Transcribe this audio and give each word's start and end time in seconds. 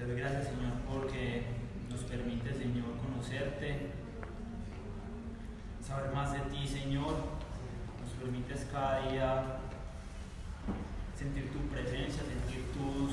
Te 0.00 0.06
doy 0.06 0.16
gracias, 0.18 0.46
Señor, 0.46 0.72
porque 0.88 1.44
nos 1.90 2.00
permite, 2.04 2.54
Señor, 2.54 2.96
conocerte, 3.04 3.90
saber 5.86 6.10
más 6.14 6.32
de 6.32 6.38
ti, 6.48 6.66
Señor. 6.66 7.16
Nos 8.00 8.10
permites 8.18 8.66
cada 8.72 9.10
día 9.10 9.58
sentir 11.14 11.52
tu 11.52 11.58
presencia, 11.68 12.22
sentir 12.24 12.64
tus, 12.72 13.12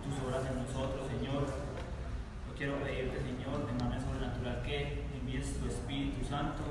tus 0.00 0.24
obras 0.24 0.48
en 0.50 0.64
nosotros, 0.64 1.06
Señor. 1.12 1.44
Yo 1.44 2.54
quiero 2.56 2.82
pedirte, 2.82 3.20
Señor, 3.20 3.66
de 3.66 3.84
manera 3.84 4.00
sobrenatural 4.00 4.62
que 4.62 5.04
envíes 5.20 5.58
tu 5.60 5.66
Espíritu 5.66 6.24
Santo, 6.24 6.62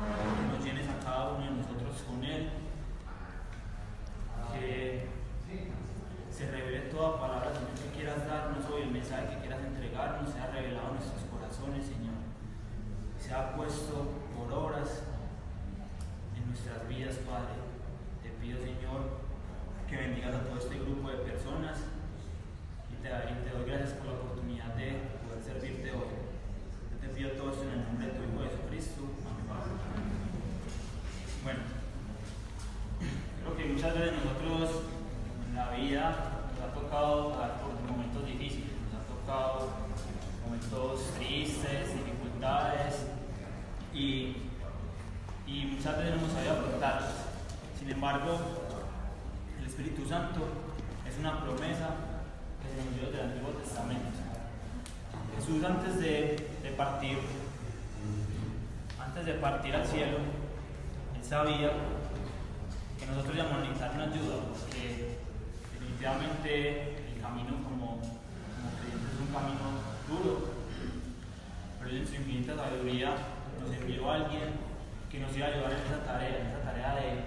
que 0.00 0.56
nos 0.56 0.64
llenes 0.64 0.88
a 0.88 0.98
cada 1.04 1.32
uno 1.32 1.44
de 1.44 1.50
nosotros 1.50 2.02
con 2.08 2.24
Él, 2.24 2.48
que 4.54 5.06
se 6.38 6.46
revele 6.52 6.86
toda 6.86 7.18
palabra, 7.18 7.50
Señor, 7.50 7.74
que 7.74 7.98
quieras 7.98 8.22
darnos 8.24 8.62
hoy, 8.70 8.82
el 8.82 8.94
mensaje 8.94 9.26
que 9.26 9.42
quieras 9.42 9.58
entregarnos, 9.58 10.30
sea 10.30 10.46
revelado 10.54 10.94
en 10.94 11.02
nuestros 11.02 11.26
corazones, 11.26 11.82
Señor. 11.82 12.14
Sea 13.18 13.58
puesto 13.58 14.06
por 14.30 14.46
horas 14.46 15.02
en 16.38 16.46
nuestras 16.46 16.86
vidas, 16.86 17.18
Padre. 17.26 17.58
Te 18.22 18.30
pido, 18.38 18.62
Señor, 18.62 19.18
que 19.90 19.96
bendigas 19.98 20.38
a 20.38 20.46
todo 20.46 20.62
este 20.62 20.78
grupo 20.78 21.10
de 21.10 21.26
personas 21.26 21.82
y 22.86 23.02
te, 23.02 23.10
y 23.10 23.34
te 23.42 23.50
doy 23.50 23.66
gracias 23.66 23.98
por 23.98 24.06
la 24.06 24.22
oportunidad 24.22 24.78
de 24.78 25.10
poder 25.26 25.42
servirte 25.42 25.90
hoy. 25.90 26.22
Yo 26.22 26.96
te 27.02 27.08
pido 27.18 27.34
todo 27.34 27.50
esto 27.50 27.66
en 27.66 27.82
el 27.82 27.82
nombre 27.82 28.06
de 28.06 28.12
tu 28.14 28.22
Hijo 28.22 28.46
Jesucristo. 28.46 29.10
Amén. 29.26 30.06
Bueno, 31.42 31.66
creo 33.42 33.56
que 33.58 33.74
muchas 33.74 33.90
veces 33.98 34.14
nosotros 34.22 34.97
la 35.58 35.70
vida 35.70 36.14
nos 36.54 36.62
ha 36.62 36.72
tocado 36.72 37.32
pasar 37.32 37.60
por 37.60 37.74
momentos 37.90 38.24
difíciles, 38.24 38.70
nos 38.86 39.02
ha 39.02 39.06
tocado 39.10 39.70
momentos 40.44 41.10
tristes, 41.16 41.94
dificultades 41.94 43.06
y, 43.92 44.36
y 45.48 45.64
muchas 45.72 45.98
veces 45.98 46.14
no 46.14 46.20
hemos 46.20 46.32
sabido 46.32 46.52
afrontarlas. 46.52 47.12
Sin 47.76 47.90
embargo, 47.90 48.38
el 49.58 49.66
Espíritu 49.66 50.08
Santo 50.08 50.46
es 51.08 51.18
una 51.18 51.40
promesa 51.42 51.88
que 52.62 52.68
se 52.70 52.84
nos 52.84 52.94
dio 52.94 53.10
del 53.10 53.28
Antiguo 53.28 53.50
Testamento. 53.50 54.10
Jesús 55.34 55.64
antes 55.64 55.98
de, 55.98 56.50
de 56.62 56.70
partir, 56.76 57.18
antes 59.00 59.26
de 59.26 59.34
partir 59.34 59.74
al 59.74 59.86
cielo, 59.86 60.18
él 61.16 61.24
sabía 61.24 61.72
que 62.98 63.06
nosotros 63.06 63.34
íbamos 63.34 63.54
a 63.54 63.60
necesitar 63.60 63.92
una 63.94 64.04
ayuda, 64.04 64.36
porque 64.50 65.17
definitivamente 65.98 67.10
el 67.10 67.18
camino 67.20 67.58
como, 67.64 67.98
como 67.98 67.98
es 67.98 69.18
un 69.18 69.26
camino 69.34 69.82
duro, 70.06 70.54
pero 71.80 71.90
en 71.90 72.06
su 72.06 72.14
infinita 72.14 72.54
sabiduría 72.54 73.16
nos 73.58 73.74
envió 73.74 74.08
a 74.10 74.14
alguien 74.14 74.54
que 75.10 75.18
nos 75.18 75.36
iba 75.36 75.46
a 75.46 75.48
ayudar 75.50 75.72
en 75.72 75.78
esa 75.78 76.04
tarea, 76.06 76.38
en 76.38 76.46
esa 76.46 76.62
tarea 76.62 76.94
de, 76.94 77.24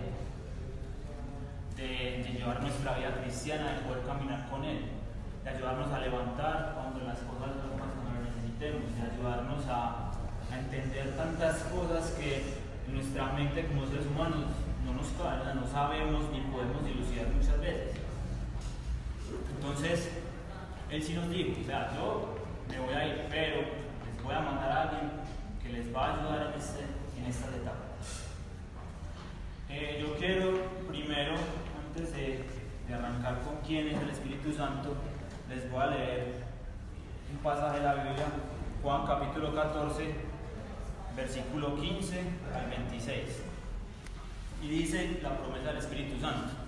de, 2.23 2.31
llevar 2.31 2.61
nuestra 2.61 2.97
vida 2.97 3.21
cristiana, 3.21 3.73
de 3.73 3.79
poder 3.79 4.05
caminar 4.05 4.47
con 4.49 4.63
Él, 4.63 4.85
de 5.43 5.49
ayudarnos 5.49 5.91
a 5.91 5.99
levantar 5.99 6.71
cuando 6.75 7.01
las 7.05 7.19
cosas 7.19 7.51
cuando 7.75 8.03
lo 8.07 8.21
necesitemos, 8.23 8.95
de 8.95 9.01
ayudarnos 9.03 9.67
a, 9.67 10.13
a 10.49 10.59
entender 10.59 11.17
tantas 11.17 11.63
cosas 11.75 12.11
que 12.11 12.55
en 12.87 12.93
nuestra 12.95 13.33
mente 13.33 13.67
como 13.67 13.85
seres 13.87 14.07
humanos 14.07 14.45
no 14.85 14.93
nos 14.93 15.11
no 15.11 15.67
sabemos 15.67 16.31
ni 16.31 16.39
podemos 16.41 16.85
dilucidar 16.85 17.27
muchas 17.27 17.59
veces. 17.59 18.00
Entonces, 19.61 20.09
Él 20.89 21.03
sí 21.03 21.13
nos 21.13 21.29
dijo, 21.29 21.51
o 21.61 21.63
sea, 21.63 21.91
yo 21.93 22.35
me 22.67 22.79
voy 22.79 22.93
a 22.95 23.05
ir, 23.05 23.27
pero 23.29 23.57
les 23.57 24.23
voy 24.23 24.33
a 24.33 24.39
mandar 24.39 24.71
a 24.71 24.81
alguien 24.81 25.11
que 25.61 25.69
les 25.69 25.95
va 25.95 26.07
a 26.07 26.13
ayudar 26.15 26.51
en, 26.51 26.59
este, 26.59 26.79
en 27.19 27.25
estas 27.27 27.53
etapas. 27.53 28.25
Eh, 29.69 29.99
yo 30.01 30.15
quiero 30.17 30.53
primero, 30.89 31.35
antes 31.85 32.11
de, 32.11 32.43
de 32.87 32.93
arrancar 32.93 33.41
con 33.41 33.57
quién 33.57 33.89
es 33.89 34.01
el 34.01 34.09
Espíritu 34.09 34.51
Santo, 34.51 34.95
les 35.47 35.71
voy 35.71 35.81
a 35.83 35.87
leer 35.87 36.33
un 37.31 37.37
pasaje 37.37 37.77
de 37.77 37.85
la 37.85 37.93
Biblia, 37.93 38.25
Juan 38.81 39.05
capítulo 39.05 39.53
14, 39.53 40.15
versículo 41.15 41.75
15 41.75 42.19
al 42.55 42.67
26. 42.67 43.43
Y 44.63 44.69
dice 44.69 45.19
la 45.21 45.37
promesa 45.37 45.67
del 45.67 45.77
Espíritu 45.77 46.19
Santo. 46.19 46.60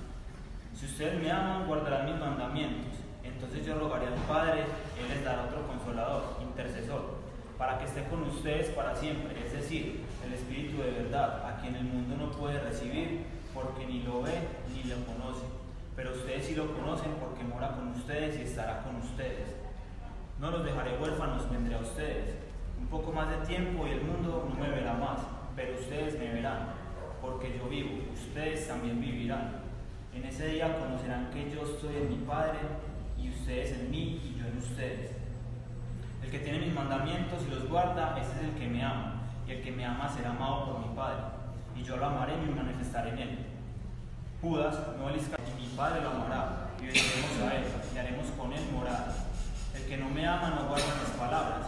Si 0.73 0.85
ustedes 0.85 1.21
me 1.21 1.31
aman, 1.31 1.67
guardarán 1.67 2.05
mis 2.05 2.19
mandamientos. 2.19 2.93
Entonces 3.23 3.65
yo 3.65 3.77
rogaré 3.79 4.07
al 4.07 4.15
Padre, 4.27 4.61
Él 4.99 5.09
les 5.09 5.23
dará 5.23 5.43
otro 5.43 5.67
consolador, 5.67 6.37
intercesor, 6.41 7.17
para 7.57 7.77
que 7.77 7.85
esté 7.85 8.03
con 8.05 8.23
ustedes 8.23 8.69
para 8.69 8.95
siempre. 8.95 9.35
Es 9.45 9.53
decir, 9.53 10.01
el 10.25 10.33
Espíritu 10.33 10.81
de 10.81 10.91
verdad, 10.91 11.45
a 11.47 11.61
quien 11.61 11.75
el 11.75 11.83
mundo 11.83 12.15
no 12.17 12.31
puede 12.31 12.59
recibir, 12.59 13.25
porque 13.53 13.85
ni 13.85 14.01
lo 14.01 14.23
ve 14.23 14.33
ni 14.73 14.83
lo 14.89 14.95
conoce. 15.05 15.45
Pero 15.95 16.13
ustedes 16.13 16.45
sí 16.45 16.55
lo 16.55 16.73
conocen 16.73 17.11
porque 17.19 17.43
mora 17.43 17.71
con 17.75 17.89
ustedes 17.89 18.39
y 18.39 18.41
estará 18.41 18.81
con 18.83 18.95
ustedes. 18.95 19.55
No 20.39 20.49
los 20.49 20.65
dejaré 20.65 20.97
huérfanos, 20.97 21.49
vendré 21.51 21.75
a 21.75 21.79
ustedes. 21.79 22.35
Un 22.79 22.87
poco 22.87 23.11
más 23.11 23.29
de 23.29 23.45
tiempo 23.45 23.85
y 23.87 23.91
el 23.91 24.01
mundo 24.01 24.49
no 24.49 24.59
me 24.59 24.69
verá 24.69 24.93
más, 24.93 25.19
pero 25.55 25.75
ustedes 25.75 26.17
me 26.17 26.33
verán, 26.33 26.73
porque 27.21 27.57
yo 27.57 27.69
vivo, 27.69 27.91
ustedes 28.13 28.67
también 28.67 28.99
vivirán. 28.99 29.62
En 30.15 30.23
ese 30.25 30.47
día 30.47 30.77
conocerán 30.77 31.31
que 31.31 31.49
yo 31.51 31.63
estoy 31.63 31.95
en 31.95 32.09
mi 32.09 32.17
Padre 32.25 32.59
y 33.17 33.29
ustedes 33.29 33.71
en 33.73 33.89
mí 33.89 34.21
y 34.23 34.39
yo 34.39 34.47
en 34.47 34.57
ustedes. 34.57 35.11
El 36.23 36.29
que 36.29 36.39
tiene 36.39 36.59
mis 36.59 36.73
mandamientos 36.73 37.39
y 37.47 37.49
los 37.49 37.67
guarda, 37.67 38.15
ese 38.19 38.31
es 38.31 38.49
el 38.49 38.59
que 38.59 38.67
me 38.67 38.83
ama, 38.83 39.23
y 39.47 39.51
el 39.51 39.63
que 39.63 39.71
me 39.71 39.85
ama 39.85 40.07
será 40.09 40.29
amado 40.29 40.65
por 40.65 40.87
mi 40.87 40.95
Padre, 40.95 41.23
y 41.75 41.83
yo 41.83 41.97
lo 41.97 42.05
amaré 42.05 42.33
y 42.35 42.49
me 42.49 42.61
manifestaré 42.61 43.09
en 43.09 43.19
él. 43.19 43.39
Judas, 44.41 44.77
no 44.99 45.09
el 45.09 45.15
Iscariote, 45.15 45.59
mi 45.59 45.67
Padre 45.75 46.01
lo 46.01 46.09
amará, 46.11 46.69
y 46.79 46.85
vendremos 46.85 47.51
a 47.51 47.55
él, 47.55 47.63
y 47.93 47.97
haremos 47.97 48.27
con 48.37 48.53
él 48.53 48.61
morada. 48.71 49.15
El 49.75 49.85
que 49.85 49.97
no 49.97 50.09
me 50.09 50.27
ama 50.27 50.49
no 50.51 50.67
guarda 50.67 50.85
mis 51.01 51.17
palabras, 51.19 51.67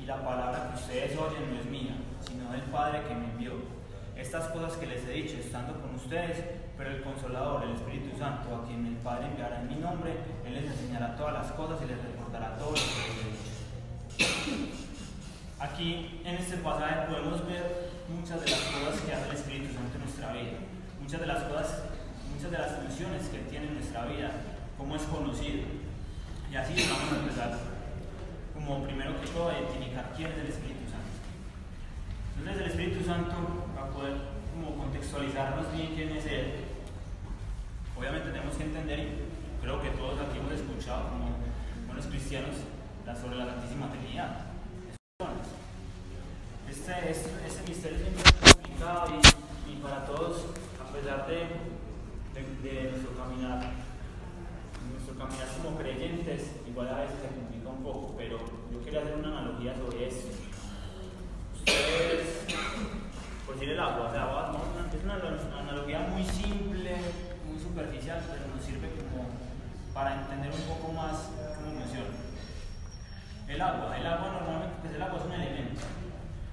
y 0.00 0.04
la 0.04 0.24
palabra 0.24 0.70
que 0.70 0.80
ustedes 0.80 1.16
oyen 1.16 1.54
no 1.54 1.60
es 1.60 1.66
mía, 1.66 1.94
sino 2.26 2.50
del 2.50 2.62
Padre 2.62 3.02
que 3.08 3.14
me 3.14 3.26
envió. 3.26 3.52
Estas 4.16 4.48
cosas 4.48 4.76
que 4.76 4.86
les 4.86 5.04
he 5.06 5.12
dicho 5.12 5.36
estando 5.38 5.80
con 5.80 5.94
ustedes, 5.94 6.44
el 6.86 7.02
Consolador, 7.02 7.64
el 7.64 7.74
Espíritu 7.74 8.18
Santo, 8.18 8.54
a 8.54 8.66
quien 8.66 8.86
el 8.86 8.96
Padre 8.96 9.26
enviará 9.26 9.60
en 9.60 9.68
mi 9.68 9.76
nombre, 9.76 10.12
Él 10.44 10.54
les 10.54 10.64
enseñará 10.64 11.16
todas 11.16 11.34
las 11.34 11.52
cosas 11.52 11.80
y 11.82 11.86
les 11.86 12.02
recordará 12.02 12.56
todo 12.56 12.70
lo 12.70 12.76
que 12.76 12.82
les 12.82 13.20
he 13.20 13.30
dicho. 13.30 14.84
Aquí 15.58 16.20
en 16.24 16.34
este 16.34 16.58
pasaje 16.58 17.08
podemos 17.08 17.46
ver 17.46 17.90
muchas 18.08 18.44
de 18.44 18.50
las 18.50 18.60
cosas 18.60 19.00
que 19.00 19.14
hace 19.14 19.28
el 19.30 19.36
Espíritu 19.36 19.74
Santo 19.74 19.94
en 19.96 20.04
nuestra 20.04 20.32
vida, 20.32 20.58
muchas 21.00 21.20
de 21.20 21.26
las 21.26 21.42
cosas, 21.44 21.82
muchas 22.34 22.50
de 22.50 22.58
las 22.58 22.72
funciones 22.72 23.28
que 23.28 23.38
tiene 23.50 23.68
en 23.68 23.74
nuestra 23.74 24.04
vida, 24.06 24.30
cómo 24.76 24.96
es 24.96 25.02
conocido. 25.02 25.64
Y 26.50 26.56
así 26.56 26.74
vamos 26.88 27.12
a 27.12 27.18
empezar, 27.18 27.58
como 28.52 28.84
primero 28.84 29.20
que 29.20 29.26
todo, 29.28 29.50
a 29.50 29.58
identificar 29.58 30.12
quién 30.16 30.32
es 30.32 30.38
el 30.38 30.46
Espíritu 30.48 30.84
Santo. 30.90 31.16
Entonces 32.38 32.62
el 32.62 32.70
Espíritu 32.70 33.04
Santo 33.04 33.34
va 33.76 33.88
a 33.88 33.90
poder 33.90 34.14
como 34.54 34.76
contextualizarnos 34.76 35.72
bien 35.72 35.94
quién 35.94 36.10
es 36.10 36.26
Él. 36.26 36.63
Tenemos 38.54 38.56
que 38.56 38.64
entender, 38.78 38.98
y 39.00 39.62
creo 39.62 39.82
que 39.82 39.90
todos 39.90 40.20
aquí 40.20 40.38
hemos 40.38 40.52
escuchado 40.52 41.08
como 41.08 41.30
buenos 41.86 42.06
cristianos, 42.06 42.54
sobre 43.20 43.36
la 43.36 43.46
Santísima 43.46 43.90
Trinidad. 43.90 44.46
Este, 46.70 47.10
este, 47.10 47.30
este 47.46 47.68
misterio 47.68 47.98
es 47.98 48.54
complicado 48.54 49.06
y, 49.10 49.72
y 49.72 49.76
para 49.82 50.04
todos, 50.06 50.46
a 50.80 50.92
pesar 50.92 51.26
de, 51.26 51.34
de, 52.34 52.70
de 52.70 52.90
nuestro 52.92 53.10
caminar, 53.16 53.72
nuestro 54.92 55.14
caminar 55.18 55.48
como 55.62 55.76
creyentes, 55.78 56.52
igual 56.68 56.88
a 56.88 56.98
veces 57.00 57.16
se 57.22 57.34
complica 57.34 57.68
un 57.70 57.82
poco, 57.82 58.14
pero 58.16 58.38
yo 58.72 58.84
quería 58.84 59.00
hacer 59.00 59.16
una 59.16 59.38
analogía 59.38 59.74
sobre 59.76 60.08
esto. 60.08 60.28
Ustedes, 61.58 62.44
por 63.46 63.54
decir 63.56 63.70
el 63.70 63.80
agua, 63.80 64.08
o 64.08 64.12
sea, 64.12 64.24
va- 64.26 64.42
vamos 64.52 64.68
a- 64.78 64.94
es 64.96 65.02
una, 65.02 65.16
una 65.16 65.58
analogía 65.60 66.00
muy 66.10 66.24
simple, 66.24 66.96
muy 67.46 67.58
superficial, 67.74 68.22
pero 68.30 68.54
nos 68.54 68.62
sirve 68.62 68.86
como 68.94 69.26
para 69.90 70.22
entender 70.22 70.46
un 70.54 70.62
poco 70.62 70.92
más 70.94 71.34
cómo 71.58 71.74
funciona. 71.82 72.14
El 73.48 73.60
agua, 73.60 73.98
el 73.98 74.06
agua 74.06 74.30
normalmente, 74.30 74.78
pues 74.80 74.94
el 74.94 75.02
agua 75.02 75.18
es 75.18 75.26
un 75.26 75.32
elemento. 75.32 75.82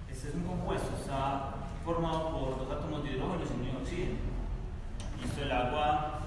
Este 0.09 0.29
es 0.29 0.33
un 0.33 0.43
compuesto, 0.49 0.89
está 0.97 1.53
formado 1.85 2.33
por 2.33 2.57
dos 2.57 2.71
átomos 2.73 3.03
de 3.03 3.11
hidrógeno 3.13 3.45
y 3.45 3.69
de 3.69 3.77
oxígeno. 3.77 4.17
Listo, 5.21 5.41
el 5.45 5.51
agua, 5.51 6.25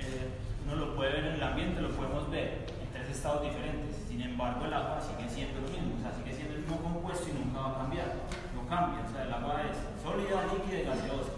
eh, 0.00 0.32
uno 0.64 0.76
lo 0.76 0.96
puede 0.96 1.12
ver 1.12 1.24
en 1.26 1.34
el 1.34 1.42
ambiente, 1.42 1.82
lo 1.82 1.90
podemos 1.90 2.30
ver 2.30 2.64
en 2.80 2.88
tres 2.88 3.12
estados 3.12 3.42
diferentes. 3.42 4.00
Sin 4.08 4.22
embargo, 4.22 4.64
el 4.64 4.72
agua 4.72 4.96
sigue 4.96 5.28
siendo 5.28 5.60
lo 5.60 5.68
mismo, 5.68 6.00
o 6.00 6.00
sea, 6.00 6.16
sigue 6.16 6.32
siendo 6.32 6.54
el 6.54 6.60
mismo 6.64 6.80
compuesto 6.80 7.28
y 7.28 7.36
nunca 7.36 7.60
va 7.60 7.70
a 7.72 7.78
cambiar. 7.84 8.08
No 8.56 8.64
cambia, 8.64 9.04
o 9.04 9.12
sea, 9.12 9.28
el 9.28 9.32
agua 9.32 9.60
es 9.68 9.76
sólida, 10.00 10.48
líquida 10.48 10.80
y 10.80 10.84
gaseosa. 10.88 11.31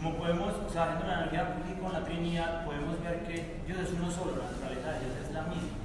Como 0.00 0.16
podemos, 0.16 0.54
o 0.54 0.70
sea, 0.70 0.84
haciendo 0.84 1.04
una 1.04 1.12
analogía 1.18 1.60
con 1.78 1.92
la 1.92 2.02
Trinidad, 2.02 2.64
podemos 2.64 3.02
ver 3.04 3.22
que 3.24 3.60
Dios 3.66 3.80
es 3.80 3.92
uno 3.92 4.10
solo, 4.10 4.32
la 4.36 4.50
naturaleza 4.50 4.92
de 4.92 5.00
Dios 5.00 5.12
es 5.28 5.34
la 5.34 5.42
misma. 5.42 5.76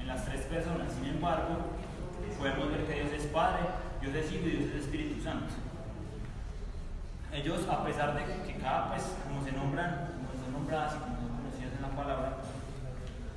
en 0.00 0.06
las 0.06 0.24
tres 0.24 0.40
personas. 0.46 0.88
Sin 0.94 1.04
embargo, 1.04 1.76
podemos 2.38 2.70
ver 2.70 2.86
que 2.86 2.94
Dios 2.94 3.12
es 3.12 3.26
Padre, 3.26 3.60
Dios 4.00 4.14
es 4.14 4.32
Hijo 4.32 4.46
y 4.46 4.50
Dios 4.50 4.64
es 4.70 4.84
Espíritu 4.84 5.22
Santo. 5.22 5.52
Ellos, 7.30 7.68
a 7.68 7.84
pesar 7.84 8.14
de 8.14 8.24
que 8.24 8.58
cada, 8.58 8.88
pues, 8.88 9.04
como 9.28 9.44
se 9.44 9.52
nombran, 9.52 10.08
como 10.16 10.42
son 10.42 10.52
nombradas 10.54 10.94
y 10.96 10.98
como 11.00 11.16
son 11.16 11.36
conocidas 11.36 11.72
en 11.76 11.82
la 11.82 11.90
palabra, 11.90 12.36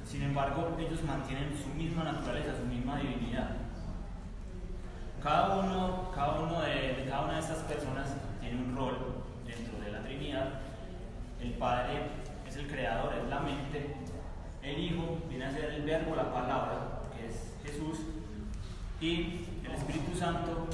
sin 0.06 0.24
embargo, 0.24 0.78
ellos 0.80 1.04
mantienen 1.04 1.52
su 1.62 1.76
misma 1.76 2.06
naturaleza, 2.06 2.56
su 2.56 2.66
misma 2.66 3.00
divinidad. 3.00 3.50
Cada 5.22 5.58
uno, 5.58 6.10
cada 6.16 6.40
uno 6.40 6.62
de, 6.62 7.06
cada 7.10 7.26
una 7.26 7.34
de 7.34 7.40
estas 7.42 7.60
personas 7.64 8.16
tiene 8.40 8.64
un 8.64 8.78
rol 8.78 8.96
de 8.96 9.19
El 10.20 11.54
Padre 11.54 12.02
es 12.46 12.58
el 12.58 12.68
creador, 12.68 13.14
es 13.14 13.30
la 13.30 13.40
mente. 13.40 13.96
El 14.62 14.78
Hijo 14.78 15.18
viene 15.30 15.46
a 15.46 15.52
ser 15.52 15.72
el 15.72 15.84
verbo, 15.84 16.14
la 16.14 16.34
palabra, 16.34 17.04
que 17.16 17.28
es 17.28 17.54
Jesús. 17.64 18.00
Y 19.00 19.46
el 19.64 19.72
Espíritu 19.72 20.14
Santo 20.18 20.68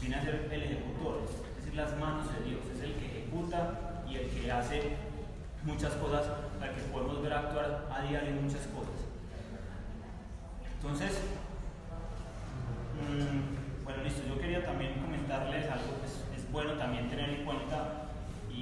viene 0.00 0.16
a 0.16 0.22
ser 0.22 0.48
el 0.50 0.62
ejecutor, 0.62 1.20
es 1.28 1.56
decir, 1.56 1.74
las 1.74 1.98
manos 1.98 2.26
de 2.32 2.48
Dios. 2.48 2.60
Es 2.74 2.82
el 2.82 2.94
que 2.94 3.06
ejecuta 3.06 4.02
y 4.08 4.16
el 4.16 4.30
que 4.30 4.50
hace 4.50 4.96
muchas 5.62 5.92
cosas 5.94 6.24
para 6.58 6.72
que 6.72 6.80
podamos 6.84 7.22
ver 7.22 7.34
actuar 7.34 7.88
a 7.92 8.00
diario 8.00 8.32
muchas 8.40 8.66
cosas. 8.68 8.96
Entonces, 10.76 11.20
mmm, 12.94 13.84
bueno, 13.84 14.02
listo, 14.02 14.22
yo 14.26 14.40
quería 14.40 14.64
también 14.64 14.94
comentarles 14.94 15.70
algo 15.70 15.84
que 15.84 16.00
pues, 16.00 16.24
es 16.34 16.50
bueno 16.50 16.72
también 16.78 17.10
tener 17.10 17.28
en 17.28 17.44
cuenta 17.44 18.05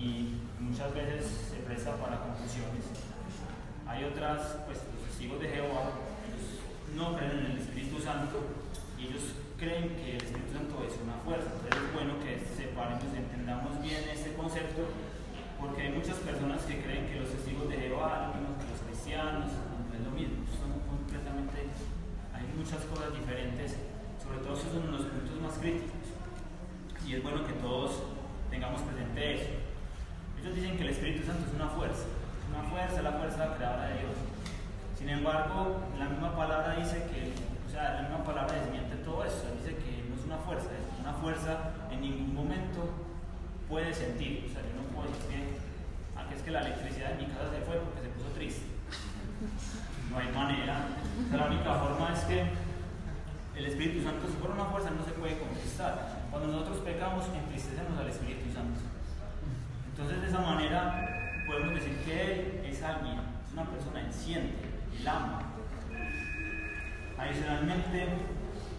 y 0.04 0.36
muchas 0.60 0.92
veces 0.92 1.24
se 1.48 1.56
presta 1.64 1.96
para 1.96 2.20
confusiones. 2.20 2.84
Hay 3.88 4.04
otras, 4.04 4.60
pues 4.66 4.84
los 4.92 5.08
testigos 5.08 5.40
de 5.40 5.48
Jehová, 5.48 5.96
ellos 6.28 6.60
no 6.92 7.16
creen 7.16 7.40
en 7.40 7.46
el 7.52 7.58
Espíritu 7.58 8.00
Santo 8.00 8.44
y 9.00 9.08
ellos 9.08 9.32
creen 9.56 9.96
que 9.96 10.16
el 10.16 10.22
Espíritu 10.22 10.52
Santo 10.52 10.84
es 10.84 10.92
una 11.00 11.16
fuerza. 11.24 11.48
Entonces 11.56 11.88
es 11.88 11.92
bueno 11.96 12.20
que 12.20 12.36
separemos, 12.36 13.08
entendamos 13.16 13.80
bien 13.80 14.04
este 14.12 14.34
concepto, 14.34 14.92
porque 15.56 15.88
hay 15.88 15.92
muchas 15.96 16.20
personas 16.20 16.60
que 16.68 16.84
creen 16.84 17.08
que 17.08 17.24
los 17.24 17.32
testigos 17.32 17.68
de 17.68 17.76
Jehová, 17.80 18.36
que 18.36 18.68
los 18.68 18.80
cristianos, 18.84 19.48
no 19.48 19.92
es 19.96 20.04
lo 20.04 20.12
mismo, 20.12 20.44
son 20.52 20.76
completamente, 20.84 21.72
hay 22.36 22.44
muchas 22.52 22.84
cosas 22.92 23.08
diferentes 23.16 23.80
sobre 24.24 24.38
todo 24.38 24.54
esos 24.56 24.72
son 24.72 24.90
los 24.90 25.02
puntos 25.02 25.40
más 25.42 25.58
críticos. 25.58 26.08
Y 27.06 27.14
es 27.14 27.22
bueno 27.22 27.44
que 27.44 27.52
todos 27.54 28.02
tengamos 28.50 28.80
presente 28.82 29.34
eso. 29.34 29.63
Ellos 30.44 30.56
dicen 30.56 30.76
que 30.76 30.82
el 30.82 30.90
Espíritu 30.90 31.24
Santo 31.24 31.48
es 31.48 31.54
una 31.56 31.68
fuerza, 31.72 32.04
es 32.04 32.46
una 32.52 32.68
fuerza, 32.68 33.00
la 33.00 33.12
fuerza 33.12 33.56
creadora 33.56 33.88
de 33.88 34.04
Dios. 34.04 34.12
Sin 34.92 35.08
embargo, 35.08 35.80
la 35.98 36.04
misma 36.04 36.36
palabra 36.36 36.76
dice 36.76 37.00
que, 37.08 37.32
o 37.64 37.70
sea, 37.72 37.94
la 37.94 38.02
misma 38.02 38.22
palabra 38.24 38.52
desmiente 38.52 38.96
todo 39.08 39.24
eso, 39.24 39.40
dice 39.56 39.72
que 39.80 40.04
no 40.04 40.20
es 40.20 40.24
una 40.28 40.36
fuerza, 40.36 40.68
es 40.68 41.00
una 41.00 41.14
fuerza 41.14 41.72
en 41.90 42.00
ningún 42.02 42.34
momento 42.34 42.92
puede 43.72 43.94
sentir. 43.94 44.44
O 44.44 44.52
sea, 44.52 44.60
yo 44.60 44.76
no 44.76 44.84
puedo 44.92 45.08
decir 45.08 45.32
que, 45.32 45.40
aunque 46.12 46.34
ah, 46.34 46.36
es 46.36 46.42
que 46.44 46.50
la 46.52 46.60
electricidad 46.60 47.12
en 47.16 47.24
mi 47.24 47.26
casa 47.32 47.48
se 47.48 47.64
fue 47.64 47.80
porque 47.80 48.04
se 48.04 48.12
puso 48.12 48.28
triste. 48.36 48.68
No 50.12 50.18
hay 50.20 50.28
manera. 50.28 50.92
O 51.24 51.28
sea, 51.30 51.40
la 51.40 51.46
única 51.48 51.72
forma 51.72 52.12
es 52.12 52.20
que 52.28 52.44
el 53.56 53.64
Espíritu 53.64 54.04
Santo, 54.04 54.28
si 54.28 54.36
fuera 54.36 54.60
una 54.60 54.68
fuerza, 54.68 54.92
no 54.92 55.08
se 55.08 55.16
puede 55.16 55.40
conquistar. 55.40 56.28
Cuando 56.28 56.52
nosotros 56.52 56.84
pecamos, 56.84 57.24
entristecemos 57.32 57.96
al 57.96 58.12
Espíritu 58.12 58.52
Santo. 58.52 58.83
Entonces, 59.96 60.22
de 60.22 60.26
esa 60.26 60.40
manera, 60.40 61.44
podemos 61.46 61.74
decir 61.74 61.96
que 62.04 62.32
Él 62.32 62.62
es 62.66 62.82
alguien, 62.82 63.14
es 63.46 63.52
una 63.52 63.64
persona, 63.64 64.00
Él 64.00 64.12
siente, 64.12 64.66
Él 64.98 65.06
ama. 65.06 65.52
Adicionalmente, 67.16 68.08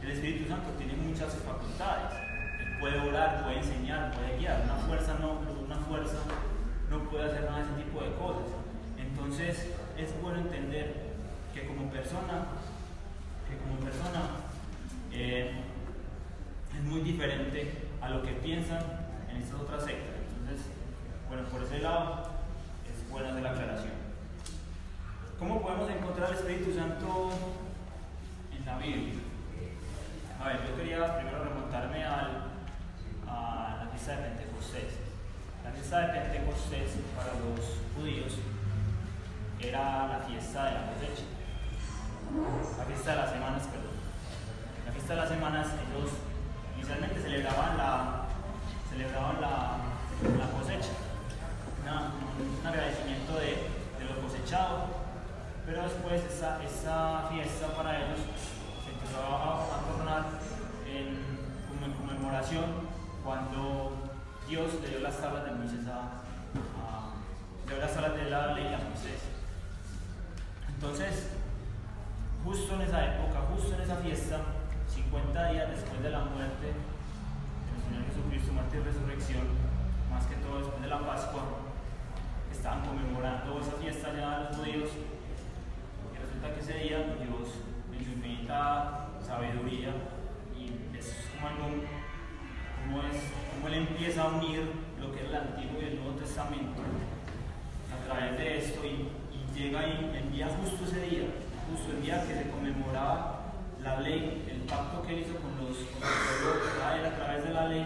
el 0.03 0.11
Espíritu 0.11 0.49
Santo 0.49 0.71
tiene 0.77 0.93
muchas 0.97 1.33
facultades. 1.35 2.19
Él 2.59 2.79
puede 2.81 2.99
orar, 2.99 3.45
puede 3.45 3.59
enseñar, 3.59 4.11
puede 4.11 4.39
guiar. 4.39 4.63
Una 4.65 4.75
fuerza 4.75 5.15
no, 5.21 5.39
una 5.65 5.77
fuerza 5.77 6.17
no 6.89 6.99
puede 7.09 7.31
hacer 7.31 7.45
nada 7.45 7.59
de 7.59 7.63
ese 7.63 7.83
tipo 7.83 8.03
de 8.03 8.11
cosas. 8.15 8.47
Entonces, 8.97 9.71
es 9.97 10.21
bueno 10.21 10.39
entender 10.41 11.13
que 11.53 11.65
como 11.65 11.89
persona, 11.91 12.47
que 13.47 13.57
como 13.63 13.79
persona 13.79 14.21
eh, 15.13 15.61
es 16.77 16.83
muy 16.83 16.99
diferente 16.99 17.71
a 18.01 18.09
lo 18.09 18.21
que 18.21 18.33
piensan 18.33 18.83
en 19.31 19.37
estas 19.37 19.61
otras 19.61 19.85
sectas. 19.85 20.14
Bueno, 21.27 21.43
por 21.49 21.63
ese 21.63 21.79
lado 21.79 22.29
es 22.85 23.09
buena 23.09 23.33
de 23.33 23.41
la 23.41 23.51
aclaración. 23.51 23.93
¿Cómo 25.39 25.61
podemos 25.61 25.89
encontrar 25.89 26.29
el 26.29 26.37
Espíritu 26.37 26.73
Santo 26.73 27.31
en 28.57 28.65
la 28.65 28.77
Biblia? 28.77 29.19
A 30.39 30.47
ver, 30.49 30.59
yo 30.67 30.75
quería 30.75 31.17
primero 31.17 31.43
remontarme 31.43 32.05
al, 32.05 32.51
a 33.27 33.83
la 33.83 33.89
fiesta 33.91 34.17
de 34.17 34.29
Pentecostés. 34.29 34.93
La 35.63 35.71
fiesta 35.71 35.99
de 35.99 36.19
Pentecostés 36.19 36.91
para 37.15 37.33
los 37.39 37.79
judíos 37.95 38.33
era 39.59 40.07
la 40.07 40.19
fiesta 40.27 40.65
de 40.65 40.71
la 40.71 40.91
cosecha, 40.91 41.23
la 42.77 42.85
fiesta 42.85 43.11
de 43.11 43.17
las 43.17 43.31
semanas, 43.31 43.63
perdón 43.67 43.95
de 45.07 45.15
las 45.15 45.29
semanas 45.29 45.67
ellos 45.67 46.09
inicialmente 46.75 47.21
celebraban 47.21 47.77
la, 47.77 48.25
celebraban 48.89 49.39
la, 49.39 49.77
la 50.39 50.49
cosecha, 50.49 50.97
un 51.85 52.67
agradecimiento 52.67 53.37
de, 53.37 53.75
pero 55.65 55.83
después 55.83 56.23
esa, 56.23 56.57
fiesta 56.59 57.67
para 57.75 57.97
ellos 57.97 58.19
se 58.83 58.91
empezó 58.91 59.19
a, 59.21 59.63
a 59.63 59.79
tornar 59.91 60.25
en, 60.87 61.19
como 61.67 61.85
en 61.85 61.93
conmemoración 61.93 62.65
cuando 63.23 63.91
Dios 64.47 64.81
le 64.81 64.89
dio 64.89 64.99
las 64.99 65.17
tablas 65.19 65.45
de 65.45 65.51
Moisés 65.51 65.87
a, 65.87 66.21
las 67.79 67.93
tablas 67.93 68.15
de 68.15 68.29
la 68.29 68.53
ley 68.53 68.67
a 68.67 68.77
Moisés. 68.77 69.21
Entonces, 70.69 71.31
justo 72.43 72.75
en 72.75 72.81
esa 72.81 73.15
época, 73.15 73.41
justo 73.53 73.75
en 73.75 73.81
esa 73.81 73.95
fiesta, 73.97 74.37
50 74.93 75.51
días 75.51 75.69
después 75.71 76.01
de 76.03 76.09
la 76.11 76.19
muerte 76.19 76.67
del 76.67 77.79
Señor 77.83 78.05
Jesucristo, 78.07 78.53
muerte 78.53 78.77
y 78.77 78.79
resurrección, 78.81 79.43
más 80.11 80.25
que 80.27 80.35
todo 80.35 80.59
después 80.59 80.81
de 80.81 80.87
la 80.87 80.99
Pascua, 80.99 81.64
estaban 82.65 82.81
conmemorando 82.81 83.61
esa 83.61 83.73
fiesta 83.73 84.09
ya 84.17 84.39
de 84.39 84.45
los 84.45 84.57
judíos, 84.57 84.89
y 86.09 86.17
resulta 86.17 86.49
que 86.49 86.61
ese 86.61 86.73
día 86.81 86.97
Dios, 87.21 87.61
en 87.93 88.03
su 88.03 88.11
infinita 88.11 89.05
sabiduría, 89.21 89.93
y 90.57 90.97
es 90.97 91.29
como 91.29 91.47
algo, 91.47 91.85
como, 92.81 93.03
es, 93.05 93.21
como 93.53 93.67
Él 93.67 93.85
empieza 93.85 94.23
a 94.23 94.27
unir 94.29 94.65
lo 94.99 95.13
que 95.13 95.21
es 95.21 95.29
el 95.29 95.35
Antiguo 95.35 95.79
y 95.79 95.85
el 95.85 95.95
Nuevo 96.01 96.17
Testamento 96.17 96.81
a 97.93 98.03
través 98.03 98.35
de 98.35 98.57
esto, 98.57 98.81
y, 98.83 99.13
y 99.29 99.45
llega 99.53 99.85
y 99.85 100.17
envía 100.17 100.47
justo 100.57 100.85
ese 100.85 101.01
día, 101.05 101.25
justo 101.69 101.91
el 101.91 102.01
día 102.01 102.25
que 102.25 102.33
se 102.33 102.49
conmemoraba 102.49 103.53
la 103.83 103.99
ley, 103.99 104.43
el 104.49 104.61
pacto 104.61 105.03
que 105.05 105.19
hizo 105.19 105.35
con 105.35 105.53
los 105.61 105.77
Israel 105.77 107.05
a 107.05 107.15
través 107.15 107.43
de 107.43 107.53
la 107.53 107.67
ley, 107.67 107.85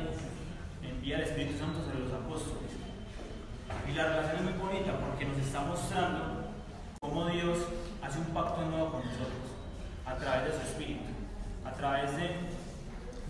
envía 0.82 1.18
el 1.18 1.24
Espíritu 1.24 1.60
Santo 1.60 1.84
sobre 1.84 2.00
los 2.00 2.14
apóstoles. 2.14 2.69
Y 3.88 3.94
la 3.94 4.06
relación 4.06 4.38
es 4.38 4.44
muy 4.44 4.54
bonita 4.54 4.98
porque 5.00 5.26
nos 5.26 5.38
está 5.38 5.62
mostrando 5.62 6.52
cómo 7.00 7.28
Dios 7.28 7.58
hace 8.02 8.20
un 8.20 8.26
pacto 8.26 8.62
nuevo 8.66 8.92
con 8.92 9.06
nosotros 9.06 9.54
a 10.06 10.16
través 10.16 10.46
de 10.46 10.52
su 10.60 10.68
Espíritu, 10.68 11.06
a 11.66 11.72
través 11.72 12.16
de, 12.18 12.36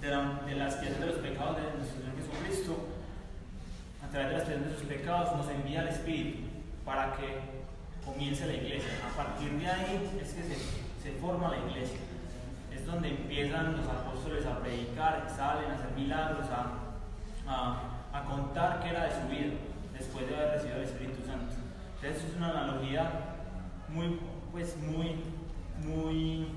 de, 0.01 0.55
la, 0.55 0.65
expiación 0.65 1.01
de 1.01 1.05
los 1.07 1.15
pecados 1.17 1.57
de 1.57 1.63
nuestro 1.63 1.99
Señor 1.99 2.15
Jesucristo, 2.17 2.87
a 4.03 4.09
través 4.09 4.27
de 4.27 4.33
la 4.33 4.39
expiación 4.39 4.69
de 4.69 4.75
sus 4.77 4.87
pecados 4.87 5.35
nos 5.37 5.49
envía 5.49 5.81
el 5.81 5.89
Espíritu 5.89 6.39
para 6.85 7.13
que 7.15 7.39
comience 8.05 8.45
la 8.45 8.53
iglesia. 8.53 8.89
A 9.11 9.15
partir 9.15 9.51
de 9.51 9.67
ahí 9.67 10.09
es 10.21 10.33
que 10.33 10.43
se, 10.43 11.11
forma 11.19 11.49
la 11.49 11.57
iglesia 11.57 11.99
donde 12.89 13.09
empiezan 13.09 13.77
los 13.77 13.87
apóstoles 13.87 14.45
a 14.45 14.59
predicar, 14.59 15.27
salen 15.35 15.71
a 15.71 15.75
hacer 15.75 15.91
milagros, 15.95 16.45
a, 16.49 18.17
a, 18.17 18.23
contar 18.23 18.81
qué 18.81 18.89
era 18.89 19.05
de 19.05 19.21
su 19.21 19.27
vida 19.27 19.53
después 19.99 20.27
de 20.27 20.35
haber 20.35 20.53
recibido 20.53 20.77
el 20.77 20.83
Espíritu 20.83 21.25
Santo. 21.25 21.55
Entonces 22.01 22.29
es 22.29 22.37
una 22.37 22.49
analogía 22.49 23.11
muy, 23.89 24.19
pues 24.51 24.75
muy, 24.77 25.15
muy, 25.85 26.47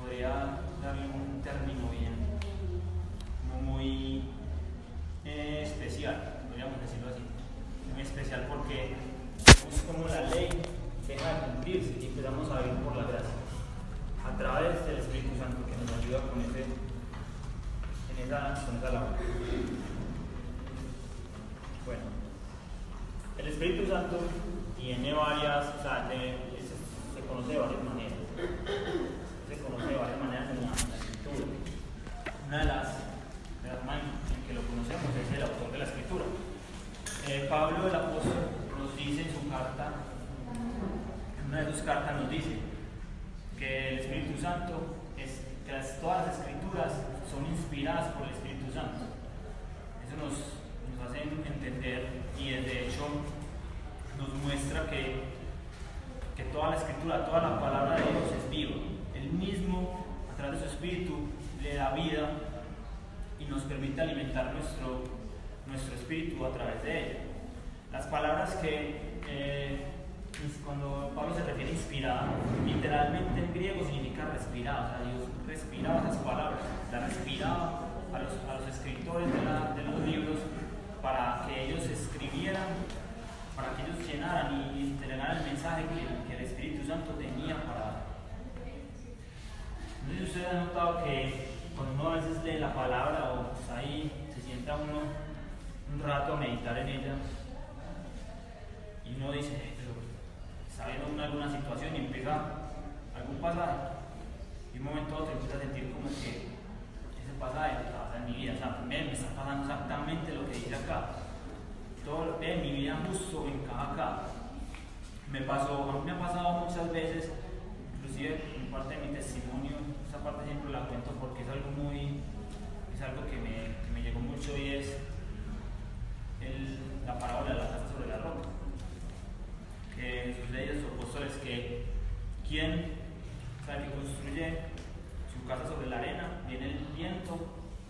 podría 0.00 0.58
darle 0.82 1.06
un 1.06 1.42
término 1.42 1.90
bien, 1.90 2.14
muy 3.62 4.24
eh, 5.24 5.62
especial, 5.64 6.40
podríamos 6.48 6.80
decirlo 6.80 7.08
así, 7.08 7.22
muy 7.92 8.02
especial 8.02 8.46
porque 8.48 8.94
es 9.46 9.82
como 9.82 10.08
la 10.08 10.22
ley 10.30 10.48
deja 11.06 11.34
de 11.34 11.40
cumplirse 11.40 11.94
y 12.00 12.06
empezamos 12.06 12.50
a 12.50 12.60
vivir 12.60 12.78
por 12.78 12.96
la 12.96 13.04
gracia 13.04 13.44
a 14.24 14.36
través 14.38 14.86
del 14.86 14.96
Espíritu 14.98 15.36
Santo 15.38 15.66
que 15.66 15.76
nos 15.76 15.92
ayuda 16.02 16.20
con, 16.30 16.40
ese, 16.40 16.64
en 16.64 18.26
esa, 18.26 18.64
con 18.64 18.76
esa 18.76 18.90
labor. 18.90 19.14
Bueno, 21.84 22.02
el 23.44 23.52
Espíritu 23.52 23.86
Santo 23.86 24.16
tiene 24.78 25.12
varias, 25.12 25.66
o 25.78 25.82
sea, 25.82 26.08
se 26.08 27.20
conoce 27.26 27.58
varias 27.58 27.83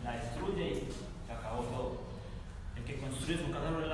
la 0.02 0.12
destruye 0.12 0.68
y 0.68 0.88
se 1.26 1.32
acabó 1.32 1.62
todo. 1.64 2.00
El 2.76 2.84
que 2.84 2.98
construye 2.98 3.38
su 3.38 3.50
casa 3.50 3.70
la 3.70 3.93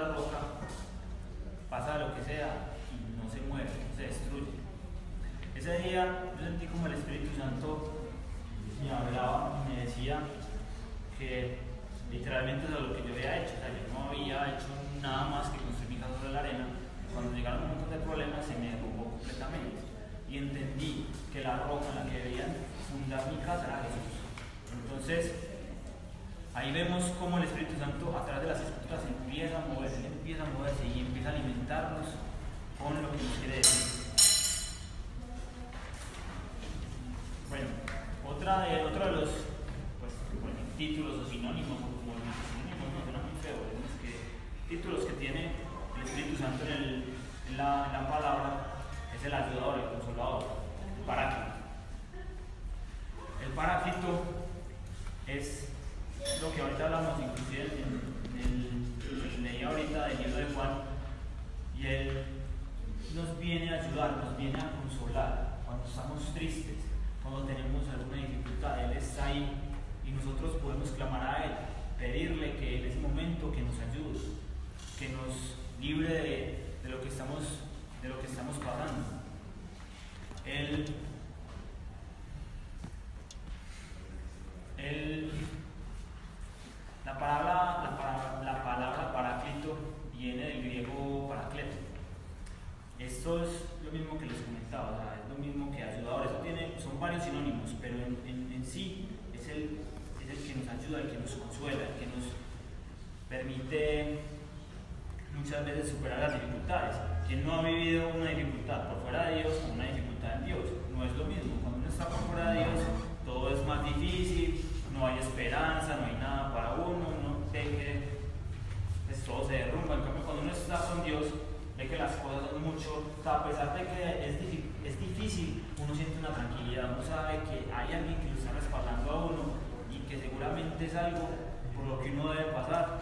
a 123.26 123.44
pesar 123.44 123.74
de 123.74 123.84
que 123.84 124.28
es, 124.28 124.36
es 124.84 125.00
difícil, 125.00 125.64
uno 125.78 125.94
siente 125.94 126.18
una 126.18 126.30
tranquilidad, 126.34 126.92
uno 126.92 127.02
sabe 127.02 127.40
que 127.44 127.72
hay 127.72 127.92
alguien 127.92 128.16
que 128.16 128.30
lo 128.30 128.38
está 128.38 128.52
respaldando 128.52 129.10
a 129.10 129.24
uno 129.26 129.42
y 129.90 129.98
que 130.08 130.18
seguramente 130.18 130.86
es 130.86 130.94
algo 130.94 131.28
por 131.74 131.84
lo 131.86 132.00
que 132.00 132.10
uno 132.10 132.32
debe 132.32 132.52
pasar 132.52 133.00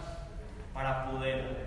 para 0.73 1.11
poder 1.11 1.58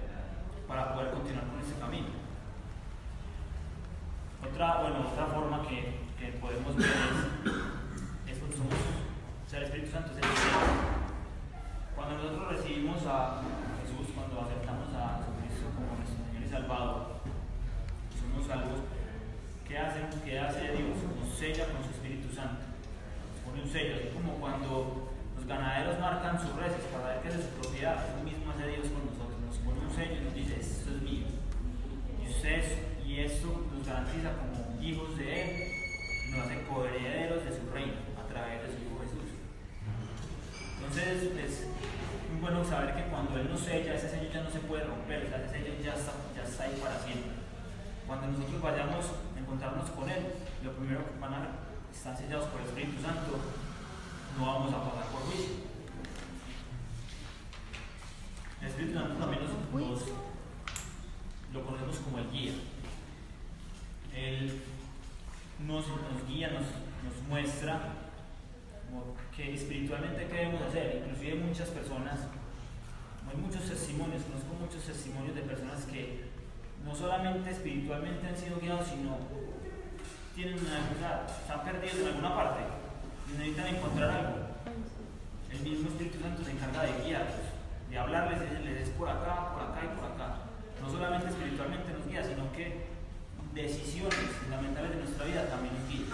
vida 95.25 95.47
también 95.49 95.75
guía. 95.89 96.07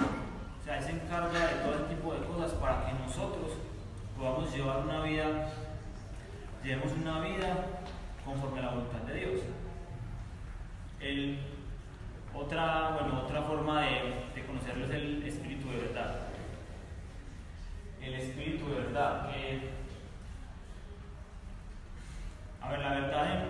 O 0.60 0.64
sea, 0.64 0.78
Él 0.78 0.84
se 0.84 0.90
encarga 0.92 1.46
de 1.46 1.54
todo 1.62 1.74
ese 1.74 1.94
tipo 1.94 2.14
de 2.14 2.26
cosas 2.26 2.52
para 2.54 2.86
que 2.86 2.92
nosotros 2.94 3.52
podamos 4.16 4.52
llevar 4.54 4.78
una 4.78 5.02
vida, 5.02 5.48
llevemos 6.62 6.92
una 6.92 7.20
vida 7.20 7.56
conforme 8.24 8.58
a 8.58 8.62
la 8.62 8.70
voluntad 8.70 8.98
de 9.00 9.14
Dios. 9.14 9.40
El- 11.00 11.38
otra, 12.34 12.90
bueno, 13.00 13.22
otra 13.24 13.42
forma 13.42 13.80
de, 13.82 14.26
de 14.34 14.46
conocerlo 14.46 14.84
es 14.84 14.90
el 14.90 15.22
espíritu 15.24 15.70
de 15.70 15.76
verdad. 15.78 16.16
El 18.00 18.14
espíritu 18.14 18.68
de 18.68 18.74
verdad. 18.80 19.30
que- 19.30 19.70
a 22.60 22.70
ver, 22.70 22.78
la 22.80 22.90
verdad, 22.90 23.44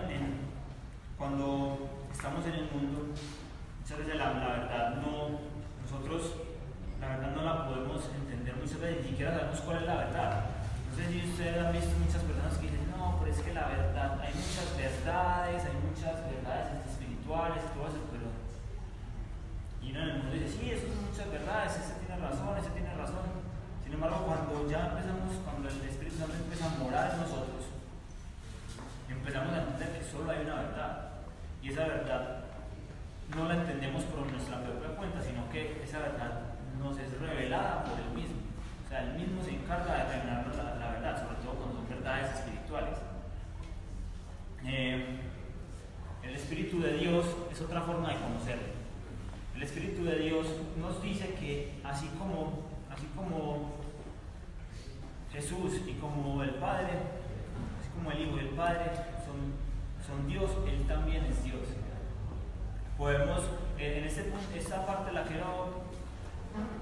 cuando 1.17 1.89
estamos 2.11 2.45
en 2.45 2.53
el 2.53 2.71
mundo, 2.71 3.07
muchas 3.81 3.97
veces 3.97 4.15
la 4.15 4.29
verdad 4.29 4.95
no, 5.01 5.39
nosotros 5.89 6.37
la 7.01 7.17
verdad 7.17 7.31
no 7.33 7.41
la 7.41 7.65
podemos 7.65 8.05
entender 8.13 8.53
muchas 8.61 8.79
veces, 8.79 9.01
ni 9.01 9.09
siquiera 9.09 9.33
sabemos 9.33 9.61
cuál 9.61 9.77
es 9.81 9.87
la 9.89 9.95
verdad. 10.05 10.45
No 10.85 10.91
sé 10.93 11.09
si 11.09 11.17
ustedes 11.25 11.57
han 11.57 11.73
visto 11.73 11.89
muchas 11.97 12.21
personas 12.21 12.53
que 12.61 12.69
dicen, 12.69 12.85
no, 12.93 13.17
pero 13.17 13.31
es 13.33 13.41
que 13.41 13.53
la 13.53 13.65
verdad, 13.65 14.21
hay 14.21 14.33
muchas 14.37 14.69
verdades, 14.77 15.65
hay 15.65 15.77
muchas 15.81 16.15
verdades 16.29 16.85
espirituales, 16.85 17.65
todo 17.73 17.89
eso, 17.89 18.05
pero 18.13 18.29
y 19.81 19.89
uno 19.89 19.99
en 20.05 20.09
el 20.09 20.17
mundo 20.21 20.33
dice, 20.37 20.49
sí, 20.53 20.69
eso 20.69 20.85
son 20.93 21.01
muchas 21.09 21.25
verdades, 21.33 21.73
ese 21.73 21.97
tiene 22.05 22.21
razón, 22.21 22.53
ese 22.61 22.69
tiene 22.69 22.93
razón. 22.93 23.25
Sin 23.81 23.93
embargo, 23.93 24.29
cuando 24.29 24.69
ya 24.69 24.93
empezamos, 24.93 25.41
cuando 25.41 25.65
el 25.65 25.81
Espíritu 25.89 26.19
Santo 26.21 26.37
empieza 26.37 26.69
a 26.69 26.77
morar 26.77 27.17
en 27.17 27.25
nosotros, 27.25 27.65
empezamos 29.09 29.49
a 29.49 29.65
entender 29.65 29.89
que 29.97 30.05
solo 30.05 30.29
hay 30.29 30.45
una 30.45 30.55
verdad. 30.61 31.09
Y 31.63 31.73
esa 31.73 31.87
verdad 31.87 32.48
no 33.35 33.47
la 33.47 33.55
entendemos 33.55 34.03
por 34.03 34.31
nuestra 34.31 34.63
propia 34.63 34.95
cuenta, 34.95 35.21
sino 35.21 35.49
que 35.49 35.81
esa 35.83 35.99
verdad 35.99 36.41
nos 36.79 36.97
es 36.97 37.19
revelada 37.19 37.83
por 37.83 37.99
Él 37.99 38.11
mismo. 38.15 38.41
O 38.85 38.89
sea, 38.89 39.03
Él 39.03 39.19
mismo 39.19 39.43
se 39.43 39.51
encarga 39.51 39.93
de 39.93 40.03
revelarnos 40.13 40.55
la, 40.55 40.75
la 40.75 40.91
verdad, 40.91 41.21
sobre 41.21 41.35
todo 41.43 41.55
cuando 41.55 41.75
son 41.75 41.89
verdades 41.89 42.33
espirituales. 42.33 42.97
Eh, 44.65 45.19
el 46.23 46.35
Espíritu 46.35 46.81
de 46.81 46.97
Dios 46.97 47.25
es 47.51 47.61
otra 47.61 47.81
forma 47.81 48.09
de 48.09 48.15
conocerlo. 48.15 48.79
El 49.55 49.63
Espíritu 49.63 50.03
de 50.05 50.19
Dios 50.19 50.47
nos 50.77 51.01
dice 51.01 51.33
que 51.33 51.79
así 51.83 52.07
como, 52.17 52.65
así 52.89 53.07
como 53.15 53.73
Jesús 55.31 55.81
y 55.87 55.93
como 55.93 56.43
el 56.43 56.55
Padre, 56.55 56.93
así 57.79 57.89
como 57.93 58.11
el 58.11 58.21
Hijo 58.21 58.37
y 58.37 58.39
el 58.39 58.49
Padre 58.49 58.91
son, 59.25 59.53
son 60.05 60.27
Dios, 60.27 60.51
Él 60.67 60.85
también 60.87 61.25
es 61.25 61.43
Dios. 61.43 61.78
Podemos, 62.99 63.39
eh, 63.77 63.99
en 63.99 64.03
este 64.03 64.29
esta 64.57 64.85
parte 64.85 65.13
la 65.13 65.23
quiero, 65.23 65.85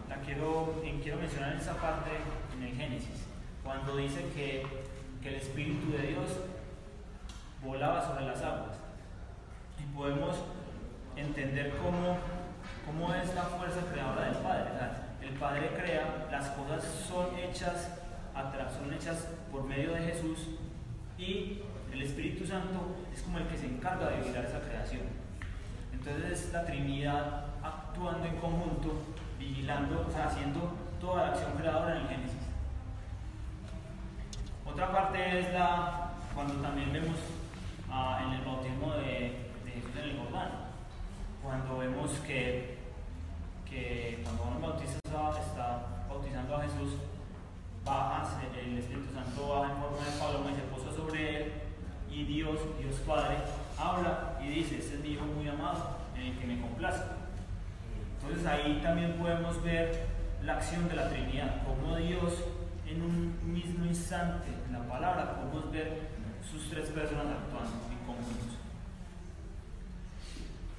la 0.09 0.15
quiero, 0.15 0.81
eh, 0.83 0.99
quiero 1.03 1.19
mencionar 1.19 1.53
en 1.53 1.59
esa 1.59 1.75
parte 1.75 2.09
en 2.57 2.63
el 2.63 2.75
Génesis, 2.75 3.27
cuando 3.63 3.95
dice 3.95 4.25
que, 4.33 4.65
que 5.21 5.29
el 5.29 5.35
Espíritu 5.35 5.91
de 5.91 6.07
Dios 6.07 6.39
volaba 7.63 8.03
sobre 8.03 8.25
las 8.25 8.41
aguas. 8.41 8.77
Y 9.79 9.95
podemos 9.95 10.37
entender 11.15 11.77
cómo, 11.77 12.17
cómo 12.87 13.13
es 13.13 13.35
la 13.35 13.43
fuerza 13.43 13.81
creadora 13.91 14.25
del 14.25 14.37
Padre. 14.37 14.71
El 15.21 15.33
Padre 15.35 15.69
crea, 15.77 16.27
las 16.31 16.47
cosas 16.49 16.83
son 16.83 17.37
hechas, 17.37 17.91
son 18.75 18.91
hechas 18.91 19.27
por 19.51 19.65
medio 19.65 19.93
de 19.93 19.99
Jesús 20.01 20.47
y 21.15 21.61
el 21.93 22.01
Espíritu 22.01 22.43
Santo 22.47 22.95
es 23.13 23.21
como 23.21 23.37
el 23.37 23.47
que 23.47 23.57
se 23.57 23.67
encarga 23.67 24.09
de 24.09 24.17
vigilar 24.17 24.45
esa 24.45 24.61
creación. 24.61 25.16
Entonces 26.07 26.45
es 26.45 26.53
la 26.53 26.65
Trinidad 26.65 27.45
actuando 27.61 28.25
en 28.25 28.37
conjunto, 28.37 28.93
vigilando, 29.37 30.05
o 30.07 30.11
sea, 30.11 30.27
haciendo 30.27 30.71
toda 31.01 31.23
la 31.23 31.29
acción 31.31 31.51
creadora 31.57 31.97
en 31.97 32.01
el 32.03 32.07
Génesis. 32.07 32.47
Otra 34.65 34.91
parte 34.91 35.39
es 35.39 35.53
la, 35.53 36.11
cuando 36.33 36.53
también 36.55 36.93
vemos 36.93 37.17
ah, 37.91 38.23
en 38.25 38.39
el 38.39 38.45
bautismo 38.45 38.93
de, 38.93 39.47
Jesús 39.65 39.91
en 39.97 40.09
el 40.09 40.17
Jordán, 40.17 40.49
cuando 41.43 41.77
vemos 41.77 42.11
que, 42.25 42.77
que 43.69 44.21
cuando 44.23 44.43
Juan 44.43 44.55
el 44.55 44.61
Bautista 44.61 44.97
está, 44.97 45.87
bautizando 46.07 46.55
a 46.55 46.61
Jesús, 46.61 46.93
baja, 47.83 48.39
el 48.57 48.77
Espíritu 48.77 49.13
Santo 49.13 49.49
baja 49.49 49.73
en 49.73 49.81
forma 49.81 49.97
de 49.97 50.19
paloma 50.19 50.51
y 50.51 50.55
se 50.55 50.61
posa 50.61 50.95
sobre 50.95 51.43
él, 51.43 51.53
y 52.09 52.23
Dios, 52.23 52.59
Dios 52.79 52.95
Padre, 53.05 53.37
habla 53.77 54.26
y 54.43 54.47
dice, 54.47 54.77
este 54.77 54.95
es 54.95 55.01
mi 55.01 55.09
Hijo 55.09 55.25
muy 55.25 55.47
amado, 55.47 55.97
en 56.15 56.27
el 56.27 56.37
que 56.37 56.45
me 56.45 56.61
complace. 56.61 57.03
Entonces 58.21 58.45
ahí 58.45 58.79
también 58.83 59.13
podemos 59.13 59.61
ver 59.63 60.07
la 60.43 60.53
acción 60.53 60.87
de 60.87 60.95
la 60.95 61.09
Trinidad, 61.09 61.63
cómo 61.65 61.95
Dios 61.97 62.43
en 62.87 63.01
un 63.01 63.53
mismo 63.53 63.85
instante, 63.85 64.47
en 64.65 64.73
la 64.73 64.87
palabra, 64.87 65.35
podemos 65.35 65.71
ver 65.71 66.09
sus 66.49 66.69
tres 66.69 66.89
personas 66.89 67.25
actuando 67.25 67.87
en 67.91 67.97
conjuntos. 68.05 68.57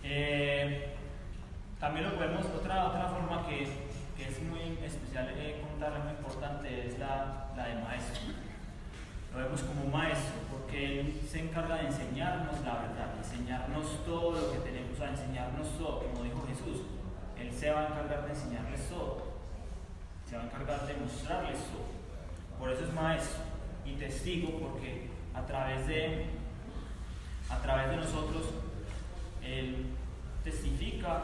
Eh, 0.02 0.94
también 1.78 2.06
lo 2.06 2.16
podemos, 2.16 2.46
otra, 2.46 2.88
otra 2.88 3.08
forma 3.08 3.46
que, 3.46 3.88
es 4.18 4.42
muy 4.42 4.84
especial 4.84 5.28
eh, 5.36 5.62
contarle, 5.62 6.00
muy 6.00 6.10
importante, 6.10 6.88
es 6.88 6.98
la 6.98 7.52
de 7.54 7.82
maestro. 7.82 8.47
Lo 9.32 9.38
vemos 9.38 9.62
como 9.62 9.84
maestro, 9.86 10.34
porque 10.50 11.00
él 11.00 11.20
se 11.30 11.40
encarga 11.40 11.76
de 11.76 11.86
enseñarnos 11.88 12.60
la 12.64 12.74
verdad, 12.74 13.14
de 13.14 13.18
enseñarnos 13.18 14.04
todo 14.04 14.32
lo 14.32 14.52
que 14.52 14.58
tenemos, 14.58 15.00
a 15.00 15.10
enseñarnos 15.10 15.78
todo, 15.78 16.00
como 16.00 16.24
dijo 16.24 16.46
Jesús. 16.48 16.82
Él 17.38 17.52
se 17.52 17.70
va 17.70 17.82
a 17.82 17.86
encargar 17.88 18.24
de 18.24 18.30
enseñarles 18.30 18.88
todo, 18.88 19.22
se 20.28 20.36
va 20.36 20.42
a 20.42 20.46
encargar 20.46 20.86
de 20.86 20.94
mostrarles 20.94 21.58
todo. 21.58 21.98
Por 22.58 22.70
eso 22.70 22.84
es 22.84 22.92
maestro 22.92 23.42
y 23.84 23.92
testigo, 23.92 24.58
porque 24.58 25.08
a 25.34 25.46
través 25.46 25.86
de, 25.86 26.26
a 27.48 27.58
través 27.58 27.90
de 27.90 27.96
nosotros, 27.96 28.42
él 29.42 29.86
testifica 30.42 31.22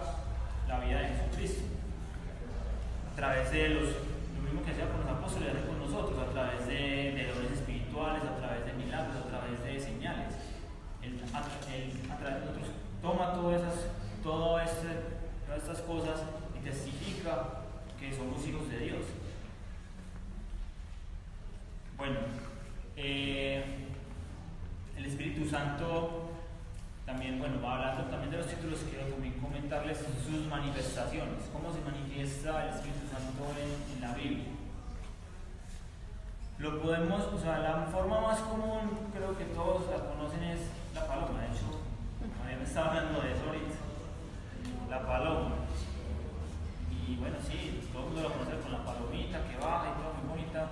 la 0.68 0.80
vida 0.80 1.00
de 1.00 1.08
Jesucristo. 1.08 1.62
A 3.12 3.16
través 3.16 3.50
de 3.50 3.68
los, 3.70 3.88
lo 4.36 4.42
mismo 4.42 4.64
que 4.64 4.70
hacía 4.70 4.88
con 4.88 5.00
los 5.00 5.10
apóstoles, 5.10 5.50
hace 5.50 5.66
con 5.66 5.78
nosotros, 5.78 6.18
a 6.18 6.32
través 6.32 6.66
de, 6.66 6.74
de 6.74 7.32
dones 7.34 7.66
a 8.02 8.36
través 8.36 8.66
de 8.66 8.72
milagros, 8.72 9.16
a 9.16 9.28
través 9.28 9.62
de 9.62 9.80
señales. 9.80 10.34
Él, 11.02 11.20
a, 11.32 11.38
a 11.38 12.18
través 12.18 12.40
de 12.40 12.46
nosotros, 12.46 12.68
toma 13.00 13.32
todas 13.34 13.62
esas, 13.62 13.90
todas 15.46 15.62
estas 15.62 15.80
cosas 15.82 16.22
y 16.58 16.64
testifica 16.64 17.60
que 17.98 18.12
somos 18.12 18.44
hijos 18.46 18.68
de 18.68 18.78
Dios. 18.78 19.04
Bueno, 21.96 22.18
eh, 22.96 23.64
el 24.96 25.04
Espíritu 25.04 25.48
Santo 25.48 26.30
también, 27.06 27.38
bueno, 27.38 27.56
hablando 27.68 28.04
también 28.04 28.30
de 28.32 28.38
los 28.38 28.48
títulos, 28.48 28.80
quiero 28.90 29.06
también 29.06 29.34
comentarles 29.34 29.98
sus 29.98 30.46
manifestaciones, 30.46 31.44
cómo 31.52 31.72
se 31.72 31.80
manifiesta 31.82 32.64
el 32.64 32.74
Espíritu 32.74 33.06
Santo 33.08 33.44
en 33.94 34.00
la 34.00 34.14
Biblia. 34.14 34.53
Lo 36.58 36.80
podemos, 36.80 37.20
o 37.20 37.38
sea, 37.38 37.58
la 37.58 37.86
forma 37.90 38.20
más 38.20 38.38
común, 38.40 39.10
creo 39.12 39.36
que 39.36 39.44
todos 39.46 39.90
la 39.90 40.08
conocen, 40.08 40.42
es 40.44 40.60
la 40.94 41.06
paloma. 41.06 41.40
De 41.40 41.46
hecho, 41.46 41.82
María 42.40 42.58
me 42.58 42.64
estaba 42.64 42.90
hablando 42.90 43.20
de 43.20 43.32
eso 43.32 43.44
ahorita. 43.46 43.74
La 44.88 45.06
paloma. 45.06 45.50
Y 47.06 47.16
bueno, 47.16 47.36
sí, 47.46 47.88
todo 47.92 48.04
el 48.04 48.08
mundo 48.08 48.28
lo 48.28 48.32
conoce 48.32 48.60
con 48.62 48.72
la 48.72 48.84
palomita 48.84 49.38
que 49.48 49.56
baja 49.58 49.90
y 49.90 50.00
todo 50.00 50.14
muy 50.14 50.40
bonita. 50.40 50.68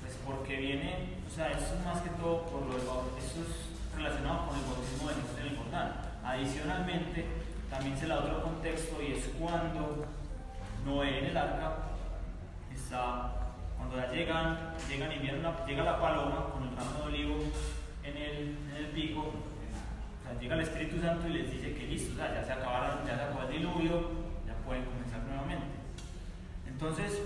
Pues 0.00 0.18
porque 0.24 0.56
viene, 0.56 1.16
o 1.26 1.30
sea, 1.34 1.50
eso 1.50 1.74
es 1.74 1.84
más 1.84 2.02
que 2.02 2.10
todo 2.10 2.42
por 2.42 2.66
lo 2.66 2.76
eso 2.76 3.40
es 3.40 3.96
relacionado 3.96 4.48
con 4.48 4.58
el 4.58 4.64
bautismo 4.64 5.08
de 5.08 5.14
Jesús 5.14 5.38
en 5.40 5.46
el 5.46 5.56
Jordán. 5.56 5.92
Adicionalmente, 6.24 7.26
también 7.70 7.96
se 7.96 8.06
le 8.06 8.14
da 8.14 8.20
otro 8.20 8.42
contexto 8.42 9.02
y 9.02 9.12
es 9.12 9.30
cuando 9.40 10.04
Noé 10.84 11.20
en 11.20 11.24
el 11.26 11.36
arca 11.36 11.72
está, 12.74 13.41
cuando 13.82 13.96
ya 13.96 14.12
llegan, 14.12 14.74
llegan 14.88 15.12
y 15.12 15.18
llega 15.66 15.84
la 15.84 16.00
paloma 16.00 16.46
con 16.52 16.62
el 16.62 16.76
ramo 16.76 16.98
de 16.98 17.04
olivo 17.04 17.36
en 18.04 18.16
el, 18.16 18.56
en 18.70 18.76
el 18.76 18.86
pico, 18.86 19.32
llega 20.40 20.54
el 20.54 20.60
Espíritu 20.62 21.00
Santo 21.00 21.28
y 21.28 21.32
les 21.32 21.50
dice 21.50 21.74
que 21.74 21.86
listo, 21.86 22.16
ya 22.16 22.44
se 22.44 22.52
acabaron, 22.52 23.06
ya 23.06 23.16
se 23.16 23.22
acabó 23.22 23.42
el 23.42 23.52
diluvio, 23.52 24.10
ya 24.46 24.54
pueden 24.64 24.84
comenzar 24.84 25.20
nuevamente. 25.26 25.66
Entonces, 26.66 27.22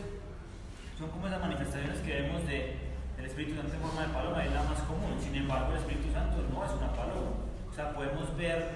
son 0.99 1.11
como 1.11 1.27
esas 1.27 1.41
manifestaciones 1.41 1.99
que 2.01 2.23
vemos 2.23 2.47
de, 2.47 2.77
del 3.17 3.27
Espíritu 3.27 3.57
Santo 3.57 3.75
en 3.75 3.81
forma 3.81 4.03
de 4.03 4.13
paloma, 4.13 4.45
es 4.45 4.53
la 4.53 4.63
más 4.65 4.81
común. 4.83 5.17
Sin 5.21 5.35
embargo, 5.35 5.73
el 5.73 5.79
Espíritu 5.79 6.13
Santo 6.13 6.43
no 6.51 6.65
es 6.65 6.73
una 6.73 6.93
paloma. 6.93 7.37
O 7.71 7.73
sea, 7.75 7.93
podemos 7.95 8.37
ver 8.37 8.69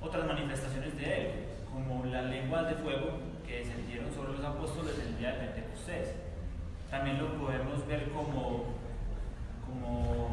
otras 0.00 0.26
manifestaciones 0.26 0.96
de 0.96 1.20
él, 1.20 1.30
como 1.70 2.04
las 2.06 2.24
lenguas 2.26 2.68
de 2.68 2.74
fuego 2.76 3.20
que 3.46 3.60
descendieron 3.60 4.12
sobre 4.12 4.32
los 4.32 4.44
apóstoles 4.44 4.98
el 4.98 5.18
día 5.18 5.32
de 5.32 5.46
Pentecostés. 5.46 6.27
También 6.90 7.18
lo 7.18 7.34
podemos 7.34 7.86
ver 7.86 8.10
como, 8.10 8.64
como 9.66 10.30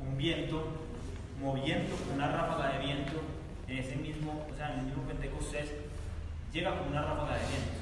un 0.00 0.16
viento 0.16 0.64
moviendo 1.40 1.94
una 2.14 2.28
ráfaga 2.28 2.72
de 2.72 2.84
viento 2.84 3.22
en 3.68 3.78
ese 3.78 3.96
mismo, 3.96 4.46
o 4.52 4.56
sea, 4.56 4.72
en 4.72 4.80
el 4.80 4.86
mismo 4.86 5.02
Pentecostés, 5.04 5.72
llega 6.52 6.76
como 6.76 6.90
una 6.90 7.02
ráfaga 7.02 7.34
de 7.34 7.46
viento. 7.46 7.78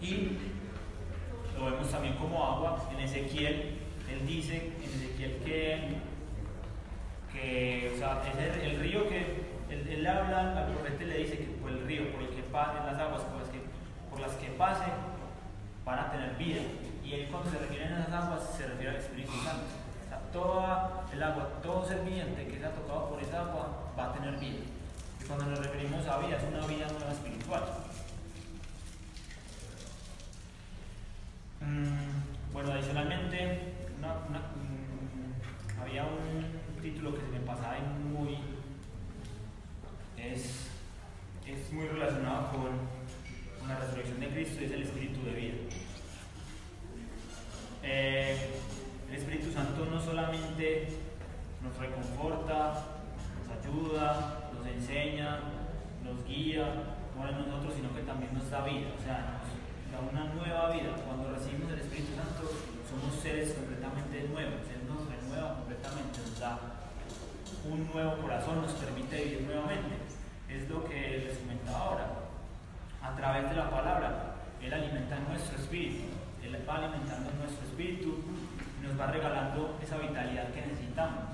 Y 0.00 1.58
lo 1.58 1.70
vemos 1.70 1.90
también 1.90 2.14
como 2.16 2.44
agua 2.44 2.88
en 2.92 3.00
Ezequiel, 3.00 3.78
él 4.10 4.26
dice 4.26 4.72
en 4.82 4.90
Ezequiel 4.90 5.38
que, 5.44 5.96
que 7.32 7.92
o 7.94 7.98
sea, 7.98 8.22
es 8.26 8.62
el, 8.62 8.80
río 8.80 9.08
que 9.08 9.44
él, 9.70 10.06
habla 10.06 10.58
al 10.58 10.72
profeta 10.72 11.04
le 11.04 11.18
dice 11.18 11.38
que 11.38 11.44
por 11.44 11.70
el 11.70 11.86
río, 11.86 12.12
por 12.12 12.22
el 12.22 12.28
que 12.28 12.42
pase, 12.42 12.78
las 12.84 12.98
aguas 12.98 13.22
por 13.22 13.40
las 13.40 13.48
que, 13.48 13.60
por 14.10 14.20
las 14.20 14.32
que 14.32 14.48
pase, 14.50 14.84
van 15.84 15.98
a 15.98 16.10
tener 16.10 16.36
vida. 16.36 16.62
Y 17.04 17.14
él 17.14 17.28
cuando 17.30 17.50
se 17.50 17.58
refiere 17.58 17.84
a 17.84 18.00
esas 18.00 18.12
aguas 18.12 18.42
se 18.56 18.66
refiere 18.66 18.90
al 18.90 18.96
Espíritu 18.96 19.32
Santo. 19.32 19.66
O 20.04 20.08
sea, 20.08 20.18
toda 20.32 21.04
el 21.12 21.22
agua, 21.22 21.48
todo 21.62 21.86
ser 21.86 22.00
viviente 22.00 22.46
que 22.46 22.58
sea 22.58 22.74
tocado 22.74 23.10
por 23.10 23.22
esa 23.22 23.40
agua 23.40 23.92
va 23.98 24.10
a 24.10 24.12
tener 24.14 24.38
vida. 24.38 24.64
Y 25.20 25.24
cuando 25.24 25.46
nos 25.46 25.58
referimos 25.58 26.06
a 26.06 26.18
vida, 26.18 26.36
es 26.36 26.44
una 26.44 26.66
vida 26.66 26.86
nueva 26.88 27.12
espiritual. 27.12 27.62
Mm, 31.60 32.52
bueno, 32.52 32.72
adicionalmente, 32.72 33.74
mm, 34.00 35.80
había 35.80 36.04
un 36.04 36.82
título 36.82 37.14
que 37.14 37.20
se 37.20 37.28
me 37.28 37.40
pasaba 37.40 37.78
y 37.78 37.82
muy. 38.08 38.38
Es, 40.16 40.68
es 41.46 41.72
muy 41.72 41.86
relacionado 41.86 42.50
con, 42.50 42.93
la 43.68 43.78
resurrección 43.78 44.20
de 44.20 44.28
Cristo 44.28 44.64
es 44.64 44.70
el 44.72 44.82
espíritu 44.82 45.24
de 45.24 45.32
vida. 45.32 45.54
Eh, 47.82 48.36
el 49.10 49.14
Espíritu 49.16 49.52
Santo 49.52 49.86
no 49.86 50.00
solamente 50.00 50.88
nos 51.62 51.76
reconforta, 51.76 52.82
nos 53.38 53.48
ayuda, 53.58 54.50
nos 54.54 54.66
enseña, 54.66 55.40
nos 56.02 56.26
guía, 56.26 56.66
no 57.16 57.28
en 57.28 57.38
nosotros, 57.38 57.74
sino 57.76 57.94
que 57.94 58.02
también 58.02 58.34
nos 58.34 58.50
da 58.50 58.64
vida. 58.64 58.88
O 58.98 59.02
sea, 59.04 59.40
una 60.10 60.24
nueva 60.34 60.70
vida. 60.70 60.96
Cuando 61.06 61.30
recibimos 61.32 61.72
el 61.72 61.80
Espíritu 61.80 62.16
Santo, 62.16 62.50
somos 62.88 63.14
seres 63.22 63.52
completamente 63.52 64.28
nuevos. 64.28 64.60
Él 64.72 64.88
nos 64.88 65.06
renueva 65.08 65.56
completamente, 65.56 66.18
nos 66.18 66.40
da 66.40 66.58
un 67.64 67.86
nuevo 67.92 68.16
corazón, 68.20 68.62
nos 68.62 68.72
permite 68.72 69.24
vivir 69.24 69.42
nuevamente. 69.42 69.94
Es 70.48 70.68
lo 70.68 70.84
que 70.84 71.24
les 71.28 71.38
comentaba 71.38 71.78
ahora. 71.78 72.23
A 73.04 73.14
través 73.14 73.50
de 73.50 73.56
la 73.56 73.68
palabra, 73.68 74.34
Él 74.62 74.72
alimenta 74.72 75.18
nuestro 75.28 75.58
espíritu. 75.58 76.04
Él 76.42 76.56
va 76.66 76.76
alimentando 76.76 77.30
nuestro 77.38 77.66
espíritu 77.66 78.16
y 78.80 78.86
nos 78.86 78.98
va 78.98 79.08
regalando 79.08 79.78
esa 79.82 79.98
vitalidad 79.98 80.48
que 80.48 80.62
necesitamos. 80.62 81.24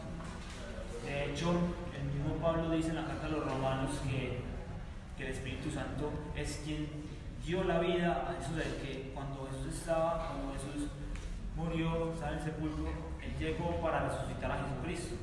De 1.05 1.31
hecho, 1.31 1.51
el 1.97 2.05
mismo 2.13 2.35
Pablo 2.43 2.71
dice 2.71 2.89
en 2.91 2.97
la 2.97 3.07
carta 3.07 3.27
a 3.27 3.31
los 3.31 3.45
romanos 3.45 3.91
que, 4.03 4.41
que 5.17 5.27
el 5.27 5.33
Espíritu 5.33 5.71
Santo 5.71 6.13
es 6.35 6.61
quien 6.65 6.89
dio 7.45 7.63
la 7.63 7.79
vida 7.79 8.27
a 8.29 8.35
Jesús, 8.41 8.57
de 8.57 8.65
que 8.83 9.13
cuando 9.15 9.49
Jesús 9.53 9.79
estaba, 9.79 10.27
cuando 10.27 10.53
Jesús 10.55 10.91
murió, 11.57 12.13
estaba 12.13 12.33
en 12.33 12.39
el 12.39 12.45
sepulcro, 12.45 12.89
Él 13.23 13.33
llegó 13.39 13.81
para 13.81 14.09
resucitar 14.09 14.51
a 14.51 14.59
Jesucristo, 14.59 15.15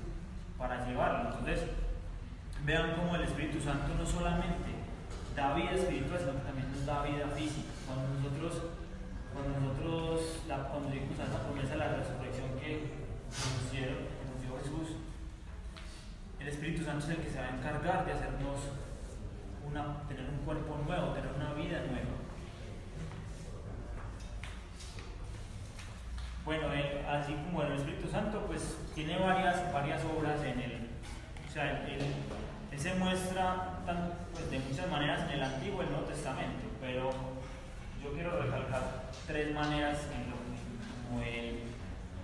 para 0.58 0.88
llevarlo. 0.88 1.30
Entonces, 1.30 1.68
vean 2.64 2.96
cómo 2.96 3.16
el 3.16 3.24
Espíritu 3.24 3.60
Santo 3.60 3.94
no 3.98 4.06
solamente 4.06 4.77
da 5.38 5.54
vida 5.54 5.71
espiritual, 5.71 6.17
sino 6.19 6.34
que 6.34 6.50
también 6.50 6.71
nos 6.73 6.84
da 6.84 7.04
vida 7.04 7.28
física. 7.38 7.69
Cuando 7.86 8.10
nosotros, 8.17 8.73
cuando 9.32 9.54
nosotros, 9.62 10.41
la, 10.50 10.65
cuando 10.73 10.89
a 10.89 11.26
esa 11.30 11.43
promesa 11.45 11.73
de 11.73 11.78
la 11.78 11.93
resurrección 11.93 12.50
que 12.58 12.89
nos, 13.30 13.71
dieron, 13.71 14.02
que 14.10 14.26
nos 14.26 14.65
Jesús, 14.65 14.97
el 16.39 16.47
Espíritu 16.47 16.84
Santo 16.84 17.06
es 17.06 17.10
el 17.12 17.21
que 17.21 17.30
se 17.30 17.38
va 17.38 17.45
a 17.45 17.56
encargar 17.56 18.06
de 18.06 18.13
hacernos 18.13 18.58
tener 20.08 20.26
un 20.28 20.39
cuerpo 20.43 20.80
nuevo, 20.88 21.13
tener 21.13 21.32
una 21.36 21.54
vida 21.54 21.84
nueva. 21.86 22.17
Bueno, 26.45 26.67
así 27.12 27.34
como 27.34 27.62
el 27.62 27.73
Espíritu 27.73 28.10
Santo, 28.10 28.43
pues 28.47 28.76
tiene 28.95 29.19
varias, 29.19 29.71
varias 29.71 30.02
obras 30.06 30.41
en 30.41 30.60
el, 30.60 30.89
o 31.47 31.52
sea, 31.52 31.86
él, 32.78 32.84
se 32.84 32.96
muestra 32.96 33.80
pues, 34.34 34.52
de 34.52 34.60
muchas 34.60 34.90
maneras 34.90 35.24
en 35.24 35.32
el 35.32 35.44
Antiguo 35.44 35.82
y 35.82 35.86
el 35.86 35.92
Nuevo 35.92 36.06
Testamento, 36.06 36.66
pero 36.80 37.10
yo 38.04 38.13
quiero 38.13 38.42
recalcar 38.42 39.12
tres 39.26 39.54
maneras 39.54 40.00
en 40.13 40.30
lo 40.30 40.38
como, 41.10 41.22
él, 41.22 41.60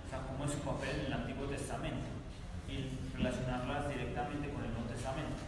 o 0.06 0.10
sea, 0.10 0.20
cómo 0.26 0.44
es 0.44 0.52
su 0.52 0.58
papel 0.58 1.00
en 1.00 1.06
el 1.06 1.12
Antiguo 1.12 1.46
Testamento 1.46 2.06
y 2.68 3.16
relacionarlas 3.16 3.88
directamente 3.88 4.50
con 4.50 4.64
el 4.64 4.72
Nuevo 4.72 4.88
Testamento. 4.88 5.42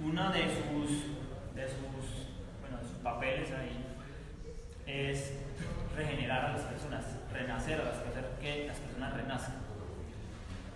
Uno 0.00 0.32
de 0.32 0.42
sus, 0.42 1.54
de 1.54 1.68
sus, 1.68 2.28
bueno, 2.60 2.78
sus 2.82 2.98
papeles 3.02 3.50
ahí 3.52 3.84
es 4.86 5.34
regenerar 5.96 6.46
a 6.46 6.52
las 6.52 6.62
personas, 6.62 7.04
renacer 7.32 7.80
a 7.80 7.84
las 7.84 7.96
personas, 7.96 8.30
que 8.40 8.66
las 8.66 8.78
personas 8.78 9.14
renazcan. 9.14 9.64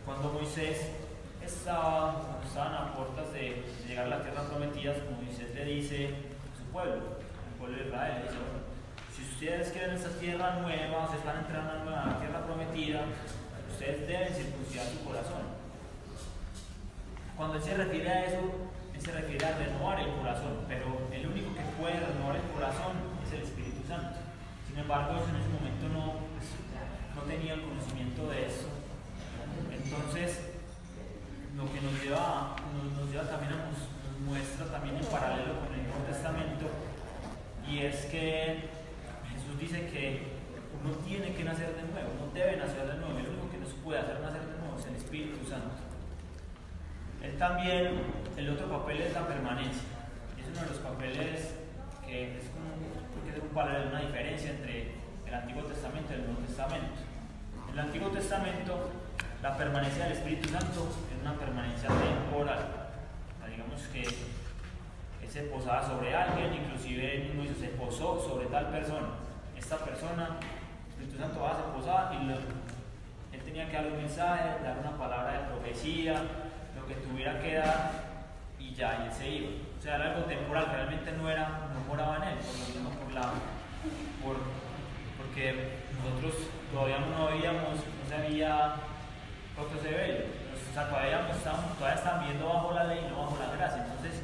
Cuando 0.05 0.33
Moisés 0.33 1.08
estaba, 1.49 2.41
estaban 2.45 2.75
a 2.75 2.95
puertas 2.95 3.33
de, 3.33 3.65
llegar 3.87 4.07
a 4.07 4.09
la 4.09 4.23
tierra 4.23 4.43
prometida, 4.45 4.95
Moisés 5.21 5.55
le 5.55 5.65
dice 5.65 6.07
a 6.07 6.57
su 6.57 6.65
pueblo, 6.71 6.95
al 6.95 7.59
pueblo 7.59 7.77
de 7.77 7.85
Israel, 7.89 8.23
dice, 8.23 8.39
si 9.17 9.23
ustedes 9.23 9.73
quieren 9.73 9.97
esta 9.97 10.11
tierra 10.21 10.61
nueva, 10.61 11.11
están 11.15 11.39
entrando 11.39 11.91
a 11.91 12.07
la 12.07 12.19
tierra 12.21 12.45
prometida, 12.45 13.03
ustedes 13.71 14.07
deben 14.07 14.35
circuncidar 14.35 14.87
su 14.87 15.05
corazón. 15.05 15.59
Cuando 17.37 17.57
él 17.57 17.63
se 17.63 17.77
refiere 17.77 18.09
a 18.09 18.25
eso, 18.27 18.69
se 19.01 19.13
refiere 19.13 19.47
a 19.47 19.57
renovar 19.57 20.01
el 20.01 20.13
corazón, 20.17 20.59
pero 20.69 21.09
el 21.13 21.27
único 21.27 21.55
que 21.55 21.63
puede 21.81 22.01
renovar 22.01 22.37
el 22.37 22.43
corazón 22.53 22.99
es 23.25 23.33
el 23.33 23.43
Espíritu 23.43 23.87
Santo. 23.87 24.19
Sin 24.67 24.77
embargo, 24.77 25.23
en 25.23 25.37
ese 25.37 25.49
momento 25.49 25.89
no, 25.95 26.29
pues, 26.35 26.51
no 27.15 27.23
tenían 27.23 27.63
conocimiento 27.63 28.29
de 28.29 28.47
eso. 28.47 28.69
Entonces, 29.73 30.48
lo 31.59 31.67
que 31.67 31.81
nos 31.83 31.93
lleva, 32.01 32.55
nos, 32.95 33.11
lleva 33.11 33.27
también 33.27 33.53
a 33.53 33.67
nos, 33.67 33.91
muestra 34.23 34.67
también 34.67 34.97
en 34.97 35.05
paralelo 35.07 35.59
con 35.59 35.75
el 35.75 35.83
Nuevo 35.83 36.05
Testamento, 36.07 36.71
y 37.67 37.81
es 37.81 38.07
que 38.07 38.71
Jesús 39.35 39.59
dice 39.59 39.91
que 39.91 40.23
uno 40.79 40.95
tiene 41.03 41.35
que 41.35 41.43
nacer 41.43 41.75
de 41.75 41.83
nuevo, 41.83 42.15
uno 42.15 42.33
debe 42.33 42.57
nacer 42.57 42.87
de 42.87 42.95
nuevo, 42.99 43.19
el 43.19 43.27
único 43.27 43.51
que 43.51 43.59
nos 43.59 43.71
puede 43.83 43.99
hacer 43.99 44.21
nacer 44.21 44.47
de 44.47 44.59
nuevo 44.59 44.79
es 44.79 44.87
el 44.87 44.95
Espíritu 44.95 45.45
Santo. 45.49 45.75
Él 47.23 47.37
también, 47.37 47.99
el 48.37 48.51
otro 48.51 48.71
papel 48.71 49.01
es 49.03 49.13
la 49.13 49.27
permanencia. 49.27 49.83
Es 50.39 50.47
uno 50.47 50.63
de 50.63 50.67
los 50.71 50.79
papeles 50.79 51.55
que 52.07 52.39
es 52.39 52.45
como 52.55 52.79
que 53.27 53.41
un 53.41 53.49
paralelo, 53.49 53.91
una 53.91 54.01
diferencia 54.01 54.51
entre 54.51 54.95
el 55.27 55.35
Antiguo 55.35 55.65
Testamento 55.65 56.13
y 56.13 56.15
el 56.15 56.27
Nuevo 56.27 56.41
Testamento. 56.47 57.03
En 57.67 57.75
el 57.75 57.81
Antiguo 57.81 58.09
Testamento, 58.11 58.91
la 59.43 59.57
permanencia 59.57 60.05
del 60.05 60.13
Espíritu 60.13 60.49
Santo 60.49 60.89
es 61.11 61.21
una 61.23 61.35
permanencia 61.35 61.89
temporal. 61.89 62.59
digamos 63.49 63.83
que 63.93 64.03
él 64.03 65.29
se 65.29 65.43
posaba 65.43 65.87
sobre 65.87 66.15
alguien, 66.15 66.55
inclusive 66.55 67.17
él 67.17 67.35
mismo 67.35 67.55
se 67.59 67.69
posó 67.69 68.21
sobre 68.21 68.47
tal 68.47 68.69
persona. 68.69 69.09
Esta 69.57 69.77
persona, 69.79 70.39
el 70.87 70.91
Espíritu 70.91 71.19
Santo 71.19 71.41
va, 71.41 71.51
a 71.51 71.75
posar 71.75 72.15
y 72.15 72.31
él 73.37 73.43
tenía 73.45 73.69
que 73.69 73.77
dar 73.77 73.87
un 73.87 73.97
mensaje, 73.97 74.63
dar 74.63 74.79
una 74.79 74.97
palabra 74.97 75.33
de 75.33 75.39
profecía, 75.49 76.23
que 76.89 76.95
tuviera 76.95 77.39
que 77.41 77.55
dar 77.55 77.91
y 78.59 78.75
ya, 78.75 79.05
y 79.05 79.09
él 79.09 79.13
se 79.13 79.29
iba. 79.29 79.49
O 79.79 79.83
sea, 79.83 79.97
era 79.97 80.13
algo 80.13 80.25
temporal, 80.25 80.67
realmente 80.73 81.13
no 81.13 81.31
era, 81.31 81.69
no 81.75 81.81
moraba 81.87 82.17
en 82.17 82.23
él, 82.23 82.39
por 82.39 82.59
lo 82.59 82.67
mismo 82.67 82.91
por 82.91 83.13
la, 83.13 83.23
por, 84.25 84.37
porque 85.19 85.77
nosotros 86.03 86.49
todavía 86.73 86.99
no 86.99 87.29
habíamos, 87.29 87.77
no 87.77 88.09
sabía 88.09 88.75
lo 89.59 89.83
se 89.83 89.91
ve, 89.91 90.27
o 90.71 90.75
sea, 90.75 90.89
todavía, 90.89 91.27
todavía 91.27 91.99
estaban 91.99 92.25
viendo 92.25 92.47
bajo 92.47 92.73
la 92.73 92.85
ley, 92.85 93.07
no 93.11 93.19
bajo 93.19 93.37
la 93.39 93.57
gracia. 93.57 93.85
Entonces, 93.85 94.23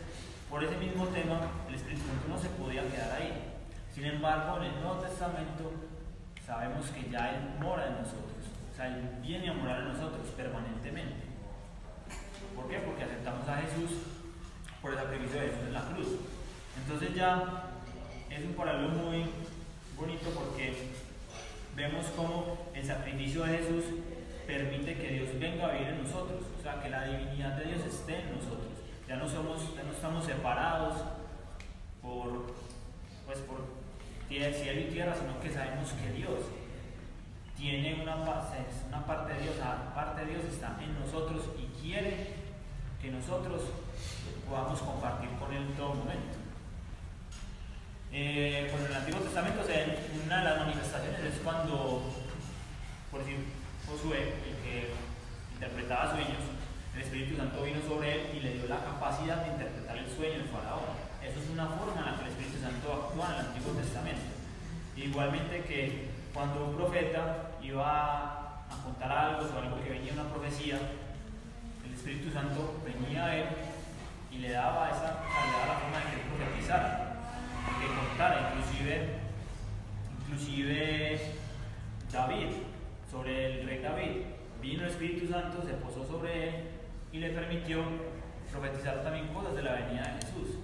por 0.49 0.63
ese 0.63 0.77
mismo 0.77 1.07
tema, 1.09 1.41
el 1.69 1.75
Espíritu 1.75 2.03
no 2.29 2.39
se 2.39 2.49
podía 2.51 2.83
quedar 2.89 3.21
ahí, 3.21 3.51
Sin 3.93 4.05
embargo, 4.05 4.59
en 4.59 4.65
el 4.65 4.81
Nuevo 4.81 5.01
Testamento 5.01 5.73
sabemos 6.45 6.87
que 6.91 7.11
ya 7.11 7.31
Él 7.31 7.59
mora 7.61 7.87
en 7.87 7.95
nosotros. 7.95 8.47
O 8.73 8.77
sea, 8.77 8.89
Él 8.89 9.19
viene 9.23 9.51
a 9.51 9.55
morar 9.55 9.81
en 9.81 9.89
nosotros 9.89 10.29
permanentemente. 10.37 11.25
¿Por 12.55 12.69
qué? 12.69 12.79
Porque 12.79 13.05
aceptamos 13.05 13.49
a 13.49 13.57
Jesús 13.57 13.99
por 14.81 14.93
el 14.93 14.99
sacrificio 14.99 15.41
de 15.41 15.47
Jesús 15.49 15.67
en 15.67 15.75
la 15.75 15.83
cruz. 15.83 16.09
Entonces 16.77 17.15
ya 17.15 17.65
es 18.31 18.45
un 18.45 18.55
paralelo 18.55 18.89
muy 18.89 19.27
bonito 19.97 20.31
porque 20.31 20.91
vemos 21.77 22.07
cómo 22.17 22.59
el 22.75 22.85
sacrificio 22.85 23.45
de 23.45 23.59
Jesús 23.59 23.85
permite 24.47 24.97
que 24.97 25.09
Dios 25.09 25.29
venga 25.39 25.67
a 25.67 25.73
vivir 25.73 25.89
en 25.89 26.03
nosotros, 26.03 26.43
o 26.59 26.63
sea, 26.63 26.81
que 26.83 26.91
la 26.91 27.05
divinidad 27.05 27.57
de 27.57 27.65
Dios 27.65 27.85
esté 27.85 28.21
en 28.21 28.37
nosotros. 28.37 28.73
Ya 29.09 29.17
no 29.17 29.29
somos, 29.29 29.75
ya 29.77 29.83
no 29.83 29.93
estamos 29.93 30.25
separados 30.25 30.95
por, 32.01 32.55
pues 33.27 33.39
por 33.41 33.65
cielo 34.29 34.81
y 34.81 34.93
tierra, 34.93 35.15
sino 35.15 35.41
que 35.41 35.51
sabemos 35.53 35.91
que 35.93 36.13
Dios 36.13 36.41
tiene 37.57 38.03
una 38.03 38.25
parte, 38.25 39.35
de 39.35 39.43
Dios, 39.43 39.57
la 39.59 39.95
parte 39.95 40.25
de 40.25 40.33
Dios 40.33 40.45
está 40.45 40.77
en 40.83 40.99
nosotros 40.99 41.43
y 41.59 41.67
quiere 41.81 42.35
que 43.01 43.11
nosotros 43.11 43.63
podamos 44.49 44.81
compartir 44.81 45.31
con 45.39 45.53
Él 45.53 45.63
en 45.63 45.75
todo 45.75 45.95
momento. 45.95 46.39
Eh, 48.13 48.69
pues 48.71 48.85
en 48.85 48.91
el 48.91 48.97
Antiguo 48.97 49.21
Testamento 49.21 49.63
una 50.25 50.39
de 50.39 50.45
las 50.45 50.59
manifestaciones 50.59 51.21
es 51.21 51.41
cuando, 51.43 52.03
por 53.11 53.21
decir, 53.21 53.39
Josué, 53.87 54.35
el 54.45 54.57
que 54.65 54.93
interpretaba 55.55 56.13
sueños, 56.13 56.43
el 56.95 57.03
Espíritu 57.03 57.37
Santo 57.37 57.63
vino 57.63 57.81
sobre 57.87 58.13
él 58.15 58.21
y 58.37 58.41
le 58.41 58.55
dio 58.55 58.69
la 58.69 58.85
capacidad 58.85 59.45
de 59.45 59.53
interpretar 59.53 59.97
el 59.99 60.07
sueño 60.07 60.39
del 60.39 60.49
faraón. 60.49 60.95
Eso 61.23 61.41
es 61.41 61.51
una 61.51 61.67
forma 61.67 62.01
en 62.01 62.07
la 62.07 62.17
que 62.17 62.25
el 62.25 62.31
Espíritu 62.31 62.61
Santo 62.61 62.93
actúa 62.93 63.27
en 63.27 63.35
el 63.35 63.47
Antiguo 63.47 63.73
Testamento. 63.75 64.31
Igualmente 64.97 65.65
que 65.65 66.11
cuando 66.33 66.65
un 66.67 66.77
profeta 66.77 67.59
iba 67.63 68.65
a 68.71 68.83
contar 68.85 69.11
algo 69.11 69.49
sobre 69.49 69.67
algo 69.67 69.83
que 69.83 69.91
venía 69.91 70.13
una 70.13 70.31
profecía, 70.31 70.79
el 71.85 71.95
Espíritu 71.95 72.33
Santo 72.33 72.81
venía 72.85 73.25
a 73.27 73.37
él 73.37 73.47
y 74.31 74.39
le 74.39 74.51
daba 74.51 74.91
esa 74.91 75.23
le 75.25 75.53
daba 75.53 75.67
la 75.67 75.81
forma 75.81 75.99
de 75.99 76.11
que 76.11 76.27
profetizara, 76.31 77.17
de 77.67 77.87
que 77.87 77.95
contara, 77.95 78.55
inclusive, 78.55 79.19
inclusive 80.21 81.21
David 82.11 82.74
sobre 83.15 83.61
el 83.61 83.67
rey 83.67 83.79
David. 83.79 84.23
Vino 84.61 84.83
el 84.83 84.91
Espíritu 84.91 85.31
Santo, 85.31 85.63
se 85.63 85.75
posó 85.75 86.05
sobre 86.05 86.49
él 86.49 86.55
y 87.13 87.19
le 87.19 87.31
permitió 87.31 87.85
profetizar 88.51 89.03
también 89.05 89.29
cosas 89.29 89.55
de 89.55 89.63
la 89.63 89.73
venida 89.75 90.03
de 90.03 90.27
Jesús. 90.27 90.59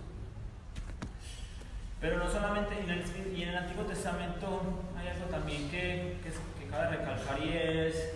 Pero 2.01 2.19
no 2.19 2.29
solamente, 2.29 2.81
en 2.81 2.91
el, 2.91 3.05
y 3.37 3.43
en 3.43 3.51
el 3.51 3.57
Antiguo 3.57 3.85
Testamento 3.85 4.83
hay 4.99 5.09
algo 5.09 5.27
también 5.27 5.71
que, 5.71 6.19
que, 6.23 6.67
cabe 6.71 6.97
recalcar 6.97 7.39
y 7.43 7.49
es 7.51 8.15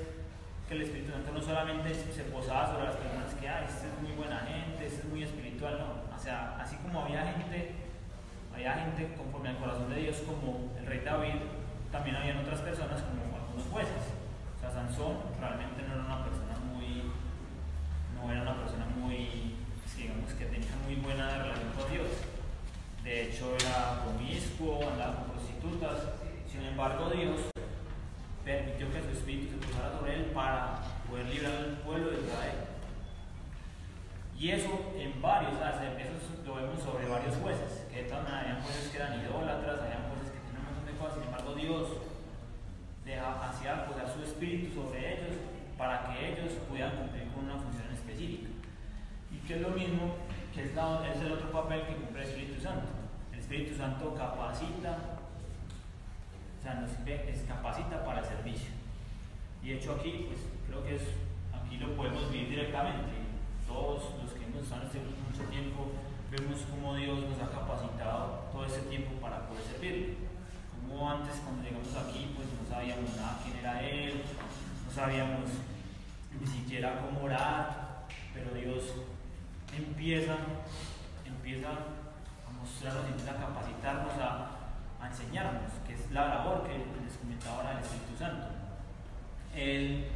que 0.69 0.75
el 0.75 0.83
Espíritu 0.83 1.11
Santo 1.11 1.33
no 1.33 1.43
solamente 1.43 1.93
se 1.93 2.23
posaba 2.25 2.73
sobre 2.73 2.85
las 2.85 2.97
personas 2.97 3.35
que, 3.35 3.49
hay, 3.49 3.65
este 3.65 3.89
es 3.89 4.03
muy 4.03 4.13
buena 4.13 4.39
gente, 4.47 4.87
este 4.87 5.01
es 5.01 5.05
muy 5.07 5.23
espiritual, 5.23 5.79
no. 5.79 6.17
O 6.17 6.19
sea, 6.19 6.57
así 6.59 6.77
como 6.77 7.03
había 7.03 7.25
gente, 7.33 7.73
había 8.55 8.75
gente 8.75 9.15
conforme 9.17 9.51
al 9.51 9.59
corazón 9.59 9.91
de 9.91 10.01
Dios 10.01 10.23
como 10.27 10.73
el 10.79 10.87
rey 10.87 11.01
David, 11.05 11.35
también 11.93 12.17
habían 12.17 12.39
otras 12.39 12.61
personas 12.61 13.03
como 13.03 13.23
algunos 13.37 13.67
jueces. 13.71 14.24
Sansón 14.75 15.23
realmente 15.39 15.87
no 15.87 15.95
era 15.95 16.03
una 16.03 16.25
persona 16.25 16.59
muy, 16.67 17.07
no 18.17 18.33
era 18.33 18.43
una 18.43 18.57
persona 18.59 18.87
muy, 18.99 19.55
digamos 19.97 20.33
que 20.33 20.47
tenía 20.47 20.75
muy 20.85 20.97
buena 20.97 21.31
relación 21.39 21.71
con 21.79 21.93
Dios. 21.93 22.11
De 23.05 23.23
hecho 23.23 23.55
era 23.55 24.03
promiscuo, 24.03 24.91
andaba 24.91 25.23
con 25.23 25.31
prostitutas. 25.31 26.11
Sin 26.51 26.63
embargo 26.63 27.09
Dios 27.11 27.55
permitió 28.45 28.91
que 28.91 29.03
su 29.03 29.11
espíritu 29.11 29.63
se 29.63 29.67
posara 29.69 29.97
sobre 29.97 30.15
él 30.17 30.25
para 30.35 30.83
poder 31.09 31.27
librar 31.27 31.55
al 31.55 31.79
pueblo 31.87 32.11
de 32.11 32.27
Israel. 32.27 32.59
Y 34.37 34.51
eso 34.51 34.93
en 34.99 35.23
varios, 35.23 35.55
eso 35.55 36.43
lo 36.45 36.57
vemos 36.57 36.83
sobre 36.83 37.07
varios 37.07 37.37
jueces, 37.37 37.87
que 37.93 38.03
de 38.03 38.09
todas 38.09 38.25
maneras 38.25 38.43
habían 38.43 38.63
jueces 38.63 38.89
que 38.91 38.97
eran 38.97 39.21
idólatras, 39.21 39.81
habían 39.81 40.11
jueces 40.11 40.35
que 40.35 40.41
tenían 40.43 40.67
un 40.67 40.75
montón 40.75 40.87
de 40.87 40.99
cosas, 40.99 41.15
sin 41.15 41.23
embargo 41.31 41.55
Dios 41.55 42.14
hacía 43.13 43.87
posar 43.87 44.09
su 44.09 44.23
espíritu 44.23 44.75
sobre 44.75 45.15
ellos 45.15 45.37
para 45.77 46.05
que 46.05 46.33
ellos 46.33 46.53
pudieran 46.69 46.97
cumplir 46.97 47.29
con 47.33 47.45
una 47.45 47.59
función 47.59 47.93
específica. 47.93 48.49
Y 49.31 49.47
que 49.47 49.55
es 49.57 49.61
lo 49.61 49.71
mismo 49.71 50.17
que 50.55 50.63
es, 50.63 50.71
el 50.71 51.33
otro 51.33 51.51
papel 51.51 51.83
que 51.87 51.95
cumple 51.97 52.23
el 52.23 52.29
Espíritu 52.29 52.61
Santo. 52.61 52.87
El 53.33 53.41
Espíritu 53.41 53.77
Santo 53.77 54.15
capacita, 54.15 55.19
o 56.59 56.63
sea, 56.63 56.75
nos 56.75 56.91
capacita 57.47 58.05
para 58.05 58.21
el 58.21 58.25
servicio. 58.25 58.71
Y 59.63 59.73
hecho 59.73 59.93
aquí, 59.95 60.27
pues 60.29 60.41
creo 60.69 60.85
que 60.85 60.97
es, 60.97 61.03
aquí 61.53 61.77
lo 61.79 61.97
podemos 61.97 62.31
vivir 62.31 62.51
directamente. 62.51 63.25
Todos 63.67 64.15
los 64.23 64.33
que 64.33 64.45
hemos 64.45 64.63
estado 64.63 64.85
este 64.85 65.01
mucho 65.01 65.51
tiempo 65.51 65.91
vemos 66.31 66.61
cómo 66.71 66.95
Dios 66.95 67.19
nos 67.29 67.41
ha 67.41 67.51
capacitado 67.51 68.45
todo 68.53 68.65
ese 68.65 68.83
tiempo 68.83 69.13
para 69.21 69.49
poder 69.49 69.63
servirle 70.85 71.09
antes 71.09 71.41
cuando 71.45 71.63
llegamos 71.63 71.95
aquí 71.97 72.33
pues 72.37 72.49
no 72.49 72.69
sabíamos 72.69 73.17
nada 73.17 73.41
quién 73.43 73.59
era 73.59 73.83
Él, 73.83 74.23
no 74.87 74.93
sabíamos 74.93 75.51
ni 76.41 76.47
siquiera 76.47 77.01
cómo 77.01 77.25
orar, 77.25 78.07
pero 78.33 78.51
Dios 78.55 78.85
empieza, 79.77 80.37
empieza 81.25 81.69
a 81.69 82.51
mostrarnos, 82.59 83.07
empieza 83.07 83.33
a 83.33 83.37
capacitarnos, 83.37 84.13
a, 84.21 84.51
enseñarnos, 85.07 85.71
que 85.87 85.93
es 85.93 86.11
la 86.13 86.29
labor 86.29 86.65
que 86.65 86.79
les 86.79 87.17
comentaba 87.19 87.57
ahora 87.57 87.73
el 87.73 87.85
Espíritu 87.85 88.17
Santo. 88.19 88.47
Eh, 89.55 90.09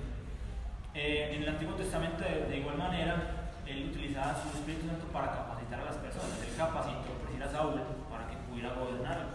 en 0.95 1.43
el 1.43 1.49
Antiguo 1.51 1.75
Testamento 1.75 2.25
de, 2.25 2.57
igual 2.57 2.79
manera, 2.79 3.51
él 3.67 3.91
utilizaba 3.91 4.35
su 4.35 4.49
Espíritu 4.57 4.89
Santo 4.89 5.05
para 5.13 5.31
capacitar 5.31 5.81
a 5.81 5.85
las 5.85 5.97
personas. 5.97 6.41
Él 6.43 6.57
capacitó, 6.57 7.19
a 7.45 7.49
Saúl, 7.49 7.81
para 8.11 8.27
que 8.27 8.37
pudiera 8.49 8.73
gobernar 8.75 9.29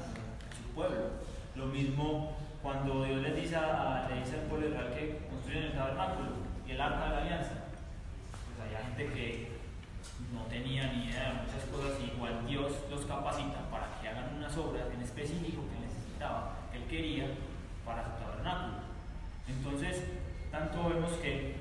pueblo. 0.74 1.10
Lo 1.56 1.68
mismo 1.68 2.36
cuando 2.62 3.04
Dios 3.04 3.22
le 3.22 3.34
dice, 3.34 3.56
a, 3.56 4.08
le 4.10 4.22
dice 4.22 4.36
al 4.40 4.48
pueblo 4.48 4.70
Israel 4.70 4.94
que 4.94 5.28
construyen 5.30 5.64
el 5.66 5.74
tabernáculo 5.74 6.30
y 6.66 6.72
el 6.72 6.82
arca 6.82 7.04
de 7.04 7.10
la 7.10 7.22
alianza. 7.22 7.52
Pues 8.58 8.70
hay 8.70 8.86
gente 8.86 9.14
que 9.14 9.52
no 10.34 10.44
tenía 10.46 10.92
ni 10.94 11.06
idea 11.06 11.30
de 11.30 11.34
muchas 11.44 11.64
cosas, 11.70 12.00
y 12.02 12.16
igual 12.16 12.46
Dios 12.48 12.72
los 12.90 13.06
capacita 13.06 13.70
para 13.70 14.00
que 14.02 14.08
hagan 14.08 14.36
unas 14.38 14.56
obras 14.58 14.88
en 14.94 15.02
específico 15.02 15.62
que 15.70 15.86
necesitaba, 15.86 16.54
él 16.74 16.84
quería 16.90 17.28
para 17.86 18.04
su 18.04 18.12
tabernáculo. 18.12 18.78
Entonces, 19.48 20.04
tanto 20.52 20.90
vemos 20.90 21.12
que 21.14 21.56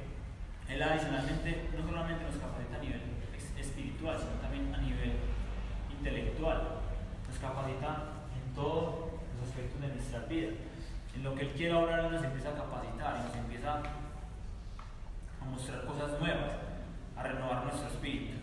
él 0.68 0.82
adicionalmente 0.82 1.68
no 1.76 1.86
solamente 1.86 2.24
nos 2.24 2.36
capacita 2.36 2.76
a 2.76 2.80
nivel 2.80 3.00
espiritual, 3.58 4.16
sino 4.18 4.40
también 4.40 4.72
a 4.74 4.78
nivel 4.78 5.12
intelectual. 5.90 6.78
Nos 7.28 7.38
capacita 7.38 8.21
en 8.52 8.54
todo 8.54 9.10
aspectos 9.42 9.80
de 9.80 9.88
nuestra 9.88 10.20
vida. 10.20 10.50
En 11.14 11.24
lo 11.24 11.34
que 11.34 11.42
Él 11.42 11.52
quiere 11.52 11.74
ahora 11.74 12.08
nos 12.08 12.22
empieza 12.22 12.50
a 12.50 12.54
capacitar 12.54 13.24
nos 13.24 13.36
empieza 13.36 13.82
a 15.40 15.44
mostrar 15.44 15.84
cosas 15.84 16.20
nuevas, 16.20 16.52
a 17.16 17.22
renovar 17.22 17.64
nuestro 17.64 17.88
espíritu. 17.88 18.38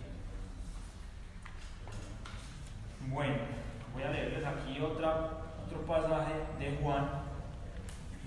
Bueno, 3.08 3.36
voy 3.93 4.04
a 4.04 4.12
leerles 4.12 4.45
aquí 4.45 4.80
otra, 4.82 5.32
otro 5.65 5.82
pasaje 5.86 6.34
de 6.60 6.78
Juan, 6.82 7.08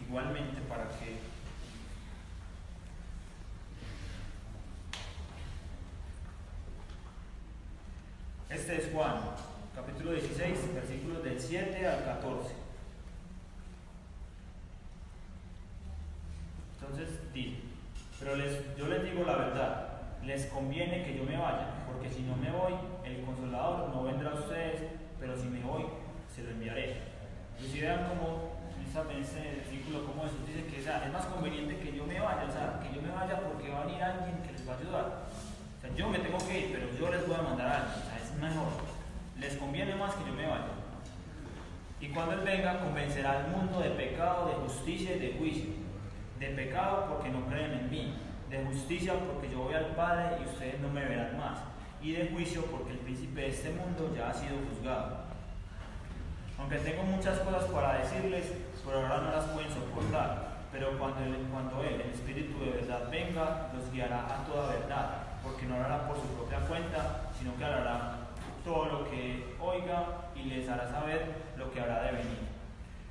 igualmente 0.07 0.61
para 0.63 0.89
que 0.89 1.33
Este 8.49 8.77
es 8.77 8.93
Juan, 8.93 9.15
capítulo 9.75 10.13
16, 10.13 10.75
versículos 10.75 11.25
del 11.25 11.41
7 11.41 11.87
al 11.87 12.05
14. 12.05 12.55
Entonces 16.81 17.09
dice, 17.33 17.57
pero 18.19 18.37
les, 18.37 18.77
yo 18.77 18.87
les 18.89 19.05
digo 19.05 19.25
la 19.25 19.37
verdad, 19.37 19.89
les 20.25 20.47
conviene 20.47 21.05
que 21.05 21.17
yo 21.17 21.25
me 21.25 21.37
vaya, 21.37 21.85
porque 21.87 22.11
si 22.11 22.23
no 22.23 22.37
me 22.37 22.51
voy, 22.51 22.75
el 23.05 23.25
consolador 23.25 23.89
no 23.91 24.05
vendrá 24.05 24.31
a 24.31 24.35
ustedes, 24.35 24.83
pero 25.19 25.37
si 25.37 25.49
me 25.49 25.61
voy, 25.63 25.85
se 26.35 26.43
lo 26.43 26.51
enviaré. 26.51 26.97
Y 27.61 27.69
si 27.69 27.81
vean 27.81 28.09
cómo 28.09 28.53
en 28.93 29.23
ese 29.23 29.41
versículo, 29.41 30.05
como 30.05 30.25
Jesús 30.25 30.47
dice 30.47 30.67
que 30.67 30.81
es 30.81 31.13
más 31.13 31.25
conveniente 31.25 31.79
que 31.79 31.97
yo 31.97 32.05
me 32.05 32.21
vaya, 32.21 32.45
o 32.47 32.53
sea, 32.53 32.79
que 32.79 32.95
yo 32.95 33.01
me 33.01 33.09
vaya 33.09 33.41
porque 33.41 33.71
va 33.71 33.83
a 33.83 33.87
venir 33.87 34.03
alguien 34.03 34.43
que 34.43 34.53
les 34.53 34.69
va 34.69 34.75
a 34.75 34.77
ayudar. 34.77 35.07
O 35.79 35.81
sea, 35.81 35.95
yo 35.97 36.11
me 36.11 36.19
tengo 36.19 36.37
que 36.37 36.61
ir, 36.61 36.73
pero 36.73 36.93
yo 36.93 37.11
les 37.11 37.27
voy 37.27 37.37
a 37.37 37.43
mandar 37.43 37.69
a 37.69 37.77
alguien, 37.77 38.03
o 38.03 38.07
sea, 38.07 38.19
es 38.23 38.35
mejor. 38.39 38.92
Les 39.39 39.57
conviene 39.57 39.95
más 39.95 40.15
que 40.15 40.25
yo 40.25 40.35
me 40.35 40.47
vaya. 40.47 40.67
Y 42.01 42.09
cuando 42.09 42.35
Él 42.35 42.41
venga, 42.41 42.81
convencerá 42.81 43.41
al 43.41 43.49
mundo 43.49 43.81
de 43.81 43.91
pecado, 43.91 44.49
de 44.49 44.55
justicia 44.55 45.17
y 45.17 45.19
de 45.19 45.35
juicio 45.39 45.83
de 46.43 46.55
pecado 46.57 47.07
porque 47.09 47.31
no 47.31 47.47
creen 47.47 47.73
en 47.73 47.91
mí, 47.91 48.15
de 48.51 48.65
justicia 48.65 49.15
porque 49.15 49.49
yo 49.49 49.63
voy 49.63 49.75
al 49.75 49.95
Padre 49.95 50.39
y 50.41 50.49
ustedes 50.49 50.81
no 50.81 50.89
me 50.89 51.05
verán 51.05 51.39
más, 51.39 51.59
y 52.03 52.13
de 52.13 52.31
juicio 52.31 52.65
porque 52.67 52.93
el 52.93 52.99
príncipe 52.99 53.43
de 53.43 53.49
este 53.49 53.71
mundo 53.71 54.13
ya 54.17 54.31
ha 54.31 54.35
sido 54.35 54.57
juzgado. 54.69 55.23
Aunque 56.59 56.79
tengo 56.79 57.05
muchas 57.05 57.39
cosas 57.41 57.65
para 57.71 57.99
decirles, 57.99 58.53
por 58.85 58.95
ahora 58.95 59.19
no 59.19 59.31
las 59.31 59.45
pueden 59.47 59.71
soportar. 59.71 60.53
Pero 60.73 60.99
cuando 60.99 61.21
él, 61.21 61.37
cuando 61.53 61.83
él, 61.83 62.01
el 62.01 62.11
Espíritu 62.11 62.59
de 62.61 62.71
verdad, 62.71 63.09
venga, 63.11 63.71
los 63.75 63.93
guiará 63.93 64.21
a 64.21 64.45
toda 64.47 64.71
verdad, 64.71 65.23
porque 65.43 65.67
no 65.67 65.75
hablará 65.75 66.09
por 66.09 66.17
su 66.17 66.27
propia 66.29 66.61
cuenta, 66.61 67.31
sino 67.39 67.57
que 67.57 67.65
hablará 67.65 68.22
todo 68.65 68.87
lo 68.87 69.11
que 69.11 69.57
oiga 69.61 70.31
y 70.35 70.43
les 70.45 70.69
hará 70.69 70.91
saber 70.91 71.53
lo 71.57 71.71
que 71.71 71.81
habrá 71.81 72.03
de 72.03 72.13
venir. 72.13 72.39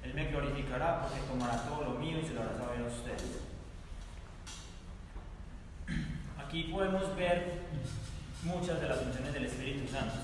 Él 0.04 0.14
me 0.14 0.28
glorificará 0.28 1.02
porque 1.02 1.20
tomará 1.22 1.64
todo 1.64 1.84
lo 1.84 2.00
mío 2.00 2.20
y 2.20 2.26
se 2.26 2.34
lo 2.34 2.42
hará 2.42 2.54
saber 2.54 2.82
a 2.82 2.88
ustedes. 2.88 3.42
Aquí 6.44 6.64
podemos 6.64 7.16
ver 7.16 7.62
muchas 8.44 8.82
de 8.82 8.90
las 8.90 9.00
funciones 9.00 9.34
del 9.34 9.46
Espíritu 9.46 9.92
Santo. 9.92 10.16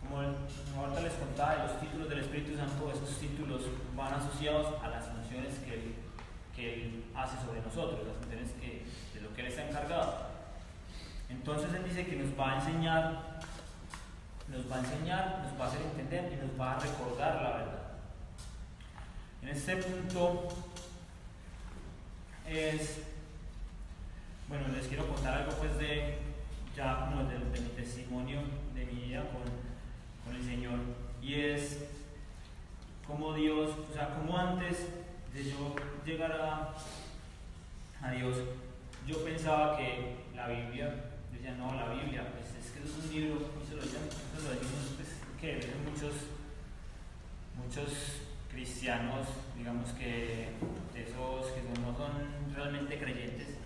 Como 0.00 0.18
ahorita 0.18 1.00
les 1.00 1.14
contaba, 1.14 1.64
los 1.64 1.80
títulos 1.80 2.08
del 2.08 2.18
Espíritu 2.20 2.56
Santo, 2.56 2.92
esos 2.92 3.18
títulos 3.18 3.62
van 3.96 4.14
asociados 4.14 4.74
a 4.82 4.88
las 4.88 5.06
funciones 5.06 5.58
que 5.60 5.74
él, 5.74 5.94
que 6.54 6.74
él 6.74 7.04
hace 7.16 7.36
sobre 7.44 7.62
nosotros, 7.62 8.06
las 8.06 8.16
funciones 8.16 8.50
que, 8.60 8.84
de 9.14 9.20
lo 9.22 9.34
que 9.34 9.40
Él 9.40 9.46
está 9.48 9.66
encargado. 9.68 10.34
Entonces 11.30 11.72
Él 11.74 11.84
dice 11.84 12.06
que 12.06 12.16
nos 12.16 12.38
va 12.38 12.52
a 12.52 12.56
enseñar, 12.56 13.33
nos 14.54 14.70
va 14.70 14.76
a 14.76 14.80
enseñar, 14.80 15.42
nos 15.42 15.60
va 15.60 15.64
a 15.64 15.68
hacer 15.68 15.82
entender 15.82 16.32
y 16.32 16.46
nos 16.46 16.60
va 16.60 16.72
a 16.72 16.80
recordar 16.80 17.34
la 17.42 17.50
verdad. 17.50 17.82
En 19.42 19.48
este 19.48 19.76
punto 19.76 20.48
es 22.48 23.04
bueno, 24.48 24.68
les 24.76 24.86
quiero 24.86 25.08
contar 25.08 25.34
algo 25.34 25.52
pues 25.52 25.76
de, 25.78 26.18
ya 26.76 27.00
como 27.00 27.24
de, 27.24 27.38
mi 27.38 27.68
testimonio, 27.70 28.40
de 28.74 28.84
mi 28.84 29.06
vida 29.06 29.24
con, 29.30 29.42
con, 30.24 30.36
el 30.36 30.44
Señor, 30.44 30.78
y 31.22 31.34
es 31.34 31.86
como 33.06 33.32
Dios, 33.34 33.70
o 33.90 33.92
sea, 33.92 34.14
como 34.14 34.36
antes 34.36 34.88
de 35.32 35.44
yo 35.44 35.74
llegar 36.04 36.32
a, 36.32 36.74
a 38.02 38.10
Dios, 38.12 38.36
yo 39.06 39.24
pensaba 39.24 39.76
que 39.76 40.16
la 40.34 40.48
Biblia, 40.48 40.94
decía, 41.32 41.54
no, 41.56 41.74
la 41.74 41.88
Biblia, 41.88 42.30
pues 42.32 42.53
es 42.84 43.04
un 43.04 43.10
libro, 43.14 43.40
decimos, 43.70 44.94
pues, 44.96 45.08
que 45.40 45.72
muchos, 45.88 46.14
muchos 47.56 48.20
cristianos, 48.50 49.26
digamos 49.56 49.90
que 49.92 50.50
de 50.92 51.02
esos 51.02 51.46
que 51.52 51.62
no 51.80 51.96
son 51.96 52.54
realmente 52.54 52.98
creyentes, 52.98 53.56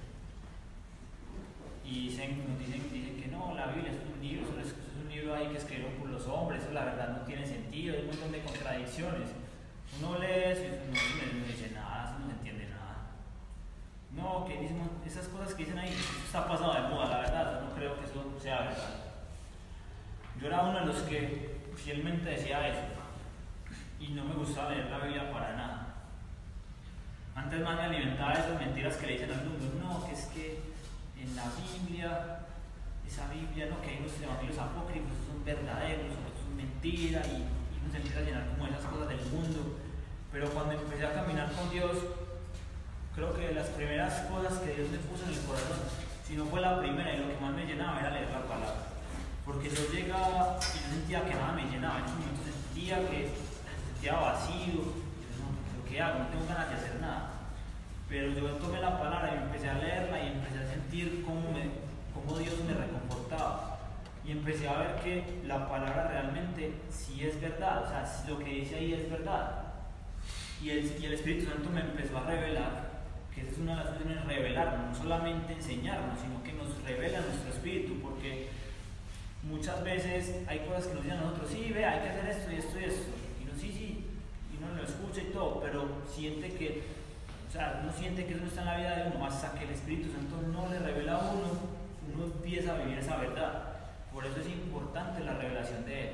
y 1.84 2.08
dicen, 2.08 2.44
nos 2.48 2.58
dicen, 2.58 2.90
dicen 2.92 3.20
que 3.20 3.28
no, 3.28 3.54
la 3.54 3.68
Biblia 3.68 3.92
es 3.92 3.98
un 3.98 4.20
libro, 4.22 4.60
es, 4.60 4.74
un 5.02 5.08
libro 5.08 5.34
ahí 5.34 5.48
que 5.48 5.58
escribieron 5.58 5.94
por 5.94 6.10
los 6.10 6.26
hombres, 6.26 6.62
eso 6.62 6.72
la 6.72 6.84
verdad 6.84 7.18
no 7.18 7.24
tiene 7.24 7.46
sentido, 7.46 7.94
hay 7.94 8.02
un 8.02 8.08
montón 8.08 8.32
de 8.32 8.42
contradicciones. 8.42 9.30
Uno 9.98 10.18
lee 10.18 10.52
eso 10.52 10.64
y 10.64 10.68
no, 10.68 11.40
no 11.40 11.46
dice 11.46 11.70
nada, 11.74 12.04
eso 12.04 12.18
no 12.18 12.26
se 12.26 12.32
entiende 12.32 12.68
nada. 12.68 13.08
No, 14.14 14.44
que 14.44 14.68
esas 15.06 15.28
cosas 15.28 15.54
que 15.54 15.64
dicen 15.64 15.78
ahí, 15.78 15.96
está 16.26 16.46
pasado 16.46 16.74
de 16.74 16.88
moda, 16.88 17.08
la 17.08 17.20
verdad, 17.20 17.62
no 17.62 17.74
creo 17.74 17.98
que 17.98 18.04
eso 18.04 18.22
sea 18.38 18.60
verdad. 18.60 19.08
Yo 20.40 20.46
era 20.46 20.62
uno 20.62 20.80
de 20.80 20.86
los 20.86 20.96
que 21.02 21.58
fielmente 21.88 22.28
decía 22.28 22.68
eso 22.68 22.84
y 23.98 24.08
no 24.08 24.22
me 24.26 24.34
gustaba 24.34 24.72
leer 24.72 24.90
la 24.90 24.98
Biblia 24.98 25.32
para 25.32 25.56
nada. 25.56 25.94
Antes 27.34 27.64
más 27.64 27.76
me 27.76 27.84
alimentaba 27.84 28.34
de 28.34 28.40
esas 28.40 28.60
mentiras 28.60 28.96
que 28.96 29.06
le 29.06 29.12
dicen 29.14 29.32
al 29.32 29.46
mundo, 29.46 29.64
no, 29.80 30.04
que 30.04 30.12
es 30.12 30.26
que 30.26 30.60
en 31.18 31.34
la 31.34 31.44
Biblia, 31.56 32.40
esa 33.06 33.32
Biblia, 33.32 33.68
¿no? 33.70 33.80
que 33.80 33.88
hay 33.88 33.98
unos 34.04 34.20
evangelios 34.20 34.58
apócrifos, 34.58 35.16
son 35.26 35.42
verdaderos, 35.46 36.12
son 36.12 36.56
mentiras 36.58 37.26
y, 37.26 37.40
y 37.40 37.80
uno 37.80 37.90
se 37.90 37.96
empieza 37.96 38.18
a 38.20 38.22
llenar 38.22 38.46
como 38.48 38.66
esas 38.66 38.84
cosas 38.84 39.08
del 39.08 39.24
mundo. 39.32 39.80
Pero 40.30 40.50
cuando 40.50 40.72
empecé 40.74 41.06
a 41.06 41.14
caminar 41.14 41.50
con 41.52 41.70
Dios, 41.70 41.96
creo 43.14 43.32
que 43.32 43.54
las 43.54 43.68
primeras 43.68 44.12
cosas 44.28 44.58
que 44.58 44.74
Dios 44.74 44.90
me 44.90 44.98
puso 45.08 45.24
en 45.24 45.32
el 45.32 45.40
corazón, 45.40 45.88
si 46.22 46.36
no 46.36 46.44
fue 46.44 46.60
la 46.60 46.78
primera 46.80 47.16
y 47.16 47.20
lo 47.20 47.28
que 47.28 47.40
más 47.40 47.54
me 47.54 47.64
llenaba 47.64 47.98
era 47.98 48.10
leer 48.10 48.28
la 48.30 48.44
palabra. 48.44 48.87
Porque 49.48 49.70
yo 49.70 49.90
llegaba 49.90 50.58
y 50.60 50.78
yo 50.78 50.88
sentía 50.92 51.24
que 51.24 51.34
nada 51.34 51.52
me 51.52 51.64
llenaba, 51.64 52.00
en 52.00 52.04
momento 52.04 52.42
sentía 52.44 52.98
que 53.08 53.30
sentía 53.94 54.12
vacío, 54.12 54.74
yo, 54.76 55.40
no, 55.40 55.88
¿qué 55.88 56.02
hago? 56.02 56.18
No 56.18 56.26
tengo 56.26 56.46
ganas 56.46 56.68
de 56.68 56.74
hacer 56.76 57.00
nada. 57.00 57.30
Pero 58.10 58.28
yo 58.34 58.46
tomé 58.56 58.78
la 58.78 59.00
palabra 59.00 59.32
y 59.32 59.44
empecé 59.44 59.70
a 59.70 59.78
leerla 59.78 60.22
y 60.22 60.32
empecé 60.32 60.58
a 60.58 60.68
sentir 60.68 61.24
cómo, 61.24 61.50
me, 61.50 61.64
cómo 62.12 62.38
Dios 62.38 62.56
me 62.66 62.74
reconfortaba. 62.74 63.78
Y 64.22 64.32
empecé 64.32 64.68
a 64.68 64.80
ver 64.80 64.96
que 64.96 65.40
la 65.46 65.66
palabra 65.66 66.08
realmente 66.08 66.74
sí 66.90 67.24
es 67.24 67.40
verdad, 67.40 67.84
o 67.84 67.88
sea, 67.88 68.24
lo 68.28 68.38
que 68.40 68.50
dice 68.50 68.76
ahí 68.76 68.92
es 68.92 69.10
verdad. 69.10 69.62
Y 70.62 70.68
el, 70.68 71.00
y 71.00 71.06
el 71.06 71.14
Espíritu 71.14 71.50
Santo 71.50 71.70
me 71.70 71.80
empezó 71.80 72.18
a 72.18 72.26
revelar, 72.26 72.90
que 73.34 73.40
esa 73.40 73.52
es 73.52 73.58
una 73.58 73.78
de 73.78 73.84
las 73.84 73.96
funciones, 73.96 74.26
revelarnos, 74.26 74.88
no 74.88 75.02
solamente 75.04 75.54
enseñarnos, 75.54 76.20
sino 76.20 76.42
que 76.42 76.52
nos 76.52 76.82
revela 76.82 77.22
nuestro 77.22 77.48
espíritu, 77.48 77.98
porque 78.02 78.47
muchas 79.42 79.82
veces 79.84 80.36
hay 80.46 80.60
cosas 80.60 80.86
que 80.86 80.94
nos 80.94 81.04
dicen 81.04 81.18
a 81.18 81.22
nosotros, 81.22 81.50
sí, 81.50 81.70
ve, 81.72 81.84
hay 81.84 82.00
que 82.00 82.08
hacer 82.08 82.28
esto 82.28 82.52
y 82.52 82.56
esto 82.56 82.80
y 82.80 82.84
esto, 82.84 83.10
y 83.40 83.44
no, 83.44 83.54
sí, 83.58 83.72
sí, 83.72 84.04
y 84.52 84.62
uno 84.62 84.74
lo 84.74 84.82
escucha 84.82 85.22
y 85.22 85.32
todo, 85.32 85.60
pero 85.60 85.88
siente 86.14 86.52
que 86.52 86.98
o 87.48 87.50
sea, 87.50 87.80
uno 87.82 87.90
siente 87.92 88.26
que 88.26 88.34
eso 88.34 88.42
no 88.42 88.48
está 88.48 88.60
en 88.60 88.66
la 88.66 88.76
vida 88.76 88.96
de 88.96 89.10
uno, 89.10 89.24
hasta 89.24 89.52
que 89.58 89.64
el 89.64 89.70
Espíritu 89.70 90.12
Santo 90.12 90.36
no 90.52 90.68
le 90.68 90.78
revela 90.80 91.14
a 91.14 91.30
uno, 91.32 91.48
uno 92.14 92.24
empieza 92.24 92.74
a 92.74 92.78
vivir 92.78 92.98
esa 92.98 93.16
verdad. 93.16 93.62
Por 94.12 94.26
eso 94.26 94.38
es 94.38 94.48
importante 94.48 95.24
la 95.24 95.32
revelación 95.32 95.84
de 95.86 96.00
Él. 96.00 96.10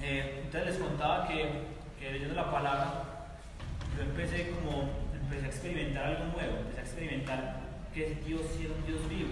Eh, 0.00 0.40
entonces 0.44 0.72
les 0.72 0.82
contaba 0.82 1.28
que, 1.28 1.48
que 2.00 2.10
leyendo 2.10 2.34
la 2.34 2.50
palabra, 2.50 3.04
yo 3.96 4.02
empecé 4.02 4.50
como, 4.50 4.90
empecé 5.14 5.46
a 5.46 5.48
experimentar 5.48 6.06
algo 6.06 6.24
nuevo, 6.34 6.56
empecé 6.58 6.80
a 6.80 6.84
experimentar 6.84 7.60
que 7.94 8.16
Dios 8.26 8.42
era 8.58 8.74
un 8.74 8.84
Dios 8.84 9.08
vivo. 9.08 9.30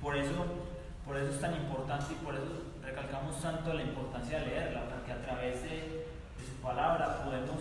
Por 0.00 0.16
eso, 0.16 0.61
por 1.06 1.16
eso 1.16 1.32
es 1.32 1.40
tan 1.40 1.54
importante 1.54 2.12
y 2.12 2.24
por 2.24 2.34
eso 2.34 2.72
recalcamos 2.82 3.40
tanto 3.40 3.74
la 3.74 3.82
importancia 3.82 4.40
de 4.40 4.46
leerla, 4.46 4.84
porque 4.88 5.12
a 5.12 5.22
través 5.22 5.62
de, 5.62 5.70
de 5.70 6.46
su 6.46 6.54
palabra 6.62 7.24
podemos 7.24 7.58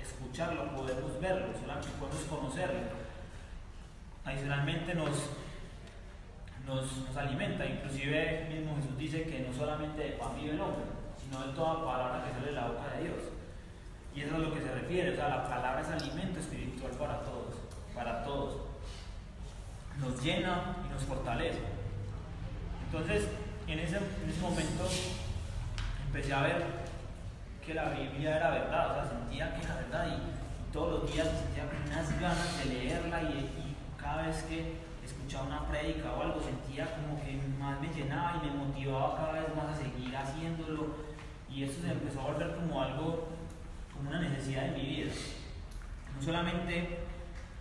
escucharlo, 0.00 0.70
podemos 0.76 1.20
verlo, 1.20 1.46
solamente 1.60 1.88
podemos 1.98 2.22
conocerlo. 2.24 2.80
Adicionalmente 4.24 4.94
nos, 4.94 5.30
nos, 6.66 7.16
alimenta, 7.16 7.66
inclusive 7.66 8.46
mismo 8.48 8.76
Jesús 8.76 8.98
dice 8.98 9.24
que 9.24 9.40
no 9.40 9.52
solamente 9.52 10.02
de 10.02 10.10
pan 10.12 10.36
vive 10.36 10.52
el 10.52 10.60
hombre, 10.60 10.84
sino 11.20 11.46
de 11.46 11.52
toda 11.54 11.84
palabra 11.84 12.24
que 12.24 12.32
sale 12.32 12.46
de 12.46 12.52
la 12.52 12.68
boca 12.68 12.96
de 12.96 13.04
Dios. 13.04 13.18
Y 14.14 14.20
eso 14.20 14.28
es 14.28 14.34
a 14.34 14.38
lo 14.38 14.54
que 14.54 14.60
se 14.60 14.72
refiere, 14.72 15.12
o 15.12 15.16
sea, 15.16 15.28
la 15.28 15.48
palabra 15.48 15.80
es 15.80 15.88
alimento 15.88 16.38
espiritual 16.38 16.92
para 16.92 17.20
todos, 17.20 17.54
para 17.94 18.22
todos. 18.22 18.60
Nos 19.98 20.22
llena 20.22 20.76
y 20.86 20.92
nos 20.92 21.02
fortalece. 21.02 21.81
Entonces, 22.92 23.26
en 23.66 23.78
ese, 23.78 23.96
en 23.96 24.28
ese 24.28 24.40
momento 24.42 24.84
empecé 26.08 26.34
a 26.34 26.42
ver 26.42 26.62
que 27.64 27.72
la 27.72 27.88
Biblia 27.88 28.36
era 28.36 28.50
verdad, 28.50 28.90
o 28.90 28.94
sea, 28.94 29.18
sentía 29.18 29.54
que 29.54 29.64
era 29.64 29.76
verdad 29.76 30.08
y, 30.08 30.72
todos 30.72 31.02
los 31.02 31.12
días 31.12 31.26
sentía 31.26 31.64
unas 31.86 32.20
ganas 32.20 32.58
de 32.58 32.64
leerla 32.66 33.22
y, 33.22 33.76
cada 33.96 34.26
vez 34.26 34.42
que 34.42 34.74
escuchaba 35.02 35.46
una 35.46 35.66
prédica 35.68 36.12
o 36.12 36.22
algo 36.22 36.42
sentía 36.42 36.86
como 36.96 37.22
que 37.22 37.40
más 37.58 37.80
me 37.80 37.88
llenaba 37.88 38.42
y 38.42 38.46
me 38.46 38.56
motivaba 38.56 39.16
cada 39.16 39.32
vez 39.32 39.56
más 39.56 39.68
a 39.68 39.76
seguir 39.76 40.14
haciéndolo 40.14 40.96
y 41.48 41.62
eso 41.64 41.80
se 41.80 41.92
empezó 41.92 42.20
a 42.20 42.32
volver 42.32 42.56
como 42.56 42.82
algo, 42.82 43.28
como 43.94 44.10
una 44.10 44.20
necesidad 44.20 44.64
de 44.64 44.72
mi 44.72 44.86
vida. 44.86 45.12
No 46.14 46.22
solamente, 46.22 46.98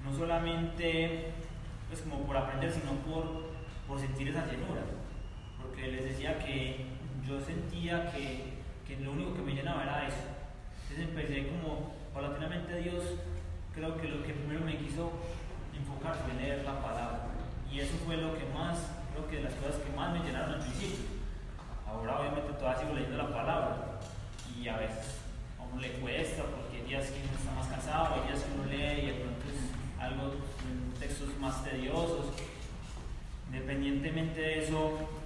no 0.03 0.13
solamente 0.13 1.31
pues 1.87 2.01
como 2.01 2.25
por 2.25 2.35
aprender, 2.35 2.71
sino 2.71 2.91
por, 2.95 3.51
por 3.87 3.97
sentir 3.97 4.27
esa 4.27 4.45
llenura. 4.45 4.81
Porque 5.81 5.95
les 5.95 6.05
decía 6.05 6.37
que 6.37 6.85
yo 7.27 7.41
sentía 7.41 8.11
que 8.11 8.53
lo 9.01 9.13
único 9.13 9.33
que 9.33 9.41
me 9.41 9.53
llenaba 9.53 9.81
era 9.81 10.07
eso. 10.07 10.29
Entonces 10.83 11.09
empecé 11.09 11.47
como, 11.47 11.95
paulatinamente 12.13 12.81
Dios, 12.81 13.03
creo 13.73 13.97
que 13.97 14.07
lo 14.07 14.21
que 14.21 14.33
primero 14.33 14.63
me 14.63 14.77
quiso 14.77 15.11
enfocar 15.75 16.13
fue 16.17 16.39
leer 16.39 16.63
la 16.65 16.79
palabra. 16.83 17.21
Y 17.71 17.79
eso 17.79 17.95
fue 18.05 18.17
lo 18.17 18.37
que 18.37 18.45
más, 18.53 18.77
creo 19.11 19.27
que 19.27 19.41
las 19.41 19.55
cosas 19.55 19.81
que 19.81 19.97
más 19.97 20.13
me 20.13 20.19
llenaron 20.23 20.53
al 20.53 20.59
principio. 20.59 21.03
Ahora 21.87 22.19
obviamente 22.19 22.53
todavía 22.59 22.79
sigo 22.79 22.93
leyendo 22.93 23.17
la 23.17 23.33
palabra 23.33 23.99
y 24.55 24.67
a 24.67 24.77
veces 24.77 25.17
a 25.57 25.63
uno 25.63 25.81
le 25.81 25.93
cuesta 25.93 26.43
porque 26.43 26.77
hay 26.77 26.87
días 26.89 27.07
que 27.09 27.21
uno 27.25 27.37
está 27.39 27.51
más 27.53 27.67
cansado, 27.69 28.21
hay 28.21 28.27
días 28.29 28.43
que 28.43 28.53
uno 28.53 28.65
lee 28.69 29.01
y 29.01 29.05
de 29.07 29.13
pronto 29.13 29.45
es 29.49 29.99
algo, 29.99 30.35
textos 30.99 31.29
más 31.39 31.63
tediosos. 31.63 32.27
Independientemente 33.47 34.39
de 34.39 34.63
eso, 34.63 35.20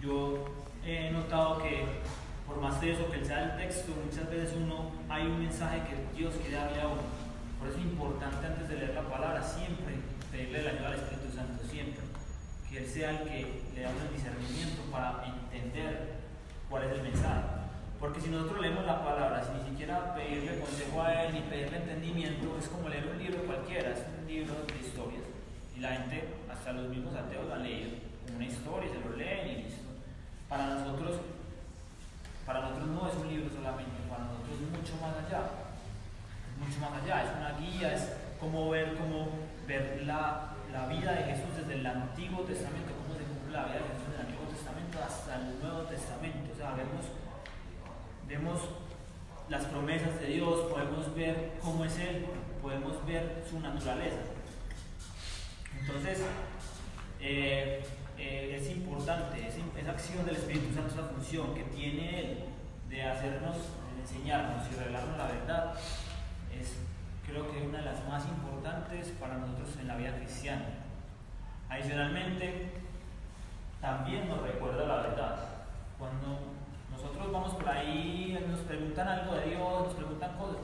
yo 0.00 0.44
he 0.84 1.10
notado 1.10 1.62
que 1.62 1.84
por 2.46 2.60
más 2.60 2.82
eso 2.82 3.10
que 3.10 3.24
sea 3.24 3.44
el 3.44 3.56
texto, 3.56 3.92
muchas 4.04 4.30
veces 4.30 4.54
uno 4.56 4.90
hay 5.08 5.26
un 5.26 5.40
mensaje 5.40 5.82
que 5.88 6.16
Dios 6.16 6.34
quiere 6.40 6.56
darle 6.56 6.80
a 6.80 6.88
uno. 6.88 7.02
Por 7.58 7.68
eso 7.68 7.78
es 7.78 7.84
importante 7.84 8.46
antes 8.46 8.68
de 8.68 8.76
leer 8.76 8.94
la 8.94 9.02
palabra 9.02 9.42
siempre 9.42 9.94
pedirle 10.30 10.62
la 10.62 10.70
ayuda 10.70 10.88
al 10.88 10.94
Espíritu 10.94 11.34
Santo, 11.34 11.64
siempre. 11.68 12.02
Que 12.68 12.78
Él 12.78 12.86
sea 12.86 13.10
el 13.10 13.28
que 13.28 13.62
le 13.74 13.82
da 13.82 13.90
un 13.90 14.14
discernimiento 14.14 14.82
para 14.92 15.24
entender 15.24 16.20
cuál 16.68 16.84
es 16.84 16.92
el 16.92 17.02
mensaje. 17.02 17.42
Porque 17.98 18.20
si 18.20 18.28
nosotros 18.28 18.60
leemos 18.60 18.84
la 18.84 19.02
palabra 19.02 19.42
sin 19.42 19.56
ni 19.62 19.70
siquiera 19.70 20.14
pedirle 20.14 20.60
consejo 20.60 21.02
a 21.02 21.24
él 21.24 21.32
ni 21.32 21.40
pedirle 21.40 21.78
entendimiento, 21.78 22.56
es 22.60 22.68
como 22.68 22.90
leer 22.90 23.08
un 23.08 23.18
libro 23.18 23.42
cualquiera, 23.44 23.90
es 23.90 24.04
un 24.20 24.26
libro 24.26 24.54
de 24.66 24.86
historias. 24.86 25.24
Y 25.74 25.80
la 25.80 25.92
gente, 25.96 26.28
hasta 26.52 26.72
los 26.72 26.88
mismos 26.88 27.14
ateos, 27.14 27.46
lo 27.46 27.54
han 27.54 27.66
una 28.36 28.44
historia, 28.44 28.90
se 28.90 29.08
lo 29.08 29.16
leen 29.16 29.48
y 29.48 29.62
listo. 29.62 29.85
Para 30.48 30.66
nosotros, 30.66 31.20
para 32.46 32.60
nosotros 32.60 32.88
no 32.88 33.08
es 33.08 33.14
un 33.16 33.28
libro 33.28 33.50
solamente, 33.50 33.98
para 34.08 34.24
nosotros 34.24 34.54
es 34.54 34.70
mucho 34.70 34.94
más 35.02 35.16
allá. 35.18 35.42
Mucho 36.56 36.80
más 36.80 37.02
allá, 37.02 37.24
es 37.24 37.30
una 37.36 37.58
guía, 37.58 37.94
es 37.94 38.12
como 38.40 38.70
ver, 38.70 38.96
como 38.96 39.28
ver 39.66 40.02
la, 40.06 40.54
la 40.72 40.86
vida 40.86 41.12
de 41.12 41.24
Jesús 41.24 41.56
desde 41.56 41.74
el 41.74 41.86
Antiguo 41.86 42.42
Testamento, 42.44 42.92
cómo 43.02 43.18
se 43.18 43.24
cumple 43.24 43.52
la 43.52 43.64
vida 43.64 43.74
de 43.74 43.88
Jesús 43.90 44.06
desde 44.08 44.14
el 44.14 44.26
Antiguo 44.26 44.46
Testamento 44.48 44.98
hasta 45.02 45.36
el 45.36 45.60
Nuevo 45.60 45.80
Testamento. 45.90 46.52
O 46.52 46.56
sea, 46.56 46.70
vemos, 46.72 47.04
vemos 48.28 48.60
las 49.48 49.64
promesas 49.66 50.20
de 50.20 50.26
Dios, 50.26 50.72
podemos 50.72 51.14
ver 51.14 51.58
cómo 51.62 51.84
es 51.84 51.98
Él, 51.98 52.26
podemos 52.62 53.04
ver 53.04 53.44
su 53.48 53.60
naturaleza. 53.60 54.22
Entonces, 55.80 56.18
eh, 57.20 57.84
eh, 58.18 58.56
es 58.58 58.70
importante, 58.70 59.46
esa 59.46 59.90
acción 59.90 60.24
del 60.24 60.36
Espíritu 60.36 60.74
Santo, 60.74 60.94
esa 60.94 61.08
función 61.08 61.54
que 61.54 61.64
tiene 61.64 62.20
Él 62.20 62.44
de 62.88 63.02
hacernos, 63.02 63.56
de 63.94 64.00
enseñarnos 64.00 64.62
y 64.70 64.76
revelarnos 64.76 65.18
la 65.18 65.26
verdad, 65.26 65.74
es 66.58 66.76
creo 67.26 67.50
que 67.50 67.66
una 67.66 67.78
de 67.78 67.84
las 67.84 68.08
más 68.08 68.24
importantes 68.26 69.08
para 69.20 69.36
nosotros 69.36 69.76
en 69.80 69.88
la 69.88 69.96
vida 69.96 70.16
cristiana. 70.16 70.64
Adicionalmente, 71.68 72.70
también 73.80 74.28
nos 74.28 74.40
recuerda 74.42 74.86
la 74.86 74.96
verdad. 74.96 75.36
Cuando 75.98 76.38
nosotros 76.90 77.32
vamos 77.32 77.54
por 77.54 77.68
ahí, 77.68 78.38
nos 78.48 78.60
preguntan 78.60 79.08
algo 79.08 79.34
de 79.34 79.46
Dios, 79.46 79.84
nos 79.84 79.94
preguntan 79.94 80.36
cosas, 80.38 80.62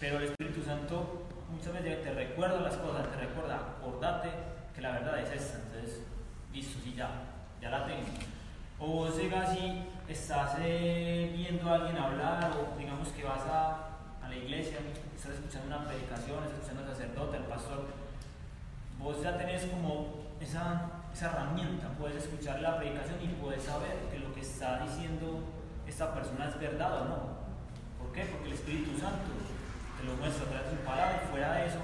pero 0.00 0.18
el 0.18 0.24
Espíritu 0.24 0.62
Santo 0.62 1.26
muchas 1.50 1.72
veces 1.72 2.02
te 2.02 2.12
recuerda 2.12 2.60
las 2.60 2.76
cosas, 2.76 3.10
te 3.10 3.16
recuerda, 3.16 3.56
acordate 3.56 4.53
que 4.74 4.80
la 4.80 4.92
verdad 4.92 5.18
es 5.20 5.30
esta, 5.30 5.58
entonces, 5.58 6.00
listo, 6.52 6.78
sí, 6.82 6.94
ya, 6.96 7.10
ya 7.60 7.70
la 7.70 7.86
tengo. 7.86 8.06
O 8.78 8.86
vos 8.86 9.16
llegas 9.16 9.56
y 9.56 9.84
estás 10.08 10.56
eh, 10.60 11.32
viendo 11.34 11.70
a 11.70 11.74
alguien 11.74 11.96
hablar, 11.96 12.50
o 12.52 12.78
digamos 12.78 13.08
que 13.08 13.24
vas 13.24 13.42
a 13.42 13.94
a 14.24 14.28
la 14.28 14.36
iglesia, 14.36 14.78
estás 15.14 15.32
escuchando 15.32 15.66
una 15.66 15.84
predicación, 15.86 16.42
estás 16.44 16.60
escuchando 16.60 16.82
al 16.82 16.88
sacerdote, 16.88 17.36
al 17.36 17.44
pastor, 17.44 17.84
vos 18.98 19.22
ya 19.22 19.36
tenés 19.36 19.66
como 19.66 20.24
esa, 20.40 21.04
esa 21.12 21.26
herramienta, 21.26 21.88
puedes 21.98 22.24
escuchar 22.24 22.60
la 22.60 22.78
predicación 22.78 23.20
y 23.22 23.28
puedes 23.28 23.64
saber 23.64 24.08
que 24.10 24.18
lo 24.18 24.32
que 24.32 24.40
está 24.40 24.80
diciendo 24.80 25.40
esta 25.86 26.14
persona 26.14 26.48
es 26.48 26.58
verdad 26.58 27.02
o 27.02 27.04
no. 27.04 27.18
¿Por 27.98 28.12
qué? 28.12 28.24
Porque 28.24 28.46
el 28.48 28.54
Espíritu 28.54 28.98
Santo 28.98 29.28
te 29.98 30.04
lo 30.04 30.14
muestra 30.16 30.46
a 30.46 30.48
través 30.48 30.70
de 30.70 30.76
su 30.78 30.82
palabra 30.84 31.22
y 31.22 31.30
fuera 31.30 31.52
de 31.52 31.66
eso 31.66 31.80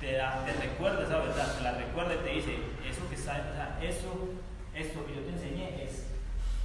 te, 0.00 0.12
da, 0.12 0.44
te 0.44 0.52
recuerda 0.52 1.04
esa 1.04 1.18
verdad, 1.18 1.56
te 1.56 1.62
la 1.62 1.72
recuerda 1.72 2.14
y 2.14 2.18
te 2.18 2.30
dice, 2.30 2.56
eso 2.88 3.08
que 3.08 3.14
está, 3.14 3.32
o 3.32 3.54
sea, 3.54 3.78
eso, 3.80 4.30
esto 4.74 5.06
que 5.06 5.14
yo 5.14 5.22
te 5.22 5.30
enseñé 5.30 5.84
es, 5.84 6.06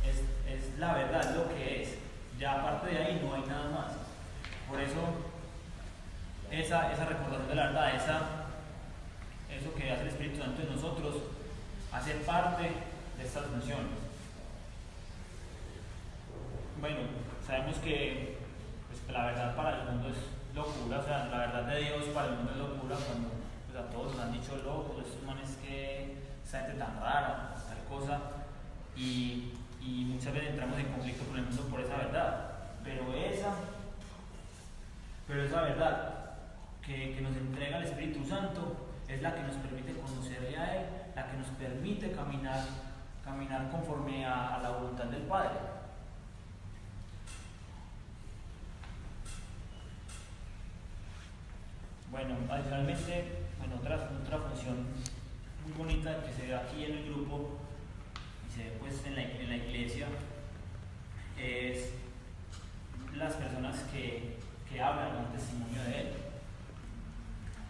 es, 0.05 0.23
es 0.47 0.79
la 0.79 0.93
verdad, 0.93 1.35
lo 1.35 1.47
que 1.55 1.83
es. 1.83 1.97
Ya 2.37 2.53
aparte 2.53 2.91
de 2.91 2.97
ahí 2.97 3.21
no 3.23 3.35
hay 3.35 3.43
nada 3.43 3.69
más. 3.69 3.91
Por 4.67 4.79
eso, 4.81 4.99
esa, 6.49 6.91
esa 6.91 7.05
recordación 7.05 7.47
de 7.47 7.55
la 7.55 7.67
verdad, 7.67 7.95
esa, 7.95 8.19
eso 9.49 9.73
que 9.75 9.91
hace 9.91 10.01
el 10.01 10.07
Espíritu 10.07 10.41
Santo 10.41 10.61
en 10.61 10.75
nosotros, 10.75 11.15
hace 11.91 12.15
parte 12.15 12.63
de 13.17 13.23
estas 13.23 13.45
funciones. 13.45 13.91
Bueno, 16.79 16.97
sabemos 17.45 17.77
que 17.77 18.37
pues, 18.87 19.15
la 19.15 19.25
verdad 19.27 19.55
para 19.55 19.81
el 19.81 19.85
mundo 19.85 20.09
es 20.09 20.17
locura, 20.53 20.99
o 20.99 21.03
sea, 21.03 21.25
la 21.25 21.37
verdad 21.37 21.63
de 21.67 21.79
Dios 21.79 22.05
para 22.13 22.27
el 22.27 22.35
mundo 22.35 22.51
es 22.51 22.57
locura 22.57 22.95
cuando 22.95 23.29
pues, 23.67 23.77
a 23.77 23.89
todos 23.89 24.13
nos 24.13 24.21
han 24.21 24.33
dicho 24.33 24.55
locos, 24.57 25.05
estos 25.05 25.23
manes 25.23 25.57
que 25.63 26.17
esa 26.43 26.59
gente 26.61 26.79
tan 26.79 26.99
rara, 26.99 27.55
tal 27.55 27.83
cosa, 27.89 28.19
y, 28.95 29.53
y 29.81 30.05
muchas 30.05 30.33
veces 30.33 30.49
entramos 30.51 30.77
en 30.79 30.87
conflicto 30.87 31.23
con 31.25 31.37
el 31.37 31.45
mundo 31.45 31.63
por 31.63 31.79
esa 31.79 31.97
verdad. 31.97 32.47
Pero 32.83 33.13
esa 33.13 33.53
pero 35.31 35.45
esa 35.45 35.61
verdad 35.61 36.13
que, 36.85 37.15
que 37.15 37.21
nos 37.21 37.35
entrega 37.37 37.77
el 37.77 37.85
Espíritu 37.85 38.25
Santo 38.25 38.75
es 39.07 39.21
la 39.21 39.33
que 39.33 39.43
nos 39.43 39.55
permite 39.55 39.93
conocerle 39.93 40.57
a 40.57 40.75
Él, 40.75 40.85
la 41.15 41.31
que 41.31 41.37
nos 41.37 41.47
permite 41.47 42.11
caminar, 42.11 42.65
caminar 43.23 43.69
conforme 43.69 44.25
a, 44.25 44.59
la 44.61 44.71
voluntad 44.71 45.05
del 45.05 45.21
Padre. 45.21 45.55
Bueno, 52.11 52.35
adicionalmente, 52.49 53.39
bueno, 53.57 53.77
otra, 53.77 54.09
otra 54.23 54.37
función 54.37 54.85
muy 55.63 55.73
bonita 55.77 56.23
que 56.23 56.33
se 56.33 56.47
ve 56.47 56.55
aquí 56.55 56.85
en 56.85 56.97
el 56.97 57.05
grupo 57.05 57.57
y 58.47 58.53
se 58.53 58.63
ve 58.65 58.77
pues 58.79 59.03
en 59.05 59.15
la, 59.15 59.21
en 59.23 59.49
la 59.49 59.55
iglesia 59.55 60.07
es 61.37 61.93
las 63.15 63.33
personas 63.33 63.79
que 63.91 64.41
que 64.71 64.81
hablan 64.81 65.17
un 65.17 65.31
testimonio 65.33 65.83
de 65.83 65.99
Él. 65.99 66.13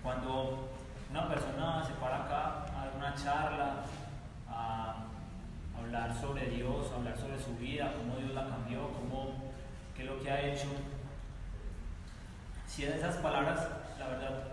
Cuando 0.04 0.70
una 1.10 1.28
persona 1.28 1.84
se 1.84 1.94
para 1.94 2.24
acá 2.24 2.66
a 2.76 2.86
dar 2.86 2.94
una 2.96 3.16
charla, 3.16 3.84
a 4.48 4.96
hablar 5.78 6.16
sobre 6.20 6.50
Dios, 6.50 6.92
a 6.92 6.96
hablar 6.98 7.18
sobre 7.18 7.40
su 7.40 7.56
vida, 7.58 7.94
cómo 7.98 8.18
Dios 8.18 8.34
la 8.34 8.48
cambió, 8.48 8.92
cómo, 8.94 9.52
qué 9.96 10.04
es 10.04 10.10
lo 10.10 10.22
que 10.22 10.32
ha 10.32 10.42
hecho, 10.42 10.68
si 12.68 12.86
esas 12.86 13.16
palabras, 13.18 13.68
la 14.02 14.08
verdad, 14.08 14.44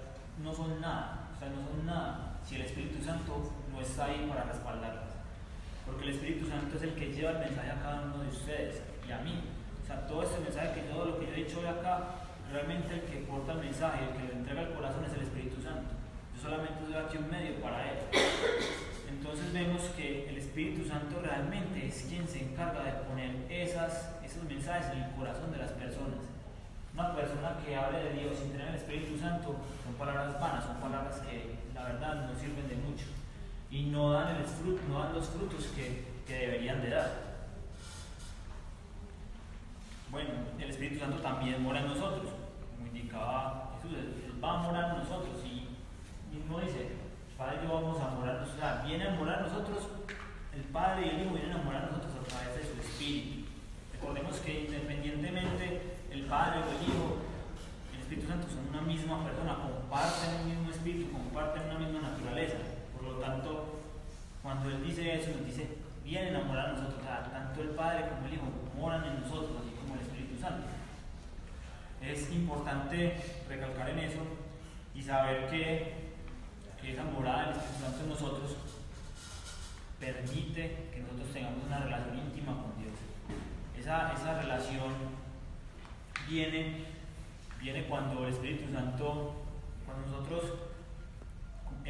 no 0.43 0.53
son 0.53 0.81
nada, 0.81 1.31
o 1.35 1.39
sea, 1.39 1.49
no 1.49 1.67
son 1.67 1.87
nada, 1.87 2.39
si 2.45 2.57
el 2.57 2.63
Espíritu 2.63 3.03
Santo 3.03 3.53
no 3.73 3.81
está 3.81 4.05
ahí 4.05 4.27
para 4.29 4.45
respaldarlas. 4.45 5.17
Porque 5.87 6.05
el 6.05 6.11
Espíritu 6.11 6.47
Santo 6.47 6.77
es 6.77 6.83
el 6.83 6.95
que 6.95 7.13
lleva 7.13 7.31
el 7.31 7.39
mensaje 7.39 7.71
a 7.71 7.81
cada 7.81 8.03
uno 8.03 8.19
de 8.19 8.29
ustedes 8.29 8.83
y 9.09 9.13
a 9.13 9.19
mí. 9.19 9.43
O 9.83 9.87
sea, 9.87 10.07
todo 10.07 10.23
este 10.23 10.41
mensaje 10.41 10.75
que 10.75 10.93
todo 10.93 11.07
lo 11.07 11.19
que 11.19 11.27
yo 11.27 11.33
he 11.33 11.45
dicho 11.45 11.61
hoy 11.61 11.67
acá 11.67 12.29
realmente 12.53 12.95
el 12.95 13.03
que 13.03 13.25
porta 13.25 13.53
el 13.53 13.61
mensaje, 13.61 14.05
el 14.05 14.17
que 14.17 14.29
lo 14.29 14.39
entrega 14.39 14.61
al 14.61 14.75
corazón 14.75 15.05
es 15.05 15.13
el 15.15 15.23
Espíritu 15.23 15.63
Santo. 15.63 15.97
Yo 16.37 16.43
solamente 16.43 16.85
soy 16.85 16.95
aquí 16.95 17.17
un 17.17 17.31
medio 17.31 17.61
para 17.61 17.91
él. 17.91 17.99
Entonces 19.09 19.53
vemos 19.53 19.83
que 19.97 20.29
el 20.29 20.37
Espíritu 20.37 20.87
Santo 20.87 21.21
realmente 21.23 21.87
es 21.87 22.05
quien 22.09 22.29
se 22.29 22.43
encarga 22.43 22.85
de 22.85 22.93
poner 23.09 23.35
esas, 23.49 24.13
esos 24.23 24.45
mensajes 24.45 24.93
en 24.93 25.03
el 25.05 25.11
corazón 25.13 25.51
de 25.51 25.59
las 25.59 25.73
personas. 25.73 26.38
Una 26.99 27.15
persona 27.15 27.57
que 27.65 27.77
hable 27.77 28.03
de 28.03 28.13
Dios 28.15 28.39
sin 28.39 28.51
tener 28.51 28.69
el 28.69 28.75
Espíritu 28.75 29.19
Santo 29.19 29.55
son 29.85 29.95
palabras 29.95 30.41
vanas, 30.41 30.65
son 30.65 30.77
palabras 30.77 31.21
que 31.21 31.55
la 31.73 31.85
verdad 31.85 32.27
no 32.27 32.35
sirven 32.35 32.69
de 32.69 32.75
mucho 32.75 33.07
y 33.71 33.85
no 33.85 34.13
dan, 34.13 34.35
el 34.35 34.45
fruto, 34.45 34.83
no 34.89 34.99
dan 34.99 35.13
los 35.15 35.29
frutos 35.29 35.67
que, 35.77 36.05
que 36.27 36.35
deberían 36.35 36.83
de 36.83 36.91
dar. 36.91 37.29
Bueno, 40.11 40.31
el 40.59 40.71
Espíritu 40.71 40.99
Santo 40.99 41.19
también 41.19 41.63
mora 41.63 41.81
en 41.81 41.89
nosotros 41.89 42.33
Jesús, 43.83 43.99
Él 44.27 44.45
va 44.45 44.55
a 44.55 44.63
morar 44.63 44.91
en 44.91 44.99
nosotros 44.99 45.37
y 45.45 46.35
mismo 46.35 46.61
dice, 46.61 46.93
Padre 47.37 47.59
yo 47.63 47.73
vamos 47.73 48.01
a 48.01 48.11
morar 48.11 48.43
o 48.43 48.59
sea, 48.59 48.83
viene 48.87 49.09
a 49.09 49.11
morar 49.11 49.43
nosotros, 49.43 49.89
el 50.55 50.63
Padre 50.65 51.07
y 51.07 51.09
el 51.11 51.21
Hijo 51.23 51.35
vienen 51.35 51.53
a 51.53 51.63
morar 51.63 51.91
nosotros 51.91 52.13
a 52.15 52.29
través 52.29 52.57
de 52.57 52.63
su 52.63 52.81
Espíritu. 52.81 53.49
Recordemos 53.93 54.37
que 54.39 54.65
independientemente 54.65 55.98
Padre 56.29 56.61
o 56.61 56.69
el 56.69 56.85
Hijo, 56.85 57.17
el 57.95 58.01
Espíritu 58.01 58.29
Santo 58.29 58.47
son 58.49 58.69
una 58.69 58.83
misma 58.83 59.25
persona, 59.25 59.57
comparten 59.65 60.45
un 60.45 60.49
mismo 60.49 60.71
Espíritu, 60.71 61.11
comparten 61.11 61.65
una 61.73 61.79
misma 61.79 62.01
naturaleza. 62.01 62.59
Por 62.93 63.03
lo 63.09 63.15
tanto, 63.17 63.81
cuando 64.43 64.69
Él 64.69 64.85
dice 64.85 65.15
eso, 65.17 65.31
nos 65.33 65.47
dice, 65.47 65.79
vienen 66.05 66.37
a 66.37 66.45
morar 66.45 66.69
en 66.69 66.75
nosotros, 66.77 67.01
o 67.01 67.05
sea, 67.05 67.25
tanto 67.33 67.63
el 67.63 67.71
Padre 67.71 68.09
como 68.09 68.27
el 68.27 68.35
Hijo 68.35 68.45
moran 68.77 69.05
en 69.05 69.21
nosotros, 69.23 69.57
así 69.57 69.73
como 69.81 69.95
el 69.95 70.01
Espíritu 70.01 70.39
Santo. 70.41 70.69
Es 72.03 72.31
importante 72.31 73.17
recalcar 73.49 73.89
en 73.89 73.99
eso 73.99 74.21
y 74.95 75.03
saber 75.03 75.49
que, 75.49 76.09
esa 76.89 77.05
morada 77.05 77.49
del 77.49 77.57
Espíritu 77.57 77.85
Santo 77.85 78.01
en 78.01 78.09
nosotros 78.09 78.57
permite 80.01 80.89
que 80.91 81.01
nosotros 81.01 81.29
tengamos 81.35 81.65
una 81.67 81.81
relación 81.81 82.17
íntima 82.17 82.53
con 82.53 82.73
Dios. 82.81 82.97
Esa, 83.79 84.15
esa 84.15 84.41
relación 84.41 84.95
viene, 86.27 86.85
viene 87.61 87.87
cuando 87.87 88.27
el 88.27 88.33
Espíritu 88.33 88.73
Santo, 88.73 89.35
cuando 89.85 90.07
nosotros 90.09 90.69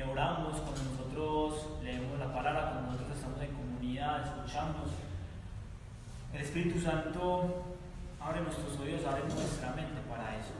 oramos, 0.03 0.61
cuando 0.61 0.83
nosotros 0.85 1.83
leemos 1.83 2.19
la 2.19 2.33
palabra, 2.33 2.71
cuando 2.73 2.93
nosotros 2.93 3.17
estamos 3.17 3.41
en 3.43 3.53
comunidad, 3.53 4.23
escuchamos. 4.23 4.91
El 6.33 6.41
Espíritu 6.41 6.81
Santo 6.81 7.65
abre 8.21 8.41
nuestros 8.43 8.79
oídos, 8.79 9.05
abre 9.07 9.23
nuestra 9.23 9.73
mente 9.73 10.01
para 10.09 10.37
eso. 10.37 10.55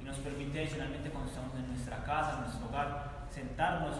Y 0.00 0.04
nos 0.04 0.16
permite 0.18 0.60
adicionalmente 0.60 1.10
cuando 1.10 1.30
estamos 1.30 1.54
en 1.54 1.68
nuestra 1.68 2.02
casa, 2.04 2.34
en 2.36 2.40
nuestro 2.42 2.68
hogar, 2.68 3.26
sentarnos 3.30 3.96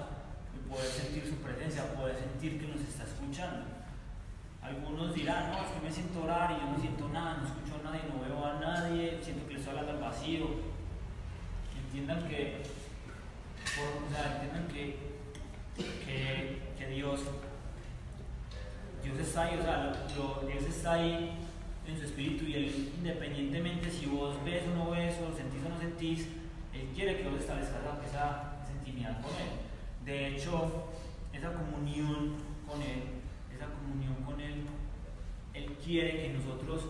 y 0.55 0.69
poder 0.69 0.87
sentir 0.87 1.27
su 1.27 1.37
presencia, 1.37 1.95
poder 1.95 2.17
sentir 2.17 2.61
que 2.61 2.67
nos 2.67 2.81
está 2.81 3.05
escuchando. 3.05 3.72
Algunos 4.63 5.13
dirán, 5.13 5.51
no, 5.51 5.59
es 5.59 5.71
que 5.71 5.81
me 5.81 5.91
siento 5.91 6.23
orar 6.23 6.53
y 6.53 6.61
yo 6.61 6.71
no 6.71 6.79
siento 6.79 7.09
nada, 7.09 7.39
no 7.39 7.47
escucho 7.47 7.81
a 7.81 7.91
nadie, 7.91 8.03
no 8.09 8.23
veo 8.23 8.47
a 8.47 8.61
nadie, 8.61 9.19
siento 9.21 9.47
que 9.47 9.55
le 9.55 9.59
estoy 9.59 9.77
hablando 9.77 9.93
al 9.93 10.11
vacío. 10.11 10.47
Entiendan 11.85 12.29
que, 12.29 12.63
o 13.65 14.15
sea, 14.15 14.35
entiendan 14.35 14.69
que, 14.69 14.97
que, 15.77 16.63
que 16.79 16.87
Dios, 16.87 17.21
Dios 19.03 19.19
está 19.19 19.43
ahí, 19.43 19.59
o 19.59 19.63
sea, 19.63 19.93
Dios 20.47 20.63
está 20.69 20.93
ahí 20.93 21.33
en 21.85 21.99
su 21.99 22.05
espíritu 22.05 22.45
y 22.45 22.55
Él, 22.55 22.93
independientemente 22.99 23.91
si 23.91 24.07
vos 24.07 24.37
ves 24.45 24.63
o 24.69 24.77
no 24.77 24.91
ves, 24.93 25.17
o 25.19 25.37
sentís 25.37 25.61
o 25.67 25.69
no 25.71 25.79
sentís, 25.79 26.29
Él 26.73 26.89
quiere 26.95 27.19
que 27.19 27.29
vos 27.29 27.41
establezcas 27.41 27.81
esa 28.09 28.59
intimidad 28.79 29.21
con 29.21 29.33
Él. 29.33 29.51
De 30.05 30.29
hecho, 30.29 30.89
esa 31.33 31.53
comunión 31.53 32.37
con 32.67 32.81
Él 32.81 33.22
comunión 33.67 34.15
con 34.25 34.41
Él, 34.41 34.65
Él 35.55 35.77
quiere 35.85 36.23
que 36.23 36.33
nosotros, 36.35 36.83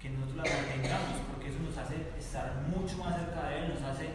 que 0.00 0.10
nosotros 0.10 0.36
la 0.36 0.56
mantengamos, 0.56 1.20
porque 1.30 1.48
eso 1.48 1.58
nos 1.60 1.76
hace 1.76 1.96
estar 2.18 2.64
mucho 2.74 2.96
más 2.98 3.16
cerca 3.16 3.48
de 3.48 3.58
Él, 3.58 3.74
nos 3.74 3.82
hace 3.82 4.08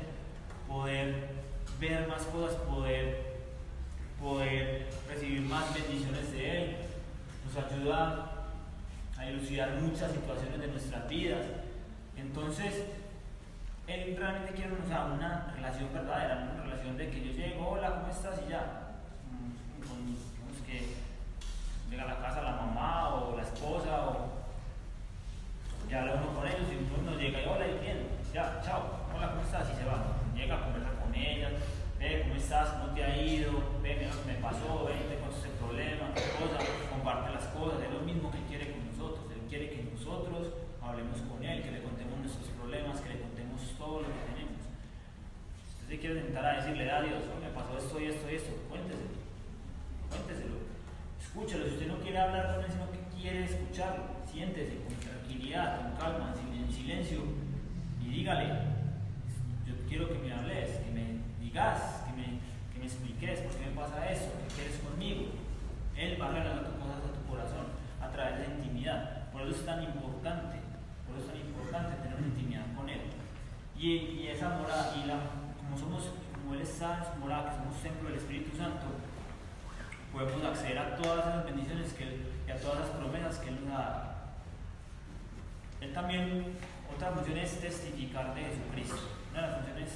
poder 0.68 1.30
ver 1.80 2.08
más 2.08 2.24
cosas, 2.24 2.56
poder, 2.62 3.40
poder 4.22 4.90
recibir 5.08 5.42
más 5.42 5.74
bendiciones 5.74 6.32
de 6.32 6.58
Él, 6.58 6.76
nos 7.46 7.64
ayuda 7.64 8.34
a 9.18 9.30
elucidar 9.30 9.76
muchas 9.82 10.12
situaciones 10.12 10.60
de 10.60 10.68
nuestras 10.68 11.08
vidas. 11.08 11.46
Entonces, 12.18 12.86
Él 13.88 14.16
realmente 14.18 14.54
quiere 14.54 14.74
una 14.74 15.52
relación 15.56 15.94
verdadera, 15.94 16.50
una 16.54 16.64
relación 16.64 16.98
de 16.98 17.10
que 17.10 17.26
yo 17.26 17.32
llego, 17.32 17.70
hola, 17.70 18.00
¿cómo 18.00 18.12
estás? 18.12 18.40
y 18.46 18.52
ya. 18.52 18.80
Con, 19.88 20.14
que 20.66 20.96
llega 21.94 22.06
a 22.06 22.08
la 22.08 22.22
casa 22.22 22.42
la 22.42 22.52
mamá 22.54 23.14
o 23.14 23.38
la 23.38 23.44
esposa 23.44 24.10
o 24.10 24.34
ya 25.88 26.02
habla 26.02 26.16
uno 26.16 26.34
con 26.34 26.48
ellos 26.48 26.66
y 26.74 27.00
uno 27.00 27.14
llega 27.20 27.42
y 27.42 27.46
hola 27.46 27.68
y 27.68 27.78
bien, 27.86 28.10
ya, 28.34 28.60
chao, 28.66 28.82
hola, 29.14 29.30
¿cómo 29.30 29.44
estás? 29.44 29.70
Y 29.70 29.78
se 29.78 29.86
va, 29.86 30.02
llega 30.34 30.58
a 30.58 30.64
conversar 30.66 30.96
con 30.98 31.14
ellas, 31.14 31.54
ve 32.00 32.24
cómo 32.24 32.34
estás, 32.34 32.70
cómo 32.70 32.94
te 32.96 33.04
ha 33.04 33.16
ido, 33.16 33.52
ve 33.84 33.94
mira 33.94 34.10
me 34.26 34.34
pasó, 34.42 34.90
ve 34.90 34.98
te 35.06 35.22
conoces 35.22 35.46
el 35.46 35.52
problema, 35.62 36.10
qué 36.18 36.26
cosa, 36.42 36.58
comparte 36.90 37.30
las 37.30 37.46
cosas, 37.54 37.78
es 37.84 37.94
lo 37.94 38.02
mismo 38.02 38.32
que 38.32 38.42
quiere 38.50 38.74
con 38.74 38.90
nosotros, 38.90 39.30
él 39.30 39.46
quiere 39.48 39.70
que 39.70 39.86
nosotros 39.94 40.50
hablemos 40.82 41.22
con 41.30 41.46
él, 41.46 41.62
que 41.62 41.72
le 41.78 41.84
contemos 41.84 42.18
nuestros 42.18 42.50
problemas, 42.58 43.02
que 43.02 43.10
le 43.14 43.22
contemos 43.22 43.62
todo 43.78 44.02
lo 44.02 44.08
que 44.10 44.22
tenemos. 44.34 44.66
Si 45.78 45.84
usted 45.86 46.00
quiere 46.02 46.26
sentar 46.26 46.46
a 46.46 46.58
decirle 46.58 46.90
a 46.90 47.02
Dios, 47.06 47.22
me 47.38 47.54
pasó 47.54 47.78
esto 47.78 48.00
y 48.02 48.06
esto 48.10 48.26
y 48.32 48.36
esto, 48.42 48.50
cuénteselo, 48.66 49.14
cuénteselo 50.10 50.64
escúchalo. 51.34 51.66
Si 51.66 51.72
usted 51.72 51.88
no 51.88 51.98
quiere 51.98 52.20
hablar 52.20 52.56
con 52.56 52.64
él, 52.64 52.72
sino 52.72 52.92
que 52.92 53.00
quiere 53.18 53.48
escucharlo, 53.74 54.04
siéntese 54.32 54.78
con 54.86 54.94
tranquilidad, 54.98 55.82
con 55.82 55.98
calma, 55.98 56.36
en 56.54 56.72
silencio 56.72 57.22
y 58.00 58.08
dígale, 58.08 58.50
yo 59.66 59.74
quiero 59.90 60.10
que 60.10 60.20
me 60.20 60.32
hables, 60.32 60.78
que 60.78 60.92
me 60.92 61.18
digas, 61.42 62.04
que 62.06 62.14
me, 62.14 62.38
que 62.72 62.80
me 62.80 62.86
expliques 62.86 63.40
por 63.40 63.52
qué 63.56 63.66
me 63.66 63.76
pasa 63.76 64.12
eso, 64.12 64.30
qué 64.38 64.54
quieres 64.54 64.78
conmigo. 64.78 65.26
Él 65.98 66.22
va 66.22 66.28
a 66.28 66.32
regalar 66.34 66.64
cosas 66.78 67.02
a 67.02 67.14
tu 67.18 67.26
corazón 67.28 67.66
a 68.00 68.10
través 68.12 68.40
de 68.40 68.48
la 68.48 68.54
intimidad. 68.54 69.32
Por 69.32 69.42
eso 69.42 69.52
es 69.52 69.66
tan 69.66 69.82
importante, 69.82 70.58
por 71.08 71.18
eso 71.18 71.26
es 71.26 71.34
tan 71.34 71.42
importante 71.42 71.98
tener 72.04 72.18
una 72.20 72.28
intimidad 72.28 72.66
con 72.76 72.88
Él. 72.90 73.02
Y, 73.76 74.22
y 74.22 74.28
esa 74.28 74.50
morada, 74.50 74.94
y 75.04 75.08
la, 75.08 75.18
como 75.58 75.76
somos, 75.76 76.12
como 76.32 76.54
Él 76.54 76.62
está 76.62 77.00
en 77.00 77.06
su 77.06 77.20
morada, 77.20 77.50
que 77.50 77.58
somos 77.58 77.82
templo 77.82 78.10
del 78.10 78.20
Espíritu 78.20 78.56
Santo, 78.56 78.86
podemos 80.14 80.44
acceder 80.44 80.78
a 80.78 80.96
todas 80.96 81.26
esas 81.26 81.46
bendiciones 81.46 81.92
que 81.94 82.22
y 82.48 82.52
a 82.52 82.60
todas 82.60 82.82
las 82.82 82.90
promesas 82.90 83.40
que 83.40 83.50
Él 83.50 83.66
nos 83.66 83.74
ha 83.74 83.82
dado. 83.82 84.14
Él 85.82 85.92
también, 85.92 86.56
otra 86.94 87.12
función 87.12 87.38
es 87.38 87.60
testificar 87.60 88.36
de 88.36 88.42
Jesucristo. 88.42 89.10
Una 89.32 89.42
de 89.42 89.48
las 89.48 89.58
funciones, 89.58 89.90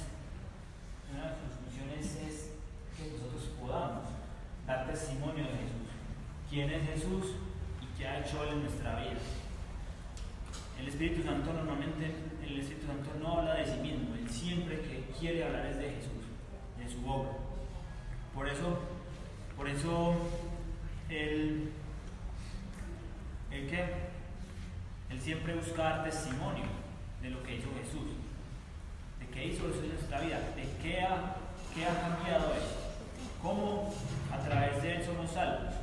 una 1.14 1.24
de 1.24 1.36
sus 1.38 1.54
funciones 1.62 2.06
es 2.28 2.52
que 2.98 3.12
nosotros 3.12 3.44
podamos 3.62 4.10
dar 4.66 4.88
testimonio 4.88 5.44
de 5.44 5.52
Jesús. 5.52 5.88
¿Quién 6.50 6.72
es 6.72 6.90
Jesús 6.90 7.36
y 7.82 7.98
qué 7.98 8.08
ha 8.08 8.20
hecho 8.20 8.44
Él 8.44 8.54
en 8.54 8.62
nuestra 8.64 8.96
vida? 9.00 9.20
El 10.80 10.88
Espíritu 10.88 11.24
Santo 11.24 11.54
normalmente, 11.54 12.16
el 12.44 12.60
Espíritu 12.60 12.88
Santo 12.88 13.12
no 13.22 13.40
habla 13.40 13.56
de 13.56 13.66
sí 13.66 13.78
mismo, 13.78 14.16
Él 14.16 14.30
siempre 14.30 14.82
que 14.82 15.06
quiere 15.20 15.44
hablar 15.44 15.68
es 15.68 15.78
de 15.78 15.92
Jesús, 15.92 16.26
de 16.78 16.90
su 16.90 17.08
obra. 17.08 17.32
Por 18.34 18.48
eso 18.48 18.80
por 19.58 19.68
eso, 19.68 20.16
él, 21.10 21.72
el 23.50 23.68
que 23.68 23.82
él 25.10 25.20
siempre 25.78 25.84
busca 25.84 25.84
dar 25.84 26.04
testimonio 26.04 26.66
de 27.22 27.30
lo 27.30 27.44
que 27.44 27.56
hizo 27.56 27.68
Jesús, 27.80 28.10
de 29.20 29.28
qué 29.28 29.46
hizo 29.46 29.68
Jesús 29.68 29.84
en 29.84 29.94
nuestra 29.94 30.22
vida, 30.22 30.40
de 30.56 30.64
qué 30.82 31.02
ha, 31.02 31.36
qué 31.74 31.86
ha 31.86 32.02
cambiado 32.02 32.54
él, 32.54 32.64
cómo 33.42 33.94
a 34.32 34.38
través 34.40 34.82
de 34.82 34.96
él 34.96 35.06
somos 35.06 35.32
salvos. 35.32 35.74